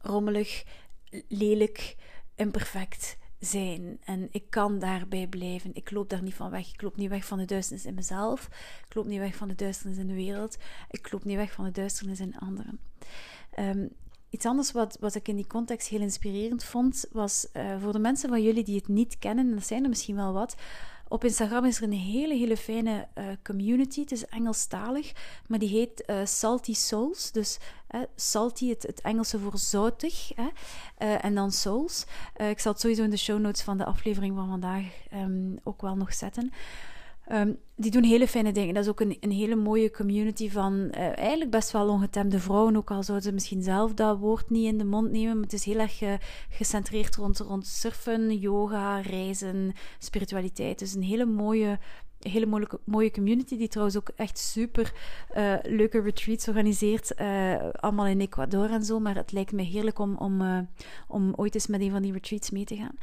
rommelig, 0.01 0.65
lelijk, 1.29 1.97
imperfect 2.35 3.17
zijn. 3.39 3.99
En 4.05 4.29
ik 4.31 4.45
kan 4.51 4.79
daarbij 4.79 5.27
blijven. 5.27 5.75
Ik 5.75 5.91
loop 5.91 6.11
daar 6.11 6.23
niet 6.23 6.35
van 6.35 6.51
weg. 6.51 6.73
Ik 6.73 6.83
loop 6.83 6.97
niet 6.97 7.09
weg 7.09 7.25
van 7.25 7.39
de 7.39 7.45
duisternis 7.45 7.87
in 7.87 7.95
mezelf. 7.95 8.49
Ik 8.89 8.95
loop 8.95 9.07
niet 9.07 9.19
weg 9.19 9.37
van 9.37 9.49
de 9.49 9.55
duisternis 9.55 9.99
in 9.99 10.07
de 10.07 10.15
wereld. 10.15 10.57
Ik 10.91 11.13
loop 11.13 11.25
niet 11.25 11.37
weg 11.37 11.53
van 11.53 11.65
de 11.65 11.71
duisternis 11.71 12.21
in 12.21 12.39
anderen. 12.39 12.81
Um, 13.59 13.89
iets 14.31 14.47
anders 14.47 14.73
wat, 14.73 14.97
wat 15.01 15.15
ik 15.15 15.29
in 15.29 15.37
die 15.37 15.47
context 15.47 15.89
heel 15.89 16.01
inspirerend 16.01 16.65
vond, 16.65 17.05
was 17.13 17.49
uh, 17.53 17.81
voor 17.81 17.93
de 17.93 17.99
mensen 17.99 18.29
van 18.29 18.43
jullie 18.43 18.65
die 18.65 18.77
het 18.77 18.89
niet 18.89 19.19
kennen, 19.19 19.49
en 19.49 19.55
dat 19.55 19.67
zijn 19.67 19.83
er 19.83 19.89
misschien 19.89 20.17
wel 20.17 20.33
wat, 20.33 20.57
Op 21.09 21.25
Instagram 21.25 21.65
is 21.65 21.77
er 21.77 21.83
een 21.83 21.93
hele, 21.93 22.35
hele 22.35 22.57
fijne 22.57 23.09
uh, 23.19 23.25
community. 23.43 24.01
Het 24.01 24.13
is 24.13 24.27
Engelstalig, 24.27 25.13
maar 25.47 25.59
die 25.59 25.69
heet 25.69 26.05
uh, 26.07 26.17
Salty 26.25 26.75
Souls. 26.75 27.33
Dus 27.33 27.59
salty, 28.17 28.69
het, 28.69 28.83
het, 28.83 29.01
Engelse 29.01 29.39
voor 29.39 29.59
zoutig. 29.59 30.33
en 30.97 31.35
dan 31.35 31.51
souls. 31.51 32.07
ik 32.37 32.59
zal 32.59 32.73
het 32.73 32.81
sowieso 32.81 33.03
in 33.03 33.11
de 33.11 33.17
show 33.17 33.39
notes 33.39 33.63
van 33.63 33.79
de 33.79 33.85
aflevering 33.85 34.37
van 34.37 34.49
vandaag 34.49 34.85
um, 35.13 35.59
ook 35.65 35.83
wel 35.83 35.97
nog 35.97 36.15
zetten. 36.15 36.53
Ehm, 37.27 37.53
die 37.77 37.91
doen 37.91 38.03
hele 38.03 38.29
fijne 38.29 38.53
dingen. 38.53 38.75
Dat 38.75 38.83
is 38.83 38.91
ook 38.91 39.01
een, 39.01 39.17
een 39.21 39.31
hele 39.31 39.57
mooie 39.57 39.91
community 39.91 40.51
van 40.51 40.73
uh, 40.75 41.19
eigenlijk 41.19 41.51
best 41.51 41.71
wel 41.71 41.89
ongetemde 41.89 42.39
vrouwen. 42.39 42.77
Ook 42.77 42.91
al 42.91 43.03
zouden 43.03 43.27
ze 43.27 43.33
misschien 43.33 43.63
zelf 43.63 43.95
dat 43.95 44.19
woord 44.19 44.51
niet 44.51 44.67
in 44.67 44.79
de 44.79 44.85
mond 44.85 45.11
nemen. 45.11 45.35
Maar 45.35 45.43
het 45.43 45.53
is 45.53 45.65
heel 45.65 45.79
erg 45.79 46.03
gecentreerd 46.49 47.17
rond, 47.17 47.39
rond 47.39 47.67
surfen, 47.67 48.39
yoga, 48.39 49.01
reizen, 49.01 49.73
spiritualiteit. 49.99 50.79
Dus 50.79 50.95
een 50.95 51.03
hele 51.03 51.25
mooie 51.25 51.79
hele 52.29 52.69
mooie, 52.85 53.11
community, 53.11 53.57
die 53.57 53.69
trouwens 53.69 53.97
ook 53.97 54.11
echt 54.17 54.39
super 54.39 54.93
uh, 55.37 55.55
leuke 55.63 56.01
retreats 56.01 56.49
organiseert. 56.49 57.13
Uh, 57.21 57.55
allemaal 57.73 58.07
in 58.07 58.21
Ecuador 58.21 58.71
en 58.71 58.85
zo. 58.85 59.01
Maar 59.01 59.15
het 59.15 59.33
lijkt 59.33 59.53
me 59.53 59.63
heerlijk 59.63 59.99
om, 59.99 60.17
om, 60.17 60.41
uh, 60.41 60.59
om 61.09 61.33
ooit 61.37 61.55
eens 61.55 61.67
met 61.67 61.81
een 61.81 61.91
van 61.91 62.03
die 62.03 62.13
retreats 62.13 62.51
mee 62.51 62.65
te 62.65 62.77
gaan. 62.77 62.97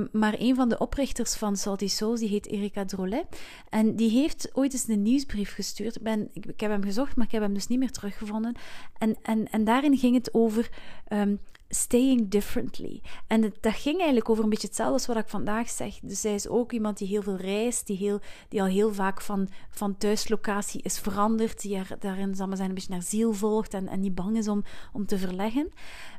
Um, 0.00 0.08
maar 0.12 0.34
een 0.38 0.54
van 0.54 0.68
de 0.68 0.78
oprichters 0.78 1.34
van 1.34 1.56
Salty 1.56 1.88
Souls, 1.88 2.20
die 2.20 2.28
heet 2.28 2.46
Erika 2.46 2.84
Drolet. 2.84 3.40
En 3.68 3.96
die 3.96 4.10
heeft 4.10 4.50
ooit 4.52 4.72
eens 4.72 4.88
een 4.88 5.02
nieuwsbrief 5.02 5.54
gestuurd. 5.54 5.96
Ik, 5.96 6.02
ben, 6.02 6.30
ik, 6.32 6.60
heb 6.60 6.70
hem 6.70 6.82
gezocht, 6.82 7.16
maar 7.16 7.26
ik 7.26 7.32
heb 7.32 7.42
hem 7.42 7.54
dus 7.54 7.66
niet 7.66 7.78
meer 7.78 7.90
teruggevonden. 7.90 8.54
En, 8.98 9.16
en, 9.22 9.50
en 9.50 9.64
daarin 9.64 9.98
ging 9.98 10.14
het 10.14 10.34
over 10.34 10.70
um, 11.08 11.40
staying 11.72 12.28
differently. 12.28 13.02
En 13.26 13.40
dat 13.60 13.74
ging 13.74 13.96
eigenlijk 13.96 14.28
over 14.28 14.44
een 14.44 14.50
beetje 14.50 14.66
hetzelfde 14.66 14.94
als 14.94 15.06
wat 15.06 15.16
ik 15.16 15.28
vandaag 15.28 15.68
zeg. 15.70 15.98
Dus 16.02 16.20
zij 16.20 16.34
is 16.34 16.48
ook 16.48 16.72
iemand 16.72 16.98
die 16.98 17.08
heel 17.08 17.22
veel 17.22 17.36
reist, 17.36 17.86
die, 17.86 17.96
heel, 17.96 18.20
die 18.48 18.60
al 18.62 18.66
heel 18.66 18.94
vaak 18.94 19.20
van, 19.20 19.48
van 19.70 19.96
thuislocatie 19.96 20.82
is 20.82 20.98
veranderd, 20.98 21.60
die 21.60 21.76
er, 21.76 21.96
daarin 21.98 22.34
zal 22.34 22.56
zijn, 22.56 22.68
een 22.68 22.74
beetje 22.74 22.92
naar 22.92 23.02
ziel 23.02 23.32
volgt 23.32 23.74
en, 23.74 23.88
en 23.88 24.00
niet 24.00 24.14
bang 24.14 24.36
is 24.36 24.48
om, 24.48 24.64
om 24.92 25.06
te 25.06 25.18
verleggen. 25.18 25.72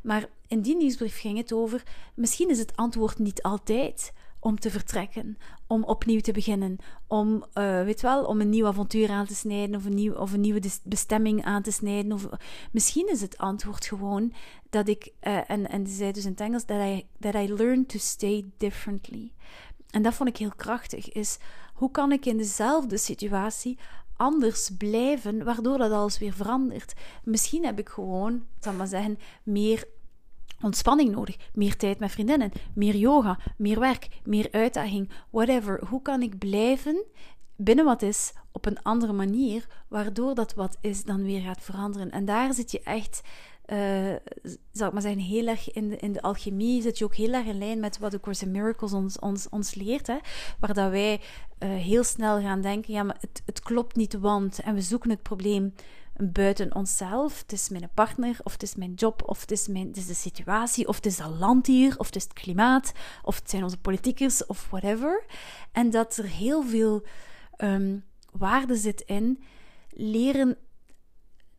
Maar 0.04 0.26
in 0.48 0.62
die 0.62 0.76
nieuwsbrief 0.76 1.20
ging 1.20 1.38
het 1.38 1.54
over, 1.54 1.84
misschien 2.14 2.50
is 2.50 2.60
het 2.60 2.76
antwoord 2.76 3.20
niet 3.20 3.42
altijd 3.42 4.14
om 4.44 4.60
te 4.60 4.72
vertrekken, 4.72 5.38
om 5.68 5.84
opnieuw 5.84 6.20
te 6.20 6.32
beginnen, 6.32 6.78
om, 7.08 7.44
uh, 7.54 7.84
weet 7.84 8.02
wel, 8.02 8.24
om 8.24 8.42
een 8.42 8.50
nieuw 8.50 8.68
avontuur 8.68 9.10
aan 9.10 9.26
te 9.26 9.36
snijden 9.36 9.76
of 9.76 9.86
een, 9.86 9.96
nieuw, 9.96 10.14
of 10.14 10.34
een 10.34 10.42
nieuwe 10.42 10.62
bestemming 10.84 11.44
aan 11.44 11.62
te 11.62 11.72
snijden. 11.72 12.12
Of, 12.12 12.28
misschien 12.72 13.10
is 13.10 13.22
het 13.22 13.38
antwoord 13.38 13.86
gewoon 13.86 14.34
dat 14.70 14.88
ik, 14.88 15.12
uh, 15.24 15.50
en, 15.50 15.70
en 15.70 15.84
die 15.84 15.94
zei 15.94 16.12
dus 16.12 16.26
in 16.26 16.32
het 16.32 16.40
Engels, 16.40 16.64
that 16.64 16.82
I, 16.82 17.08
that 17.20 17.34
I 17.34 17.54
learned 17.54 17.90
to 17.90 17.98
stay 18.00 18.46
differently. 18.58 19.32
En 19.90 20.02
dat 20.02 20.14
vond 20.14 20.30
ik 20.30 20.38
heel 20.38 20.54
krachtig, 20.56 21.12
is 21.12 21.38
hoe 21.74 21.92
kan 21.92 22.12
ik 22.12 22.26
in 22.26 22.38
dezelfde 22.38 22.98
situatie 22.98 23.78
anders 24.16 24.70
blijven, 24.78 25.44
waardoor 25.44 25.78
dat 25.78 25.92
alles 25.92 26.20
weer 26.20 26.34
verandert. 26.34 26.94
Misschien 27.24 27.66
heb 27.66 27.80
ik 27.80 27.90
gewoon, 27.90 28.46
zal 28.60 28.74
maar 28.74 28.88
zeggen, 28.88 29.20
meer 29.44 29.88
ontspanning 30.64 31.12
nodig, 31.12 31.38
meer 31.54 31.78
tijd 31.78 32.00
met 32.00 32.12
vriendinnen, 32.12 32.52
meer 32.74 32.96
yoga, 32.96 33.40
meer 33.58 33.80
werk, 33.80 34.08
meer 34.24 34.48
uitdaging, 34.52 35.10
whatever. 35.30 35.82
Hoe 35.90 36.02
kan 36.02 36.22
ik 36.22 36.38
blijven 36.38 37.04
binnen 37.56 37.86
wat 37.86 38.02
is 38.02 38.34
op 38.52 38.66
een 38.66 38.82
andere 38.82 39.14
manier, 39.14 39.68
waardoor 39.88 40.36
dat 40.36 40.54
wat 40.54 40.78
is 40.82 41.04
dan 41.04 41.24
weer 41.24 41.42
gaat 41.42 41.62
veranderen? 41.62 42.12
En 42.12 42.26
daar 42.26 42.54
zit 42.54 42.72
je 42.72 42.82
echt. 42.84 43.22
Uh, 43.66 44.16
zal 44.72 44.88
ik 44.88 44.94
maar 44.94 45.02
zeggen, 45.02 45.22
heel 45.22 45.48
erg 45.48 45.74
in 45.74 45.90
de, 45.90 45.98
in 45.98 46.12
de 46.12 46.22
alchemie 46.22 46.82
zit 46.82 46.98
je 46.98 47.06
ook 47.06 47.16
heel 47.16 47.34
erg 47.34 47.46
in 47.46 47.58
lijn 47.58 47.80
met 47.80 47.98
wat 47.98 48.12
de 48.12 48.20
Course 48.20 48.46
in 48.46 48.52
Miracles 48.52 48.94
ons, 48.94 49.20
ons, 49.20 49.50
ons 49.50 49.76
leert. 49.76 50.08
Hè? 50.08 50.18
Waar 50.60 50.74
dat 50.74 50.90
wij 50.90 51.14
uh, 51.14 51.70
heel 51.70 52.04
snel 52.04 52.42
gaan 52.42 52.62
denken, 52.62 52.94
ja, 52.94 53.04
maar 53.04 53.18
het, 53.20 53.42
het 53.46 53.60
klopt 53.60 53.96
niet, 53.96 54.14
want... 54.14 54.60
En 54.60 54.74
we 54.74 54.82
zoeken 54.82 55.10
het 55.10 55.22
probleem 55.22 55.74
buiten 56.24 56.76
onszelf. 56.76 57.42
Het 57.42 57.52
is 57.52 57.70
mijn 57.70 57.90
partner, 57.94 58.38
of 58.44 58.52
het 58.52 58.64
is 58.64 58.76
mijn 58.76 58.94
job, 58.94 59.24
of 59.26 59.42
het 59.42 59.52
is, 59.52 59.68
mijn, 59.68 59.92
de 59.92 60.14
situatie, 60.14 60.88
of 60.88 60.96
het 60.96 61.06
is 61.06 61.18
dat 61.18 61.30
land 61.40 61.68
hier, 61.68 61.98
of 61.98 62.06
het 62.06 62.16
is 62.16 62.24
het 62.24 62.34
klimaat, 62.34 62.92
of 63.24 63.36
het 63.36 63.50
zijn 63.50 63.64
onze 63.64 63.78
politiekers, 63.78 64.46
of 64.46 64.68
whatever. 64.70 65.26
En 65.72 65.90
dat 65.90 66.18
er 66.18 66.26
heel 66.26 66.64
veel 66.64 67.06
um, 67.58 68.04
waarde 68.32 68.76
zit 68.76 69.02
in 69.02 69.44
leren 69.90 70.58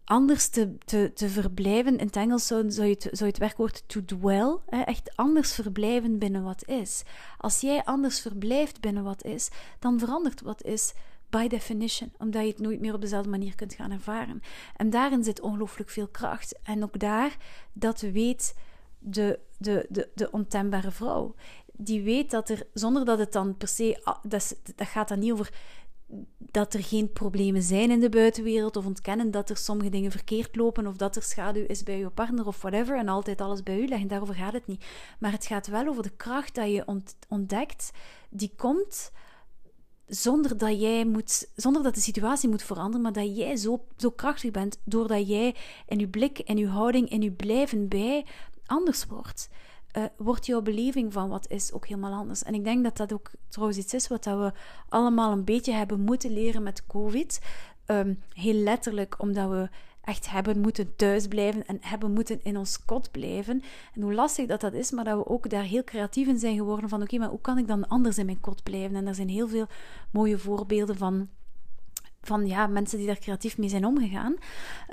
anders 0.05 0.49
te, 0.49 0.79
te, 0.79 1.11
te 1.15 1.29
verblijven. 1.29 1.99
In 1.99 2.07
het 2.07 2.17
Engels 2.17 2.47
zou, 2.47 2.71
zou, 2.71 2.87
je, 2.87 2.93
het, 2.93 3.03
zou 3.03 3.19
je 3.19 3.25
het 3.25 3.39
werkwoord 3.39 3.83
to 3.87 4.05
dwell, 4.05 4.57
hè, 4.67 4.81
echt 4.81 5.17
anders 5.17 5.55
verblijven 5.55 6.19
binnen 6.19 6.43
wat 6.43 6.69
is. 6.69 7.03
Als 7.39 7.61
jij 7.61 7.85
anders 7.85 8.21
verblijft 8.21 8.81
binnen 8.81 9.05
wat 9.05 9.25
is, 9.25 9.51
dan 9.79 9.99
verandert 9.99 10.41
wat 10.41 10.65
is 10.65 10.93
by 11.33 11.49
definition, 11.49 12.13
omdat 12.19 12.43
je 12.43 12.49
het 12.49 12.59
nooit 12.59 12.81
meer 12.81 12.95
op 12.95 13.01
dezelfde 13.01 13.31
manier 13.31 13.55
kunt 13.55 13.75
gaan 13.75 13.91
ervaren. 13.91 14.43
En 14.77 14.91
daarin 14.91 15.25
zit 15.25 15.41
ongelooflijk 15.41 15.91
veel 15.91 16.09
kracht. 16.09 16.59
En 16.63 16.83
ook 16.83 16.99
daar, 16.99 17.37
dat 17.73 18.01
weet 18.01 18.55
de, 18.99 19.39
de, 19.59 19.87
de, 19.89 20.09
de 20.15 20.31
ontembare 20.31 20.91
vrouw. 20.91 21.35
Die 21.73 22.03
weet 22.03 22.31
dat 22.31 22.49
er, 22.49 22.67
zonder 22.75 23.05
dat 23.05 23.19
het 23.19 23.33
dan 23.33 23.57
per 23.57 23.69
se, 23.69 24.17
dat, 24.23 24.57
dat 24.77 24.87
gaat 24.87 25.09
dan 25.09 25.19
niet 25.19 25.33
over 25.33 25.53
dat 26.39 26.75
er 26.75 26.83
geen 26.83 27.13
problemen 27.13 27.63
zijn 27.63 27.91
in 27.91 28.01
de 28.01 28.09
buitenwereld 28.09 28.77
of 28.77 28.87
ontkennen 28.87 29.31
dat 29.31 29.51
er 29.51 29.57
sommige 29.57 29.91
dingen 29.91 30.11
verkeerd 30.11 30.57
lopen 30.57 30.87
of 30.87 30.97
dat 30.97 31.17
er 31.17 31.23
schaduw 31.23 31.65
is 31.67 31.83
bij 31.83 31.99
je 31.99 32.11
partner 32.11 32.47
of 32.47 32.61
whatever 32.61 32.99
en 32.99 33.09
altijd 33.09 33.41
alles 33.41 33.63
bij 33.63 33.79
u 33.79 33.87
leggen. 33.87 34.09
Daarover 34.09 34.35
gaat 34.35 34.53
het 34.53 34.67
niet. 34.67 34.85
Maar 35.19 35.33
het 35.33 35.47
gaat 35.47 35.67
wel 35.67 35.87
over 35.87 36.03
de 36.03 36.17
kracht 36.17 36.55
dat 36.55 36.71
je 36.71 37.03
ontdekt, 37.29 37.91
die 38.31 38.53
komt 38.57 39.13
zonder 40.15 40.59
dat 40.59 40.81
jij 40.81 41.05
moet, 41.05 41.49
zonder 41.57 41.83
dat 41.83 41.95
de 41.95 42.01
situatie 42.01 42.49
moet 42.49 42.63
veranderen, 42.63 43.01
maar 43.01 43.13
dat 43.13 43.37
jij 43.37 43.57
zo, 43.57 43.85
zo 43.97 44.11
krachtig 44.11 44.51
bent, 44.51 44.79
doordat 44.85 45.29
jij 45.29 45.55
in 45.87 45.99
je 45.99 46.09
blik, 46.09 46.39
en 46.39 46.57
je 46.57 46.69
houding, 46.69 47.11
en 47.11 47.23
je 47.23 47.31
blijven 47.33 47.89
bij 47.89 48.27
anders 48.67 49.07
wordt. 49.07 49.49
Uh, 49.97 50.05
wordt 50.17 50.47
jouw 50.47 50.63
beleving 50.63 51.13
van 51.13 51.29
wat 51.29 51.51
is 51.51 51.73
ook 51.73 51.87
helemaal 51.87 52.13
anders. 52.13 52.43
En 52.43 52.55
ik 52.55 52.65
denk 52.65 52.85
dat 52.85 52.97
dat 52.97 53.13
ook 53.13 53.31
trouwens 53.49 53.79
iets 53.79 53.95
is 53.95 54.09
wat 54.09 54.25
we 54.25 54.53
allemaal 54.89 55.33
een 55.33 55.45
beetje 55.45 55.73
hebben 55.73 56.01
moeten 56.01 56.33
leren 56.33 56.63
met 56.63 56.87
COVID. 56.87 57.41
Um, 57.87 58.23
heel 58.35 58.55
letterlijk, 58.55 59.15
omdat 59.19 59.49
we 59.51 59.69
echt 60.03 60.31
hebben 60.31 60.61
moeten 60.61 60.97
thuisblijven 60.97 61.67
en 61.67 61.79
hebben 61.81 62.13
moeten 62.13 62.41
in 62.43 62.57
ons 62.57 62.85
kot 62.85 63.11
blijven. 63.11 63.63
En 63.95 64.03
hoe 64.03 64.15
lastig 64.15 64.47
dat 64.47 64.61
dat 64.61 64.73
is, 64.73 64.91
maar 64.91 65.05
dat 65.05 65.19
we 65.19 65.27
ook 65.27 65.51
daar 65.51 65.63
heel 65.63 65.85
creatief 65.85 66.27
in 66.27 66.39
zijn 66.39 66.57
geworden 66.57 66.89
van 66.89 67.03
oké, 67.03 67.19
maar 67.19 67.29
hoe 67.29 67.41
kan 67.41 67.59
ik 67.59 67.67
dan 67.67 67.89
anders 67.89 68.19
in 68.19 68.27
mijn 68.27 68.41
kot 68.41 68.63
blijven? 68.63 68.97
En 68.97 69.07
er 69.07 69.15
zijn 69.15 69.29
heel 69.29 69.49
veel 69.49 69.67
mooie 70.11 70.39
voorbeelden 70.39 70.97
van 70.97 71.29
van 72.23 72.47
ja, 72.47 72.67
mensen 72.67 72.99
die 72.99 73.07
daar 73.07 73.19
creatief 73.19 73.59
mee 73.59 73.69
zijn 73.69 73.87
omgegaan. 73.87 74.35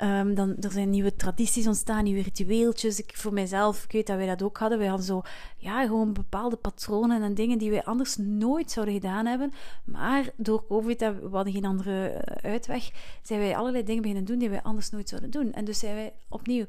Um, 0.02 0.34
dan, 0.34 0.56
er 0.60 0.70
zijn 0.70 0.90
nieuwe 0.90 1.16
tradities 1.16 1.66
ontstaan, 1.66 2.04
nieuwe 2.04 2.22
ritueeltjes. 2.22 2.98
Ik, 2.98 3.16
voor 3.16 3.32
mijzelf, 3.32 3.84
ik 3.84 3.92
weet 3.92 4.06
dat 4.06 4.16
wij 4.16 4.26
dat 4.26 4.42
ook 4.42 4.58
hadden. 4.58 4.78
Wij 4.78 4.86
hadden 4.86 5.06
zo, 5.06 5.22
ja, 5.56 5.86
gewoon 5.86 6.12
bepaalde 6.12 6.56
patronen 6.56 7.22
en 7.22 7.34
dingen 7.34 7.58
die 7.58 7.70
wij 7.70 7.84
anders 7.84 8.16
nooit 8.16 8.70
zouden 8.70 8.94
gedaan 8.94 9.26
hebben. 9.26 9.52
Maar 9.84 10.30
door 10.36 10.66
COVID, 10.66 11.00
we 11.00 11.28
hadden 11.30 11.52
geen 11.52 11.64
andere 11.64 12.08
eh, 12.08 12.50
uitweg, 12.50 12.90
zijn 13.22 13.40
wij 13.40 13.56
allerlei 13.56 13.84
dingen 13.84 14.02
beginnen 14.02 14.26
doen 14.26 14.38
die 14.38 14.50
wij 14.50 14.62
anders 14.62 14.90
nooit 14.90 15.08
zouden 15.08 15.30
doen. 15.30 15.52
En 15.52 15.64
dus 15.64 15.78
zijn 15.78 15.94
wij 15.94 16.12
opnieuw 16.28 16.64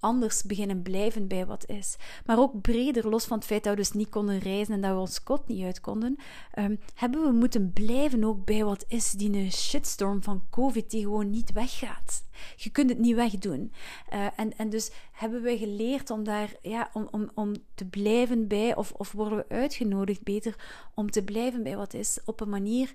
anders 0.00 0.42
beginnen 0.42 0.82
blijven 0.82 1.26
bij 1.26 1.46
wat 1.46 1.68
is. 1.68 1.96
Maar 2.26 2.38
ook 2.38 2.60
breder, 2.60 3.08
los 3.08 3.24
van 3.24 3.36
het 3.38 3.46
feit 3.46 3.64
dat 3.64 3.72
we 3.72 3.78
dus 3.78 3.92
niet 3.92 4.08
konden 4.08 4.38
reizen 4.38 4.74
en 4.74 4.80
dat 4.80 4.92
we 4.92 4.98
ons 4.98 5.22
kot 5.22 5.46
niet 5.46 5.64
uit 5.64 5.80
konden, 5.80 6.16
um, 6.58 6.80
hebben 6.94 7.22
we 7.22 7.32
moeten 7.32 7.72
blijven 7.72 8.24
ook 8.24 8.44
bij 8.44 8.64
wat 8.64 8.84
is, 8.88 9.12
die 9.12 9.32
een 9.32 9.52
shitstorm 9.52 10.22
van 10.22 10.42
COVID 10.50 10.90
die 10.90 11.02
gewoon 11.02 11.30
niet 11.30 11.52
weggaat. 11.52 12.26
Je 12.56 12.70
kunt 12.70 12.90
het 12.90 12.98
niet 12.98 13.14
wegdoen. 13.14 13.72
Uh, 14.12 14.26
en, 14.36 14.56
en 14.56 14.70
dus 14.70 14.90
hebben 15.12 15.42
we 15.42 15.58
geleerd 15.58 16.10
om 16.10 16.24
daar, 16.24 16.52
ja, 16.62 16.90
om, 16.92 17.08
om, 17.10 17.30
om 17.34 17.52
te 17.74 17.84
blijven 17.84 18.48
bij, 18.48 18.76
of, 18.76 18.92
of 18.92 19.12
worden 19.12 19.38
we 19.38 19.54
uitgenodigd 19.54 20.22
beter 20.22 20.54
om 20.94 21.10
te 21.10 21.22
blijven 21.22 21.62
bij 21.62 21.76
wat 21.76 21.94
is, 21.94 22.18
op 22.24 22.40
een 22.40 22.48
manier 22.48 22.94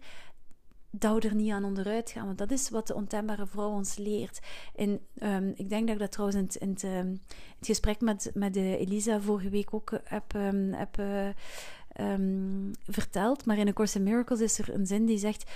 dat 0.95 1.23
er 1.23 1.35
niet 1.35 1.51
aan 1.51 1.63
onderuit 1.63 2.09
gaan. 2.11 2.25
Want 2.25 2.37
dat 2.37 2.51
is 2.51 2.69
wat 2.69 2.87
de 2.87 2.95
ontembare 2.95 3.47
vrouw 3.47 3.69
ons 3.69 3.97
leert. 3.97 4.39
En 4.75 4.99
um, 5.23 5.53
ik 5.55 5.69
denk 5.69 5.85
dat 5.85 5.95
ik 5.95 6.01
dat 6.01 6.11
trouwens 6.11 6.57
in, 6.57 6.69
het, 6.69 6.83
in 6.83 7.21
het 7.57 7.67
gesprek 7.67 8.01
met, 8.01 8.31
met 8.33 8.53
de 8.53 8.77
Elisa 8.77 9.21
vorige 9.21 9.49
week 9.49 9.73
ook 9.73 9.99
heb, 10.03 10.33
um, 10.35 10.73
heb 10.73 10.97
um, 11.99 12.71
verteld. 12.87 13.45
Maar 13.45 13.57
in 13.57 13.67
A 13.67 13.73
Course 13.73 13.97
in 13.97 14.03
Miracles 14.03 14.41
is 14.41 14.59
er 14.59 14.73
een 14.73 14.85
zin 14.85 15.05
die 15.05 15.17
zegt... 15.17 15.51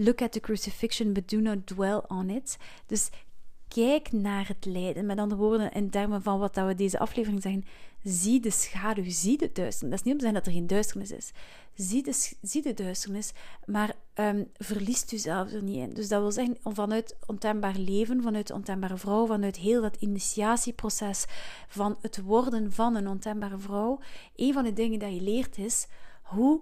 Look 0.00 0.22
at 0.22 0.32
the 0.32 0.40
crucifixion, 0.40 1.12
but 1.12 1.28
do 1.28 1.40
not 1.40 1.66
dwell 1.66 2.02
on 2.08 2.30
it. 2.30 2.56
Dus 2.86 3.10
kijk 3.68 4.12
naar 4.12 4.48
het 4.48 4.64
lijden. 4.64 5.06
Met 5.06 5.18
andere 5.18 5.40
woorden, 5.40 5.72
in 5.72 5.90
termen 5.90 6.22
van 6.22 6.38
wat 6.38 6.54
dat 6.54 6.66
we 6.66 6.74
deze 6.74 6.98
aflevering 6.98 7.42
zeggen, 7.42 7.64
zie 8.02 8.40
de 8.40 8.50
schaduw, 8.50 9.04
zie 9.06 9.38
de 9.38 9.50
duisternis. 9.52 9.90
Dat 9.90 9.98
is 9.98 10.02
niet 10.02 10.12
om 10.14 10.18
te 10.18 10.24
zeggen 10.24 10.44
dat 10.44 10.46
er 10.46 10.58
geen 10.58 10.66
duisternis 10.66 11.10
is. 11.10 11.32
Zie 11.74 12.02
de, 12.02 12.36
zie 12.42 12.62
de 12.62 12.74
duisternis, 12.74 13.32
maar 13.66 13.94
um, 14.14 14.50
verliest 14.56 15.12
u 15.12 15.16
zelf 15.16 15.52
er 15.52 15.62
niet 15.62 15.76
in. 15.76 15.94
Dus 15.94 16.08
dat 16.08 16.20
wil 16.20 16.32
zeggen, 16.32 16.56
vanuit 16.62 17.16
ontembaar 17.26 17.76
leven, 17.76 18.22
vanuit 18.22 18.50
ontembare 18.50 18.96
vrouw, 18.96 19.26
vanuit 19.26 19.56
heel 19.56 19.82
dat 19.82 19.96
initiatieproces 19.96 21.24
van 21.68 21.96
het 22.00 22.22
worden 22.22 22.72
van 22.72 22.94
een 22.94 23.08
ontembare 23.08 23.58
vrouw, 23.58 24.00
een 24.36 24.52
van 24.52 24.64
de 24.64 24.72
dingen 24.72 24.98
dat 24.98 25.14
je 25.14 25.20
leert 25.20 25.58
is 25.58 25.86
hoe 26.28 26.60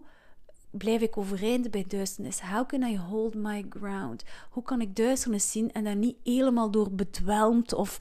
blijf 0.71 1.01
ik 1.01 1.17
overeind 1.17 1.71
bij 1.71 1.85
duisternis? 1.89 2.41
How 2.41 2.67
can 2.67 2.83
I 2.83 2.99
hold 2.99 3.35
my 3.35 3.67
ground? 3.71 4.25
Hoe 4.51 4.63
kan 4.63 4.81
ik 4.81 4.97
duisternis 4.97 5.51
zien 5.51 5.73
en 5.73 5.85
daar 5.85 5.97
niet 5.97 6.17
helemaal 6.25 6.71
door 6.71 6.93
bedwelmd 6.93 7.73
of 7.73 7.97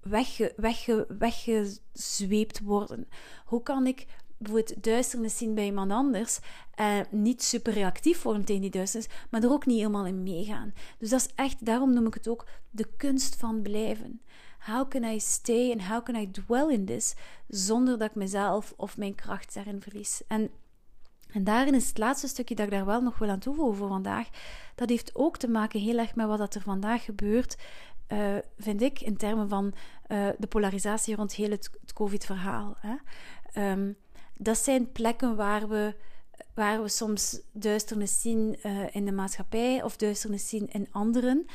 wegge, 0.00 0.52
wegge, 0.56 1.06
weggezweept 1.18 2.60
worden? 2.60 3.08
Hoe 3.44 3.62
kan 3.62 3.86
ik 3.86 4.06
bijvoorbeeld 4.38 4.82
duisternis 4.82 5.36
zien 5.36 5.54
bij 5.54 5.64
iemand 5.64 5.92
anders, 5.92 6.38
eh, 6.74 7.00
niet 7.10 7.42
super 7.42 7.72
reactief 7.72 8.22
worden 8.22 8.44
tegen 8.44 8.62
die 8.62 8.70
duisternis, 8.70 9.10
maar 9.30 9.42
er 9.42 9.50
ook 9.50 9.66
niet 9.66 9.78
helemaal 9.78 10.06
in 10.06 10.22
meegaan. 10.22 10.74
Dus 10.98 11.10
dat 11.10 11.20
is 11.20 11.28
echt, 11.34 11.64
daarom 11.64 11.92
noem 11.92 12.06
ik 12.06 12.14
het 12.14 12.28
ook 12.28 12.46
de 12.70 12.86
kunst 12.96 13.36
van 13.36 13.62
blijven. 13.62 14.20
How 14.58 14.88
can 14.88 15.04
I 15.04 15.20
stay 15.20 15.72
and 15.72 15.82
how 15.82 16.04
can 16.04 16.14
I 16.14 16.30
dwell 16.30 16.68
in 16.68 16.84
this 16.84 17.14
zonder 17.48 17.98
dat 17.98 18.08
ik 18.08 18.14
mezelf 18.14 18.74
of 18.76 18.96
mijn 18.96 19.14
kracht 19.14 19.54
daarin 19.54 19.82
verlies? 19.82 20.22
En, 20.26 20.50
en 21.30 21.44
daarin 21.44 21.74
is 21.74 21.88
het 21.88 21.98
laatste 21.98 22.28
stukje 22.28 22.54
dat 22.54 22.64
ik 22.64 22.72
daar 22.72 22.86
wel 22.86 23.00
nog 23.00 23.18
wil 23.18 23.28
aan 23.28 23.38
toevoegen 23.38 23.76
voor 23.76 23.88
vandaag. 23.88 24.28
Dat 24.74 24.88
heeft 24.88 25.14
ook 25.14 25.36
te 25.36 25.48
maken 25.48 25.80
heel 25.80 25.98
erg 25.98 26.14
met 26.14 26.26
wat 26.26 26.54
er 26.54 26.60
vandaag 26.60 27.04
gebeurt, 27.04 27.56
uh, 28.12 28.36
vind 28.58 28.82
ik, 28.82 29.00
in 29.00 29.16
termen 29.16 29.48
van 29.48 29.72
uh, 30.08 30.28
de 30.38 30.46
polarisatie 30.46 31.14
rond 31.14 31.34
heel 31.34 31.50
het, 31.50 31.70
COVID-verhaal. 31.94 32.76
Um, 33.54 33.96
dat 34.36 34.58
zijn 34.58 34.92
plekken 34.92 35.36
waar 35.36 35.68
we, 35.68 35.94
waar 36.54 36.82
we 36.82 36.88
soms 36.88 37.40
duisternis 37.52 38.20
zien 38.20 38.58
uh, 38.62 38.94
in 38.94 39.04
de 39.04 39.12
maatschappij 39.12 39.82
of 39.82 39.96
duisternis 39.96 40.48
zien 40.48 40.68
in 40.70 40.88
anderen. 40.90 41.46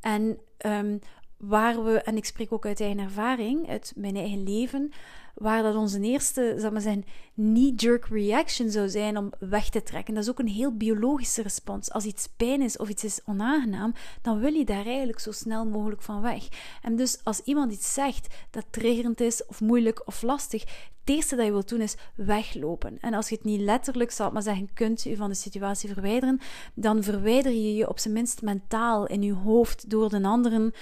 En 0.00 0.38
um, 0.66 1.00
waar 1.36 1.84
we, 1.84 2.00
en 2.00 2.16
ik 2.16 2.24
spreek 2.24 2.52
ook 2.52 2.66
uit 2.66 2.80
eigen 2.80 2.98
ervaring, 2.98 3.68
uit 3.68 3.92
mijn 3.96 4.16
eigen 4.16 4.42
leven, 4.42 4.92
waar 5.36 5.62
dat 5.62 5.74
onze 5.74 6.00
eerste, 6.00 6.54
zal 6.58 6.70
maar 6.70 6.80
zijn, 6.80 7.04
knee-jerk 7.34 8.06
reaction 8.06 8.70
zou 8.70 8.88
zijn 8.88 9.16
om 9.16 9.32
weg 9.38 9.68
te 9.68 9.82
trekken. 9.82 10.14
Dat 10.14 10.22
is 10.22 10.30
ook 10.30 10.38
een 10.38 10.48
heel 10.48 10.76
biologische 10.76 11.42
respons. 11.42 11.90
Als 11.90 12.04
iets 12.04 12.28
pijn 12.36 12.62
is 12.62 12.76
of 12.76 12.88
iets 12.88 13.04
is 13.04 13.20
onaangenaam, 13.24 13.94
dan 14.22 14.38
wil 14.38 14.52
je 14.52 14.64
daar 14.64 14.86
eigenlijk 14.86 15.20
zo 15.20 15.32
snel 15.32 15.66
mogelijk 15.66 16.02
van 16.02 16.20
weg. 16.20 16.48
En 16.82 16.96
dus 16.96 17.18
als 17.24 17.40
iemand 17.40 17.72
iets 17.72 17.94
zegt 17.94 18.34
dat 18.50 18.64
triggerend 18.70 19.20
is 19.20 19.46
of 19.46 19.60
moeilijk 19.60 20.06
of 20.06 20.22
lastig, 20.22 20.64
het 21.06 21.14
eerste 21.14 21.36
dat 21.36 21.44
je 21.44 21.52
wilt 21.52 21.68
doen 21.68 21.80
is 21.80 21.96
weglopen. 22.14 22.98
En 23.00 23.14
als 23.14 23.28
je 23.28 23.34
het 23.34 23.44
niet 23.44 23.60
letterlijk, 23.60 24.10
zal 24.10 24.30
maar 24.30 24.42
zeggen, 24.42 24.72
kunt 24.74 25.02
je 25.02 25.16
van 25.16 25.28
de 25.28 25.34
situatie 25.34 25.92
verwijderen, 25.92 26.40
dan 26.74 27.02
verwijder 27.02 27.52
je 27.52 27.74
je 27.74 27.88
op 27.88 27.98
zijn 27.98 28.14
minst 28.14 28.42
mentaal 28.42 29.06
in 29.06 29.22
je 29.22 29.32
hoofd 29.32 29.90
door 29.90 30.08
de 30.08 30.22
anderen 30.22 30.72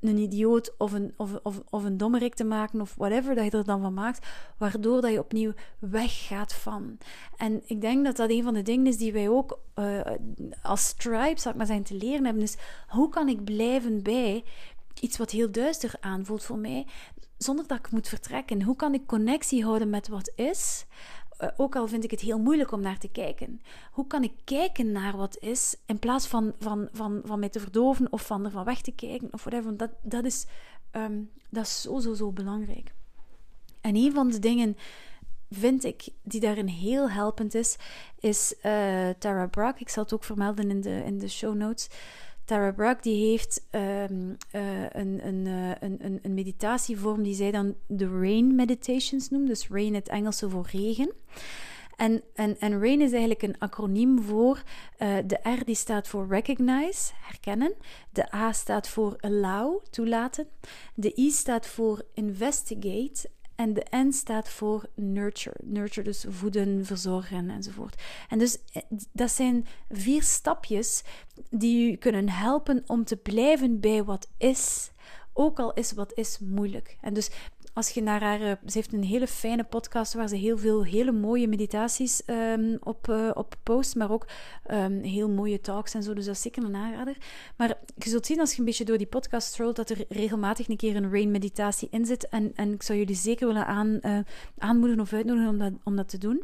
een, 0.00 0.18
idioot 0.18 0.74
of 0.78 0.92
een, 0.92 1.14
of, 1.16 1.30
of, 1.42 1.62
of 1.70 1.84
een 1.84 1.96
dommerik 1.96 2.34
te 2.34 2.44
maken 2.44 2.80
of 2.80 2.94
whatever 2.96 3.34
dat 3.34 3.44
je 3.44 3.50
er 3.50 3.64
dan 3.64 3.80
van 3.80 3.94
maakt, 3.94 4.26
waardoor 4.56 5.00
dat 5.00 5.12
je 5.12 5.18
opnieuw 5.18 5.52
weggaat 5.78 6.52
van. 6.52 6.98
En 7.36 7.62
ik 7.66 7.80
denk 7.80 8.04
dat 8.04 8.16
dat 8.16 8.30
een 8.30 8.42
van 8.42 8.54
de 8.54 8.62
dingen 8.62 8.86
is 8.86 8.96
die 8.96 9.12
wij 9.12 9.28
ook 9.28 9.58
uh, 9.78 10.00
als 10.62 10.92
tribe, 10.92 11.40
zal 11.40 11.50
ik 11.50 11.56
maar 11.56 11.66
zeggen, 11.66 11.84
te 11.84 11.94
leren 11.94 12.24
hebben, 12.24 12.42
is 12.42 12.56
hoe 12.88 13.08
kan 13.08 13.28
ik 13.28 13.44
blijven 13.44 14.02
bij 14.02 14.44
iets 15.00 15.18
wat 15.18 15.30
heel 15.30 15.50
duister 15.50 15.94
aanvoelt 16.00 16.44
voor 16.44 16.58
mij, 16.58 16.86
zonder 17.42 17.66
dat 17.66 17.78
ik 17.78 17.90
moet 17.90 18.08
vertrekken? 18.08 18.62
Hoe 18.62 18.76
kan 18.76 18.94
ik 18.94 19.06
connectie 19.06 19.64
houden 19.64 19.90
met 19.90 20.08
wat 20.08 20.32
is? 20.34 20.86
Uh, 21.40 21.48
ook 21.56 21.76
al 21.76 21.88
vind 21.88 22.04
ik 22.04 22.10
het 22.10 22.20
heel 22.20 22.38
moeilijk 22.38 22.72
om 22.72 22.80
naar 22.80 22.98
te 22.98 23.08
kijken. 23.08 23.60
Hoe 23.92 24.06
kan 24.06 24.22
ik 24.22 24.32
kijken 24.44 24.92
naar 24.92 25.16
wat 25.16 25.38
is, 25.38 25.76
in 25.86 25.98
plaats 25.98 26.26
van, 26.26 26.52
van, 26.58 26.88
van, 26.92 27.20
van 27.24 27.38
mij 27.38 27.48
te 27.48 27.60
verdoven 27.60 28.12
of 28.12 28.26
van 28.26 28.44
er 28.44 28.50
van 28.50 28.64
weg 28.64 28.80
te 28.80 28.92
kijken 28.92 29.28
of 29.30 29.44
whatever. 29.44 29.76
Dat, 29.76 29.90
dat, 30.02 30.24
is, 30.24 30.46
um, 30.92 31.30
dat 31.50 31.64
is 31.64 31.80
zo, 31.80 31.98
zo, 31.98 32.14
zo 32.14 32.32
belangrijk. 32.32 32.92
En 33.80 33.96
een 33.96 34.12
van 34.12 34.30
de 34.30 34.38
dingen, 34.38 34.76
vind 35.50 35.84
ik, 35.84 36.08
die 36.22 36.40
daarin 36.40 36.66
heel 36.66 37.10
helpend 37.10 37.54
is, 37.54 37.76
is 38.18 38.54
uh, 38.56 39.08
Tara 39.18 39.46
Brach. 39.46 39.78
Ik 39.78 39.88
zal 39.88 40.02
het 40.02 40.12
ook 40.12 40.24
vermelden 40.24 40.70
in 40.70 40.80
de, 40.80 41.02
in 41.04 41.18
de 41.18 41.28
show 41.28 41.54
notes. 41.54 41.88
Tara 42.50 42.72
Brach 42.72 43.00
die 43.00 43.28
heeft 43.28 43.66
um, 43.70 44.36
uh, 44.52 44.82
een, 44.90 45.26
een, 45.26 45.46
uh, 45.46 45.70
een, 45.80 46.18
een, 46.22 46.34
meditatievorm 46.34 47.22
die 47.22 47.34
zij 47.34 47.50
dan 47.50 47.74
de 47.86 48.08
RAIN 48.08 48.54
meditations 48.54 49.28
noemt. 49.28 49.46
Dus 49.46 49.68
RAIN 49.68 49.94
het 49.94 50.08
Engelse 50.08 50.50
voor 50.50 50.66
regen. 50.72 51.12
En, 51.96 52.22
en, 52.34 52.60
en 52.60 52.80
RAIN 52.80 53.00
is 53.00 53.10
eigenlijk 53.10 53.42
een 53.42 53.58
acroniem 53.58 54.22
voor 54.22 54.62
uh, 54.98 55.16
de 55.26 55.38
R 55.42 55.64
die 55.64 55.74
staat 55.74 56.08
voor 56.08 56.26
recognize, 56.28 57.12
herkennen. 57.20 57.74
De 58.12 58.34
A 58.34 58.52
staat 58.52 58.88
voor 58.88 59.16
allow, 59.20 59.84
toelaten. 59.90 60.48
De 60.94 61.12
I 61.16 61.30
staat 61.30 61.66
voor 61.66 62.02
investigate 62.14 63.30
en 63.60 63.74
de 63.74 63.86
N 63.96 64.12
staat 64.12 64.48
voor 64.48 64.88
nurture. 64.94 65.56
Nurture, 65.62 66.02
dus 66.02 66.24
voeden, 66.28 66.84
verzorgen 66.84 67.50
enzovoort. 67.50 68.02
En 68.28 68.38
dus 68.38 68.58
eh, 68.72 68.82
dat 69.12 69.30
zijn 69.30 69.66
vier 69.90 70.22
stapjes 70.22 71.02
die 71.50 71.92
u 71.92 71.96
kunnen 71.96 72.28
helpen 72.28 72.82
om 72.86 73.04
te 73.04 73.16
blijven 73.16 73.80
bij 73.80 74.04
wat 74.04 74.28
is. 74.36 74.90
Ook 75.32 75.58
al 75.58 75.72
is 75.72 75.92
wat 75.92 76.12
is 76.14 76.38
moeilijk. 76.38 76.96
En 77.00 77.14
dus 77.14 77.30
als 77.72 77.90
je 77.90 78.02
naar 78.02 78.22
haar. 78.22 78.40
Eh, 78.40 78.50
ze 78.50 78.72
heeft 78.72 78.92
een 78.92 79.04
hele 79.04 79.26
fijne 79.26 79.64
podcast 79.64 80.14
waar 80.14 80.28
ze 80.28 80.36
heel 80.36 80.58
veel 80.58 80.84
hele 80.84 81.12
mooie 81.12 81.48
meditaties 81.48 82.22
um, 82.26 82.76
op, 82.80 83.08
uh, 83.08 83.30
op 83.34 83.54
post, 83.62 83.94
maar 83.94 84.10
ook 84.10 84.26
um, 84.70 85.02
heel 85.02 85.28
mooie 85.28 85.60
talks 85.60 85.94
en 85.94 86.02
zo. 86.02 86.14
Dus 86.14 86.24
dat 86.24 86.34
is 86.34 86.42
zeker 86.42 86.64
een 86.64 86.76
aanrader. 86.76 87.16
Maar 87.56 87.78
je 87.96 88.08
zult 88.10 88.26
zien 88.26 88.40
als 88.40 88.52
je 88.52 88.58
een 88.58 88.64
beetje 88.64 88.84
door 88.84 88.98
die 88.98 89.06
podcast 89.06 89.48
strollt 89.48 89.76
dat 89.76 89.90
er 89.90 90.04
regelmatig 90.08 90.68
een 90.68 90.76
keer 90.76 90.96
een 90.96 91.10
rain 91.12 91.30
meditatie 91.30 91.88
in 91.90 92.06
zit. 92.06 92.28
En, 92.28 92.52
en 92.54 92.72
ik 92.72 92.82
zou 92.82 92.98
jullie 92.98 93.16
zeker 93.16 93.46
willen 93.46 93.66
aan, 93.66 93.98
uh, 94.02 94.18
aanmoedigen 94.58 95.02
of 95.02 95.12
uitnodigen 95.12 95.48
om 95.50 95.58
dat, 95.58 95.72
om 95.84 95.96
dat 95.96 96.08
te 96.08 96.18
doen 96.18 96.42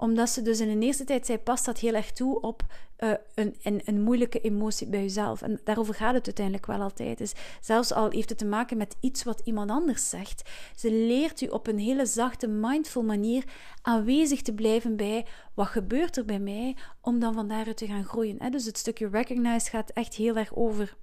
omdat 0.00 0.30
ze 0.30 0.42
dus 0.42 0.60
in 0.60 0.78
de 0.80 0.86
eerste 0.86 1.04
tijd 1.04 1.26
zei, 1.26 1.38
past 1.38 1.64
dat 1.64 1.78
heel 1.78 1.94
erg 1.94 2.12
toe 2.12 2.40
op 2.40 2.62
uh, 2.98 3.12
een, 3.34 3.56
een, 3.62 3.82
een, 3.84 4.02
moeilijke 4.02 4.40
emotie 4.40 4.86
bij 4.86 5.00
jezelf. 5.00 5.42
En 5.42 5.60
daarover 5.64 5.94
gaat 5.94 6.14
het 6.14 6.26
uiteindelijk 6.26 6.66
wel 6.66 6.80
altijd. 6.80 7.18
Dus 7.18 7.32
zelfs 7.60 7.92
al 7.92 8.10
heeft 8.10 8.28
het 8.28 8.38
te 8.38 8.44
maken 8.44 8.76
met 8.76 8.96
iets 9.00 9.22
wat 9.22 9.40
iemand 9.44 9.70
anders 9.70 10.08
zegt, 10.08 10.50
ze 10.76 10.92
leert 10.92 11.40
u 11.40 11.46
op 11.46 11.66
een 11.66 11.78
hele 11.78 12.06
zachte, 12.06 12.46
mindful 12.46 13.02
manier 13.02 13.44
aanwezig 13.82 14.42
te 14.42 14.54
blijven 14.54 14.96
bij 14.96 15.26
wat 15.54 15.66
gebeurt 15.66 16.16
er 16.16 16.24
bij 16.24 16.40
mij, 16.40 16.76
om 17.00 17.18
dan 17.18 17.34
van 17.34 17.48
daaruit 17.48 17.76
te 17.76 17.86
gaan 17.86 18.04
groeien. 18.04 18.50
Dus 18.50 18.64
het 18.64 18.78
stukje 18.78 19.08
recognize 19.08 19.70
gaat 19.70 19.90
echt 19.90 20.14
heel 20.14 20.36
erg 20.36 20.54
over 20.54 20.96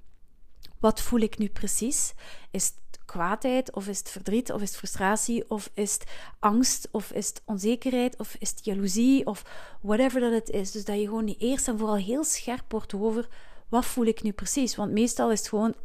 wat 0.80 1.02
voel 1.02 1.20
ik 1.20 1.38
nu 1.38 1.50
precies? 1.50 2.14
Is 2.52 2.72
kwaadheid, 3.08 3.74
of 3.74 3.88
is 3.88 3.98
het 3.98 4.10
verdriet, 4.10 4.52
of 4.52 4.62
is 4.62 4.70
het 4.70 4.78
frustratie, 4.78 5.50
of 5.50 5.70
is 5.74 5.94
het 5.94 6.04
angst, 6.40 6.88
of 6.92 7.12
is 7.12 7.28
het 7.28 7.42
onzekerheid, 7.46 8.18
of 8.18 8.36
is 8.40 8.50
het 8.50 8.66
jaloezie, 8.66 9.26
of 9.26 9.44
whatever 9.82 10.20
dat 10.20 10.32
het 10.32 10.50
is. 10.50 10.72
Dus 10.72 10.86
dat 10.86 11.00
je 11.00 11.06
gewoon 11.06 11.36
eerst 11.38 11.68
en 11.68 11.78
vooral 11.78 11.96
heel 11.96 12.24
scherp 12.24 12.72
wordt 12.72 12.94
over 12.94 13.28
wat 13.70 13.86
voel 13.86 14.06
ik 14.06 14.24
nu 14.24 14.32
precies. 14.32 14.76
Want 14.76 14.92
meestal 14.92 15.32
is 15.32 15.40
het 15.40 15.50
gewoon, 15.50 15.76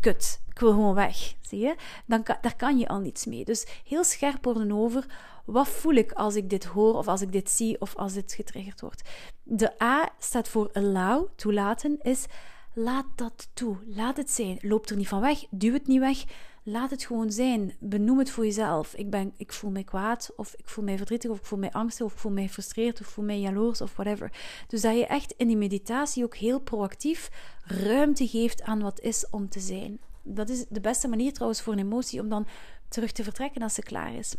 kut, 0.00 0.40
ik 0.48 0.58
wil 0.58 0.70
gewoon 0.70 0.94
weg. 0.94 1.34
Zie 1.40 1.58
je? 1.58 1.74
Dan 2.06 2.22
daar 2.40 2.56
kan 2.56 2.78
je 2.78 2.88
al 2.88 2.98
niets 2.98 3.26
mee. 3.26 3.44
Dus 3.44 3.66
heel 3.84 4.04
scherp 4.04 4.44
worden 4.44 4.72
over 4.72 5.06
wat 5.44 5.68
voel 5.68 5.94
ik 5.94 6.12
als 6.12 6.34
ik 6.34 6.50
dit 6.50 6.64
hoor, 6.64 6.94
of 6.94 7.08
als 7.08 7.20
ik 7.20 7.32
dit 7.32 7.50
zie, 7.50 7.80
of 7.80 7.96
als 7.96 8.12
dit 8.12 8.32
getriggerd 8.32 8.80
wordt. 8.80 9.02
De 9.42 9.82
A 9.82 10.08
staat 10.18 10.48
voor 10.48 10.70
allow, 10.72 11.26
toelaten, 11.36 11.98
is 12.02 12.24
Laat 12.74 13.06
dat 13.14 13.48
toe. 13.54 13.76
Laat 13.86 14.16
het 14.16 14.30
zijn. 14.30 14.58
Loop 14.60 14.86
er 14.86 14.96
niet 14.96 15.08
van 15.08 15.20
weg. 15.20 15.44
Duw 15.50 15.72
het 15.72 15.86
niet 15.86 15.98
weg. 15.98 16.24
Laat 16.62 16.90
het 16.90 17.04
gewoon 17.04 17.32
zijn. 17.32 17.76
Benoem 17.78 18.18
het 18.18 18.30
voor 18.30 18.44
jezelf. 18.44 18.94
Ik, 18.94 19.10
ben, 19.10 19.32
ik 19.36 19.52
voel 19.52 19.70
mij 19.70 19.84
kwaad, 19.84 20.32
of 20.36 20.54
ik 20.56 20.68
voel 20.68 20.84
mij 20.84 20.96
verdrietig, 20.96 21.30
of 21.30 21.38
ik 21.38 21.44
voel 21.44 21.58
mij 21.58 21.72
angstig, 21.72 22.06
of 22.06 22.12
ik 22.12 22.18
voel 22.18 22.32
mij 22.32 22.46
gefrustreerd, 22.46 23.00
of 23.00 23.06
ik 23.06 23.12
voel 23.12 23.24
mij 23.24 23.40
jaloers, 23.40 23.80
of 23.80 23.96
whatever. 23.96 24.32
Dus 24.68 24.80
dat 24.80 24.96
je 24.96 25.06
echt 25.06 25.34
in 25.36 25.46
die 25.46 25.56
meditatie 25.56 26.24
ook 26.24 26.36
heel 26.36 26.60
proactief 26.60 27.30
ruimte 27.64 28.28
geeft 28.28 28.62
aan 28.62 28.80
wat 28.80 29.00
is 29.00 29.26
om 29.30 29.48
te 29.48 29.60
zijn. 29.60 30.00
Dat 30.22 30.48
is 30.48 30.64
de 30.68 30.80
beste 30.80 31.08
manier 31.08 31.32
trouwens 31.32 31.62
voor 31.62 31.72
een 31.72 31.78
emotie 31.78 32.20
om 32.20 32.28
dan 32.28 32.46
terug 32.88 33.12
te 33.12 33.24
vertrekken 33.24 33.62
als 33.62 33.74
ze 33.74 33.82
klaar 33.82 34.14
is. 34.14 34.34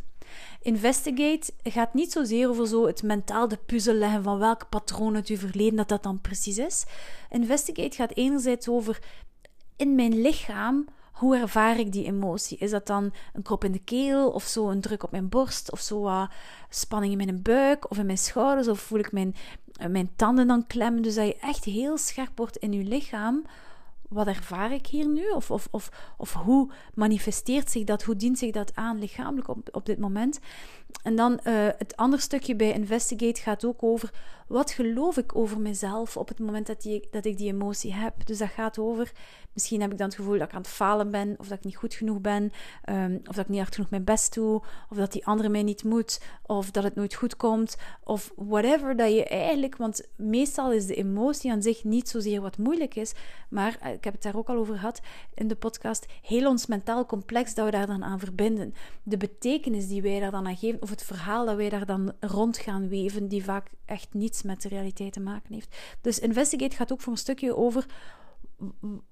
Investigate 0.61 1.53
gaat 1.63 1.93
niet 1.93 2.11
zozeer 2.11 2.49
over 2.49 2.67
zo 2.67 2.87
het 2.87 3.03
mentaal 3.03 3.47
de 3.47 3.59
puzzel 3.65 3.93
leggen 3.93 4.23
van 4.23 4.39
welk 4.39 4.69
patroon 4.69 5.15
uit 5.15 5.27
uw 5.27 5.37
verleden 5.37 5.75
dat 5.75 5.89
dat 5.89 6.03
dan 6.03 6.21
precies 6.21 6.57
is. 6.57 6.85
Investigate 7.29 7.95
gaat 7.95 8.15
enerzijds 8.15 8.67
over 8.67 8.99
in 9.75 9.95
mijn 9.95 10.21
lichaam 10.21 10.85
hoe 11.11 11.37
ervaar 11.37 11.79
ik 11.79 11.91
die 11.91 12.05
emotie? 12.05 12.57
Is 12.57 12.71
dat 12.71 12.87
dan 12.87 13.13
een 13.33 13.41
krop 13.41 13.63
in 13.63 13.71
de 13.71 13.83
keel 13.83 14.29
of 14.29 14.43
zo 14.43 14.69
een 14.69 14.81
druk 14.81 15.03
op 15.03 15.11
mijn 15.11 15.29
borst 15.29 15.71
of 15.71 15.79
zo 15.79 16.07
uh, 16.07 16.27
spanning 16.69 17.11
in 17.11 17.17
mijn 17.17 17.41
buik 17.41 17.91
of 17.91 17.97
in 17.97 18.05
mijn 18.05 18.17
schouders 18.17 18.67
of 18.67 18.79
voel 18.79 18.99
ik 18.99 19.11
mijn, 19.11 19.35
mijn 19.89 20.11
tanden 20.15 20.47
dan 20.47 20.67
klemmen? 20.67 21.01
Dus 21.01 21.15
dat 21.15 21.25
je 21.25 21.35
echt 21.35 21.63
heel 21.63 21.97
scherp 21.97 22.37
wordt 22.37 22.57
in 22.57 22.73
je 22.73 22.83
lichaam 22.83 23.45
wat 24.11 24.27
ervaar 24.27 24.71
ik 24.71 24.87
hier 24.87 25.07
nu? 25.07 25.29
Of, 25.29 25.51
of, 25.51 25.67
of, 25.71 26.13
of 26.17 26.33
hoe 26.33 26.71
manifesteert 26.93 27.69
zich 27.71 27.83
dat? 27.83 28.03
Hoe 28.03 28.15
dient 28.15 28.37
zich 28.37 28.51
dat 28.51 28.75
aan 28.75 28.99
lichamelijk 28.99 29.47
op, 29.47 29.69
op 29.71 29.85
dit 29.85 29.99
moment? 29.99 30.39
En 31.03 31.15
dan 31.15 31.31
uh, 31.31 31.67
het 31.77 31.95
andere 31.95 32.21
stukje 32.21 32.55
bij 32.55 32.71
Investigate 32.71 33.41
gaat 33.41 33.65
ook 33.65 33.83
over 33.83 34.13
wat 34.51 34.71
geloof 34.71 35.17
ik 35.17 35.35
over 35.35 35.59
mezelf 35.59 36.17
op 36.17 36.27
het 36.27 36.39
moment 36.39 36.67
dat, 36.67 36.81
die, 36.81 37.07
dat 37.11 37.25
ik 37.25 37.37
die 37.37 37.51
emotie 37.51 37.93
heb. 37.93 38.25
Dus 38.25 38.37
dat 38.37 38.49
gaat 38.49 38.77
over, 38.77 39.11
misschien 39.53 39.81
heb 39.81 39.91
ik 39.91 39.97
dan 39.97 40.07
het 40.07 40.15
gevoel 40.15 40.37
dat 40.37 40.47
ik 40.47 40.53
aan 40.53 40.61
het 40.61 40.69
falen 40.69 41.11
ben, 41.11 41.35
of 41.37 41.47
dat 41.47 41.57
ik 41.57 41.63
niet 41.63 41.75
goed 41.75 41.93
genoeg 41.93 42.21
ben, 42.21 42.51
um, 42.89 43.19
of 43.23 43.35
dat 43.35 43.43
ik 43.43 43.49
niet 43.49 43.59
hard 43.59 43.75
genoeg 43.75 43.89
mijn 43.89 44.03
best 44.03 44.33
doe, 44.33 44.61
of 44.89 44.97
dat 44.97 45.11
die 45.11 45.25
andere 45.25 45.49
mij 45.49 45.63
niet 45.63 45.83
moet, 45.83 46.21
of 46.45 46.71
dat 46.71 46.83
het 46.83 46.95
nooit 46.95 47.13
goed 47.13 47.35
komt, 47.35 47.77
of 48.03 48.31
whatever 48.35 48.95
dat 48.95 49.11
je 49.11 49.25
eigenlijk, 49.25 49.77
want 49.77 50.07
meestal 50.15 50.71
is 50.71 50.85
de 50.85 50.95
emotie 50.95 51.51
aan 51.51 51.61
zich 51.61 51.83
niet 51.83 52.09
zozeer 52.09 52.41
wat 52.41 52.57
moeilijk 52.57 52.95
is, 52.95 53.13
maar 53.49 53.77
eh, 53.81 53.93
ik 53.93 54.03
heb 54.03 54.13
het 54.13 54.23
daar 54.23 54.35
ook 54.35 54.49
al 54.49 54.57
over 54.57 54.75
gehad 54.75 55.01
in 55.33 55.47
de 55.47 55.55
podcast, 55.55 56.05
heel 56.21 56.49
ons 56.49 56.65
mentaal 56.65 57.05
complex 57.05 57.53
dat 57.53 57.65
we 57.65 57.71
daar 57.71 57.87
dan 57.87 58.03
aan 58.03 58.19
verbinden. 58.19 58.73
De 59.03 59.17
betekenis 59.17 59.87
die 59.87 60.01
wij 60.01 60.19
daar 60.19 60.31
dan 60.31 60.47
aan 60.47 60.57
geven, 60.57 60.81
of 60.81 60.89
het 60.89 61.03
verhaal 61.03 61.45
dat 61.45 61.55
wij 61.55 61.69
daar 61.69 61.85
dan 61.85 62.13
rond 62.19 62.57
gaan 62.57 62.87
weven, 62.87 63.27
die 63.27 63.43
vaak 63.43 63.69
echt 63.85 64.13
niets 64.13 64.40
met 64.43 64.61
de 64.61 64.69
realiteit 64.69 65.13
te 65.13 65.19
maken 65.19 65.53
heeft. 65.53 65.75
Dus 66.01 66.19
Investigate 66.19 66.75
gaat 66.75 66.91
ook 66.91 67.01
voor 67.01 67.11
een 67.11 67.19
stukje 67.19 67.55
over 67.55 67.85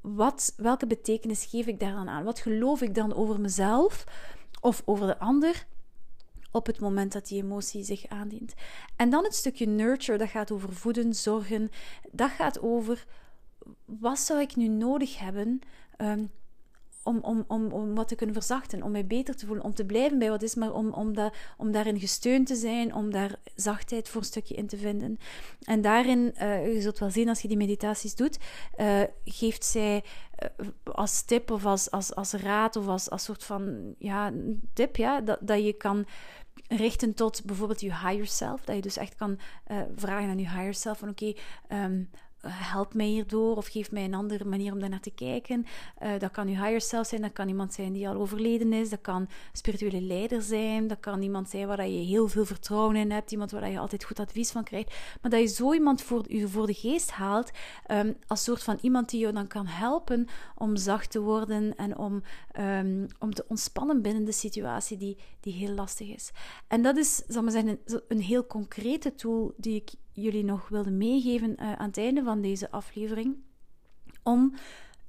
wat, 0.01 0.53
welke 0.57 0.87
betekenis 0.87 1.45
geef 1.45 1.67
ik 1.67 1.79
daar 1.79 1.93
dan 1.93 2.09
aan? 2.09 2.23
Wat 2.23 2.39
geloof 2.39 2.81
ik 2.81 2.95
dan 2.95 3.13
over 3.13 3.39
mezelf 3.39 4.03
of 4.61 4.81
over 4.85 5.07
de 5.07 5.19
ander? 5.19 5.67
op 6.51 6.65
het 6.65 6.79
moment 6.79 7.11
dat 7.11 7.27
die 7.27 7.43
emotie 7.43 7.83
zich 7.83 8.07
aandient. 8.07 8.53
En 8.95 9.09
dan 9.09 9.23
het 9.23 9.35
stukje 9.35 9.67
nurture, 9.67 10.17
dat 10.17 10.29
gaat 10.29 10.51
over 10.51 10.73
voeden, 10.73 11.13
zorgen. 11.13 11.69
Dat 12.11 12.29
gaat 12.29 12.61
over 12.61 13.05
wat 13.85 14.19
zou 14.19 14.39
ik 14.39 14.55
nu 14.55 14.67
nodig 14.67 15.19
hebben 15.19 15.59
um, 15.97 16.31
om, 17.03 17.19
om, 17.21 17.43
om, 17.47 17.71
om 17.71 17.95
wat 17.95 18.07
te 18.07 18.15
kunnen 18.15 18.35
verzachten, 18.35 18.83
om 18.83 18.91
mij 18.91 19.05
beter 19.05 19.35
te 19.35 19.45
voelen, 19.45 19.65
om 19.65 19.73
te 19.73 19.85
blijven 19.85 20.19
bij 20.19 20.29
wat 20.29 20.41
is, 20.41 20.55
maar 20.55 20.73
om, 20.73 20.93
om, 20.93 21.13
dat, 21.13 21.33
om 21.57 21.71
daarin 21.71 21.99
gesteund 21.99 22.47
te 22.47 22.55
zijn, 22.55 22.93
om 22.93 23.11
daar 23.11 23.35
zachtheid 23.55 24.09
voor 24.09 24.21
een 24.21 24.27
stukje 24.27 24.55
in 24.55 24.67
te 24.67 24.77
vinden. 24.77 25.17
En 25.63 25.81
daarin, 25.81 26.33
uh, 26.41 26.73
je 26.73 26.81
zult 26.81 26.99
wel 26.99 27.09
zien 27.09 27.29
als 27.29 27.41
je 27.41 27.47
die 27.47 27.57
meditaties 27.57 28.15
doet, 28.15 28.37
uh, 28.77 29.01
geeft 29.25 29.65
zij 29.65 30.03
uh, 30.59 30.67
als 30.83 31.21
tip 31.21 31.51
of 31.51 31.65
als, 31.65 31.91
als, 31.91 32.15
als 32.15 32.33
raad 32.33 32.75
of 32.75 32.87
als, 32.87 33.09
als 33.09 33.23
soort 33.23 33.43
van 33.43 33.95
ja, 33.97 34.31
tip, 34.73 34.95
ja, 34.95 35.21
dat, 35.21 35.39
dat 35.41 35.63
je 35.63 35.73
kan 35.73 36.05
richten 36.67 37.13
tot 37.13 37.45
bijvoorbeeld 37.45 37.81
je 37.81 37.93
higher 37.93 38.27
self. 38.27 38.63
Dat 38.63 38.75
je 38.75 38.81
dus 38.81 38.97
echt 38.97 39.15
kan 39.15 39.39
vragen 39.95 40.29
aan 40.29 40.39
je 40.39 40.49
higher 40.49 40.73
self 40.73 40.97
van 40.97 41.09
oké, 41.09 41.33
um, 41.69 42.09
help 42.47 42.93
mij 42.93 43.05
hierdoor 43.05 43.55
of 43.55 43.67
geef 43.67 43.91
mij 43.91 44.03
een 44.03 44.13
andere 44.13 44.45
manier 44.45 44.73
om 44.73 44.79
daarnaar 44.79 44.99
te 44.99 45.11
kijken. 45.11 45.65
Uh, 46.03 46.19
dat 46.19 46.31
kan 46.31 46.47
uw 46.47 46.53
higher 46.53 46.81
self 46.81 47.07
zijn, 47.07 47.21
dat 47.21 47.33
kan 47.33 47.47
iemand 47.47 47.73
zijn 47.73 47.93
die 47.93 48.07
al 48.07 48.15
overleden 48.15 48.73
is, 48.73 48.89
dat 48.89 49.01
kan 49.01 49.27
spirituele 49.53 50.01
leider 50.01 50.41
zijn, 50.41 50.87
dat 50.87 50.99
kan 50.99 51.21
iemand 51.21 51.49
zijn 51.49 51.67
waar 51.67 51.87
je 51.87 52.05
heel 52.05 52.27
veel 52.27 52.45
vertrouwen 52.45 52.95
in 52.95 53.11
hebt, 53.11 53.31
iemand 53.31 53.51
waar 53.51 53.69
je 53.69 53.79
altijd 53.79 54.03
goed 54.03 54.19
advies 54.19 54.51
van 54.51 54.63
krijgt. 54.63 54.93
Maar 55.21 55.31
dat 55.31 55.39
je 55.39 55.47
zo 55.47 55.73
iemand 55.73 56.01
voor, 56.01 56.25
u 56.29 56.47
voor 56.47 56.67
de 56.67 56.73
geest 56.73 57.11
haalt 57.11 57.51
um, 57.91 58.17
als 58.27 58.43
soort 58.43 58.63
van 58.63 58.77
iemand 58.81 59.09
die 59.09 59.25
je 59.25 59.31
dan 59.31 59.47
kan 59.47 59.65
helpen 59.65 60.27
om 60.55 60.75
zacht 60.75 61.11
te 61.11 61.19
worden 61.19 61.75
en 61.75 61.97
om, 61.97 62.23
um, 62.59 63.07
om 63.19 63.33
te 63.33 63.45
ontspannen 63.47 64.01
binnen 64.01 64.25
de 64.25 64.31
situatie 64.31 64.97
die, 64.97 65.17
die 65.39 65.53
heel 65.53 65.73
lastig 65.73 66.07
is. 66.07 66.31
En 66.67 66.81
dat 66.81 66.97
is, 66.97 67.15
zal 67.27 67.43
maar 67.43 67.51
zeggen, 67.51 67.79
een, 67.85 68.01
een 68.07 68.21
heel 68.21 68.47
concrete 68.47 69.15
tool 69.15 69.53
die 69.57 69.75
ik 69.75 69.91
jullie 70.21 70.43
nog 70.43 70.69
wilde 70.69 70.91
meegeven 70.91 71.55
uh, 71.59 71.73
aan 71.73 71.87
het 71.87 71.97
einde 71.97 72.23
van 72.23 72.41
deze 72.41 72.71
aflevering. 72.71 73.37
Om 74.23 74.53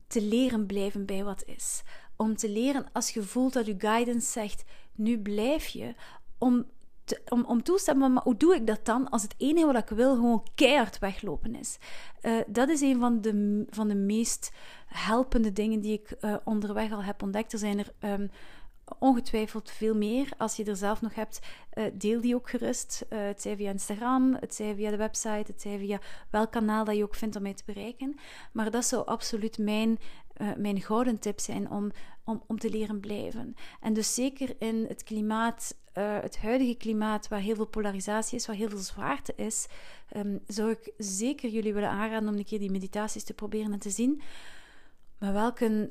te 0.07 0.23
leren 0.23 0.67
blijven 0.67 1.07
bij 1.07 1.25
wat 1.25 1.45
is. 1.47 1.83
Om 2.17 2.37
te 2.37 2.51
leren 2.51 2.87
als 2.93 3.11
je 3.11 3.23
voelt 3.23 3.53
dat 3.53 3.67
je 3.67 3.75
guidance 3.79 4.31
zegt, 4.31 4.65
nu 4.95 5.19
blijf 5.19 5.67
je. 5.67 5.95
Om, 6.39 6.65
te, 7.05 7.21
om, 7.29 7.45
om 7.45 7.63
toestemmen, 7.63 8.13
maar 8.13 8.23
hoe 8.23 8.37
doe 8.37 8.55
ik 8.55 8.67
dat 8.67 8.85
dan 8.85 9.09
als 9.11 9.23
het 9.23 9.35
enige 9.37 9.67
wat 9.67 9.77
ik 9.77 9.89
wil 9.89 10.15
gewoon 10.15 10.47
keihard 10.55 10.99
weglopen 10.99 11.55
is? 11.55 11.79
Uh, 12.23 12.41
dat 12.47 12.69
is 12.69 12.81
een 12.81 12.99
van 12.99 13.21
de, 13.21 13.65
van 13.71 13.89
de 13.89 13.95
meest 13.95 14.53
helpende 14.87 15.53
dingen 15.53 15.81
die 15.81 15.93
ik 15.93 16.17
uh, 16.21 16.37
onderweg 16.45 16.93
al 16.93 17.03
heb 17.03 17.23
ontdekt. 17.23 17.53
Er 17.53 17.59
zijn 17.59 17.79
er 17.79 17.93
um, 18.13 18.31
ongetwijfeld 18.99 19.71
veel 19.71 19.95
meer. 19.95 20.29
Als 20.39 20.57
je 20.57 20.65
er 20.65 20.77
zelf 20.77 21.01
nog 21.01 21.15
hebt, 21.15 21.41
uh, 21.75 21.85
deel 21.93 22.21
die 22.21 22.35
ook 22.35 22.51
gerust. 22.51 23.07
Uh, 23.11 23.19
het 23.23 23.43
zij 23.43 23.57
via 23.57 23.71
Instagram, 23.71 24.37
het 24.41 24.55
zij 24.55 24.75
via 24.75 24.91
de 24.91 24.97
website, 24.97 25.53
het 25.53 25.61
zij 25.61 25.79
via 25.79 26.01
welk 26.31 26.53
kanaal 26.53 26.85
dat 26.85 26.97
je 26.97 27.03
ook 27.03 27.15
vindt 27.15 27.37
om 27.37 27.43
mij 27.43 27.55
te 27.55 27.63
bereiken. 27.67 28.19
Maar 28.53 28.71
dat 28.71 28.85
zou 28.85 29.07
absoluut 29.07 29.59
mijn, 29.59 29.99
uh, 30.37 30.55
mijn 30.57 30.81
gouden 30.81 31.19
tip 31.19 31.41
zijn 31.41 31.71
om, 31.71 31.91
om, 32.25 32.43
om 32.47 32.59
te 32.59 32.71
leren 32.71 33.01
blijven. 33.01 33.55
En 33.81 33.93
dus 33.93 34.15
zeker 34.15 34.55
in 34.59 34.85
het 34.89 35.03
klimaat, 35.03 35.79
het 35.93 36.39
huidige 36.39 36.75
klimaat, 36.75 37.29
waar 37.29 37.41
heel 37.41 37.55
veel 37.55 37.67
polarisatie 37.67 38.39
is, 38.39 38.47
waar 38.47 38.57
heel 38.57 38.69
veel 38.69 38.79
zwaarte 38.79 39.33
is, 39.37 39.67
um, 40.17 40.41
zou 40.47 40.71
ik 40.71 40.93
zeker 40.97 41.51
jullie 41.51 41.75
willen 41.75 41.89
aanraden 41.89 42.29
om 42.29 42.35
een 42.35 42.45
keer 42.45 42.59
die 42.59 42.71
meditaties 42.71 43.25
te 43.25 43.35
proberen 43.35 43.73
en 43.73 43.79
te 43.79 43.91
zien. 43.91 44.23
Maar 45.19 45.33
welke 45.33 45.91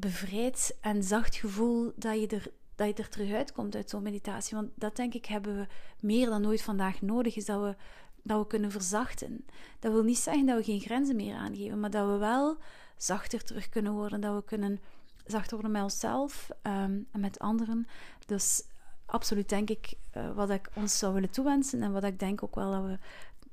bevrijd 0.00 0.76
en 0.80 1.02
zacht 1.02 1.36
gevoel 1.36 1.92
dat 1.96 2.20
je 2.20 2.26
er, 2.26 2.50
dat 2.74 2.86
je 2.86 2.94
er 2.94 3.08
terug 3.08 3.32
uitkomt 3.32 3.74
uit 3.74 3.90
zo'n 3.90 4.02
meditatie. 4.02 4.56
Want 4.56 4.70
dat 4.74 4.96
denk 4.96 5.14
ik 5.14 5.26
hebben 5.26 5.56
we 5.56 5.66
meer 6.00 6.26
dan 6.26 6.46
ooit 6.46 6.62
vandaag 6.62 7.02
nodig, 7.02 7.36
is 7.36 7.44
dat 7.44 7.60
we, 7.60 7.76
dat 8.22 8.40
we 8.40 8.46
kunnen 8.46 8.70
verzachten. 8.70 9.44
Dat 9.78 9.92
wil 9.92 10.02
niet 10.02 10.18
zeggen 10.18 10.46
dat 10.46 10.56
we 10.56 10.64
geen 10.64 10.80
grenzen 10.80 11.16
meer 11.16 11.34
aangeven, 11.34 11.80
maar 11.80 11.90
dat 11.90 12.06
we 12.06 12.16
wel 12.16 12.56
zachter 12.96 13.44
terug 13.44 13.68
kunnen 13.68 13.92
worden, 13.92 14.20
dat 14.20 14.34
we 14.34 14.44
kunnen 14.44 14.80
zachter 15.26 15.52
worden 15.52 15.72
met 15.72 15.82
onszelf 15.82 16.48
um, 16.62 17.06
en 17.12 17.20
met 17.20 17.38
anderen. 17.38 17.86
Dus 18.26 18.62
absoluut 19.06 19.48
denk 19.48 19.70
ik 19.70 19.94
uh, 20.16 20.34
wat 20.34 20.50
ik 20.50 20.70
ons 20.74 20.98
zou 20.98 21.14
willen 21.14 21.30
toewensen 21.30 21.82
en 21.82 21.92
wat 21.92 22.04
ik 22.04 22.18
denk 22.18 22.42
ook 22.42 22.54
wel 22.54 22.70
dat 22.70 22.82
we 22.82 22.98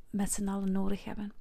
met 0.10 0.31
z'n 0.31 0.47
allen 0.47 0.71
nodig 0.71 1.03
hebben. 1.03 1.34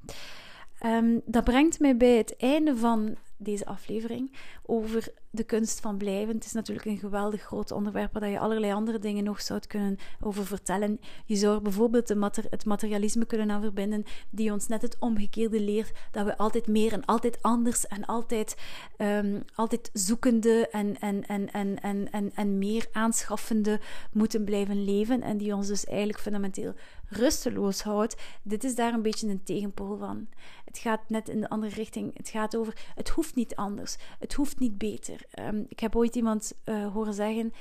Um, 0.85 1.21
dat 1.25 1.45
brengt 1.45 1.81
mij 1.81 1.97
bij 1.97 2.17
het 2.17 2.37
einde 2.37 2.77
van 2.77 3.17
deze 3.37 3.67
aflevering 3.67 4.33
over 4.63 5.13
de 5.31 5.45
kunst 5.45 5.81
van 5.81 5.97
blijven. 5.97 6.35
Het 6.35 6.45
is 6.45 6.53
natuurlijk 6.53 6.87
een 6.87 6.99
geweldig 6.99 7.43
groot 7.43 7.71
onderwerp 7.71 8.13
waar 8.13 8.29
je 8.29 8.39
allerlei 8.39 8.73
andere 8.73 8.99
dingen 8.99 9.25
nog 9.25 9.41
zou 9.41 9.61
kunnen 9.67 9.97
over 10.21 10.47
vertellen. 10.47 11.01
Je 11.25 11.37
zou 11.37 11.55
er 11.55 11.63
bijvoorbeeld 11.63 12.09
het 12.51 12.65
materialisme 12.65 13.25
kunnen 13.25 13.51
aan 13.51 13.63
verbinden, 13.63 14.05
die 14.31 14.53
ons 14.53 14.69
net 14.69 14.83
het 14.83 14.97
omgekeerde 14.99 15.61
leert, 15.61 15.93
dat 16.11 16.25
we 16.25 16.37
altijd 16.37 16.67
meer 16.67 16.93
en 16.93 17.05
altijd 17.05 17.39
anders 17.43 17.87
en 17.87 18.05
altijd, 18.05 18.57
um, 18.99 19.43
altijd 19.55 19.91
zoekende 19.93 20.69
en, 20.69 20.99
en, 21.01 21.27
en, 21.27 21.51
en, 21.53 21.81
en, 21.81 22.11
en, 22.11 22.31
en 22.35 22.59
meer 22.59 22.87
aanschaffende 22.93 23.81
moeten 24.13 24.45
blijven 24.45 24.85
leven 24.85 25.23
en 25.23 25.37
die 25.37 25.55
ons 25.55 25.67
dus 25.67 25.85
eigenlijk 25.85 26.19
fundamenteel 26.19 26.75
rusteloos 27.17 27.83
houdt. 27.83 28.17
Dit 28.43 28.65
is 28.65 28.75
daar 28.75 28.95
een 28.95 29.03
beetje 29.03 29.29
een 29.29 29.43
tegenpool 29.43 29.97
van. 29.97 30.29
Het 30.65 30.79
gaat 30.79 31.09
net 31.09 31.29
in 31.29 31.41
de 31.41 31.49
andere 31.49 31.75
richting. 31.75 32.17
Het 32.17 32.29
gaat 32.29 32.57
over, 32.57 32.77
het 32.95 33.09
hoeft 33.09 33.35
niet 33.35 33.57
anders. 33.57 33.97
Het 34.19 34.33
hoeft 34.33 34.59
niet 34.59 34.79
beter. 34.79 35.21
Um, 35.41 35.67
ik 35.69 35.81
heb 35.81 35.97
ooit 35.97 36.17
iemand 36.17 36.53
uh, 36.65 36.93
horen 36.93 37.15
zeggen, 37.15 37.53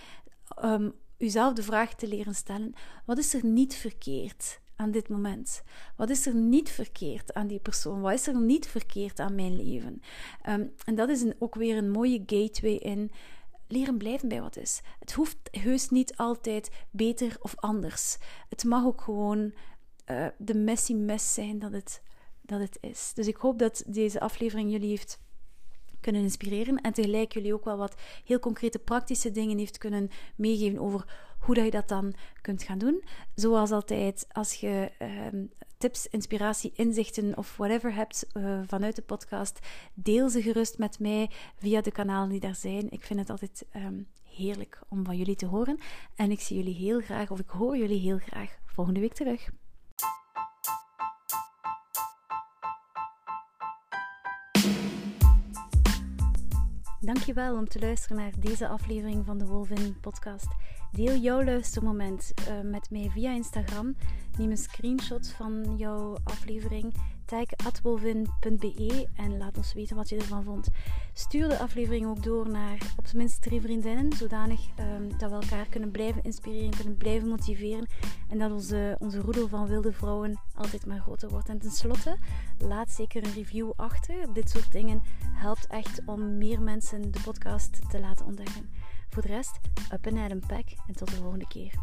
um, 0.63 0.93
uzelf 1.17 1.53
de 1.53 1.63
vraag 1.63 1.95
te 1.95 2.07
leren 2.07 2.35
stellen, 2.35 2.73
wat 3.05 3.17
is 3.17 3.33
er 3.33 3.45
niet 3.45 3.75
verkeerd 3.75 4.59
aan 4.75 4.91
dit 4.91 5.09
moment? 5.09 5.63
Wat 5.95 6.09
is 6.09 6.25
er 6.25 6.35
niet 6.35 6.69
verkeerd 6.69 7.33
aan 7.33 7.47
die 7.47 7.59
persoon? 7.59 8.01
Wat 8.01 8.13
is 8.13 8.27
er 8.27 8.41
niet 8.41 8.67
verkeerd 8.67 9.19
aan 9.19 9.35
mijn 9.35 9.55
leven? 9.55 10.01
Um, 10.49 10.73
en 10.85 10.95
dat 10.95 11.09
is 11.09 11.21
een, 11.21 11.35
ook 11.39 11.55
weer 11.55 11.77
een 11.77 11.91
mooie 11.91 12.23
gateway 12.25 12.75
in 12.75 13.11
leren 13.73 13.97
blijven 13.97 14.29
bij 14.29 14.41
wat 14.41 14.57
is. 14.57 14.81
Het 14.99 15.13
hoeft 15.13 15.37
heus 15.51 15.89
niet 15.89 16.17
altijd 16.17 16.71
beter 16.91 17.37
of 17.39 17.53
anders. 17.55 18.17
Het 18.49 18.63
mag 18.63 18.85
ook 18.85 19.01
gewoon 19.01 19.53
uh, 20.11 20.27
de 20.37 20.55
messy 20.55 20.93
mess 20.93 21.33
zijn 21.33 21.59
dat 21.59 21.71
het, 21.71 22.01
dat 22.41 22.59
het 22.59 22.77
is. 22.81 23.11
Dus 23.13 23.27
ik 23.27 23.35
hoop 23.35 23.59
dat 23.59 23.83
deze 23.87 24.19
aflevering 24.19 24.71
jullie 24.71 24.89
heeft 24.89 25.21
kunnen 25.99 26.21
inspireren 26.21 26.81
en 26.81 26.93
tegelijk 26.93 27.33
jullie 27.33 27.53
ook 27.53 27.65
wel 27.65 27.77
wat 27.77 27.95
heel 28.25 28.39
concrete 28.39 28.79
praktische 28.79 29.31
dingen 29.31 29.57
heeft 29.57 29.77
kunnen 29.77 30.09
meegeven 30.35 30.79
over 30.79 31.05
hoe 31.39 31.55
dat 31.55 31.65
je 31.65 31.71
dat 31.71 31.87
dan 31.87 32.13
kunt 32.41 32.63
gaan 32.63 32.77
doen. 32.77 33.03
Zoals 33.35 33.71
altijd, 33.71 34.25
als 34.31 34.53
je 34.53 34.91
uh, 35.01 35.43
tips, 35.83 36.07
inspiratie, 36.07 36.71
inzichten 36.75 37.37
of 37.37 37.57
whatever 37.57 37.93
hebt 37.93 38.25
uh, 38.33 38.59
vanuit 38.65 38.95
de 38.95 39.01
podcast, 39.01 39.59
deel 39.93 40.29
ze 40.29 40.41
gerust 40.41 40.77
met 40.77 40.99
mij 40.99 41.29
via 41.55 41.81
de 41.81 41.91
kanalen 41.91 42.29
die 42.29 42.39
daar 42.39 42.55
zijn. 42.55 42.91
Ik 42.91 43.03
vind 43.03 43.19
het 43.19 43.29
altijd 43.29 43.65
um, 43.75 44.07
heerlijk 44.23 44.79
om 44.87 45.05
van 45.05 45.17
jullie 45.17 45.35
te 45.35 45.45
horen. 45.45 45.79
En 46.15 46.31
ik 46.31 46.39
zie 46.39 46.57
jullie 46.57 46.75
heel 46.75 47.01
graag, 47.01 47.31
of 47.31 47.39
ik 47.39 47.49
hoor 47.49 47.77
jullie 47.77 47.99
heel 47.99 48.17
graag 48.17 48.57
volgende 48.65 48.99
week 48.99 49.13
terug. 49.13 49.49
Dankjewel 56.99 57.55
om 57.55 57.67
te 57.67 57.79
luisteren 57.79 58.17
naar 58.17 58.31
deze 58.39 58.67
aflevering 58.67 59.25
van 59.25 59.37
de 59.37 59.45
Wolvin 59.45 59.99
podcast. 59.99 60.47
Deel 60.93 61.15
jouw 61.15 61.43
luistermoment 61.43 62.33
uh, 62.49 62.71
met 62.71 62.89
mij 62.91 63.09
via 63.09 63.31
Instagram. 63.31 63.95
Neem 64.37 64.51
een 64.51 64.57
screenshot 64.57 65.27
van 65.27 65.77
jouw 65.77 66.17
aflevering 66.23 66.93
atwolvin.be 67.65 69.07
en 69.15 69.37
laat 69.37 69.57
ons 69.57 69.73
weten 69.73 69.95
wat 69.95 70.09
je 70.09 70.15
ervan 70.15 70.43
vond. 70.43 70.67
Stuur 71.13 71.49
de 71.49 71.59
aflevering 71.59 72.05
ook 72.05 72.23
door 72.23 72.49
naar 72.49 72.93
op 72.97 73.05
zijn 73.05 73.17
minst 73.17 73.41
drie 73.41 73.61
vriendinnen, 73.61 74.13
zodanig 74.13 74.59
um, 74.79 75.17
dat 75.17 75.29
we 75.29 75.35
elkaar 75.35 75.65
kunnen 75.69 75.91
blijven 75.91 76.23
inspireren, 76.23 76.75
kunnen 76.75 76.97
blijven 76.97 77.27
motiveren 77.27 77.87
en 78.29 78.37
dat 78.37 78.51
onze, 78.51 78.95
onze 78.99 79.19
roedel 79.19 79.47
van 79.47 79.67
wilde 79.67 79.93
vrouwen 79.93 80.39
altijd 80.55 80.85
maar 80.85 80.99
groter 80.99 81.29
wordt. 81.29 81.49
En 81.49 81.59
tenslotte, 81.59 82.17
laat 82.57 82.91
zeker 82.91 83.23
een 83.23 83.33
review 83.33 83.71
achter. 83.75 84.33
Dit 84.33 84.49
soort 84.49 84.71
dingen 84.71 85.01
helpt 85.33 85.67
echt 85.67 86.01
om 86.05 86.37
meer 86.37 86.61
mensen 86.61 87.11
de 87.11 87.21
podcast 87.23 87.89
te 87.89 87.99
laten 87.99 88.25
ontdekken. 88.25 88.69
Voor 89.13 89.21
de 89.21 89.27
rest, 89.27 89.59
up 89.93 90.07
and 90.07 90.17
Adam 90.17 90.39
pack 90.39 90.65
en 90.87 90.95
tot 90.95 91.09
de 91.09 91.15
volgende 91.15 91.47
keer. 91.47 91.73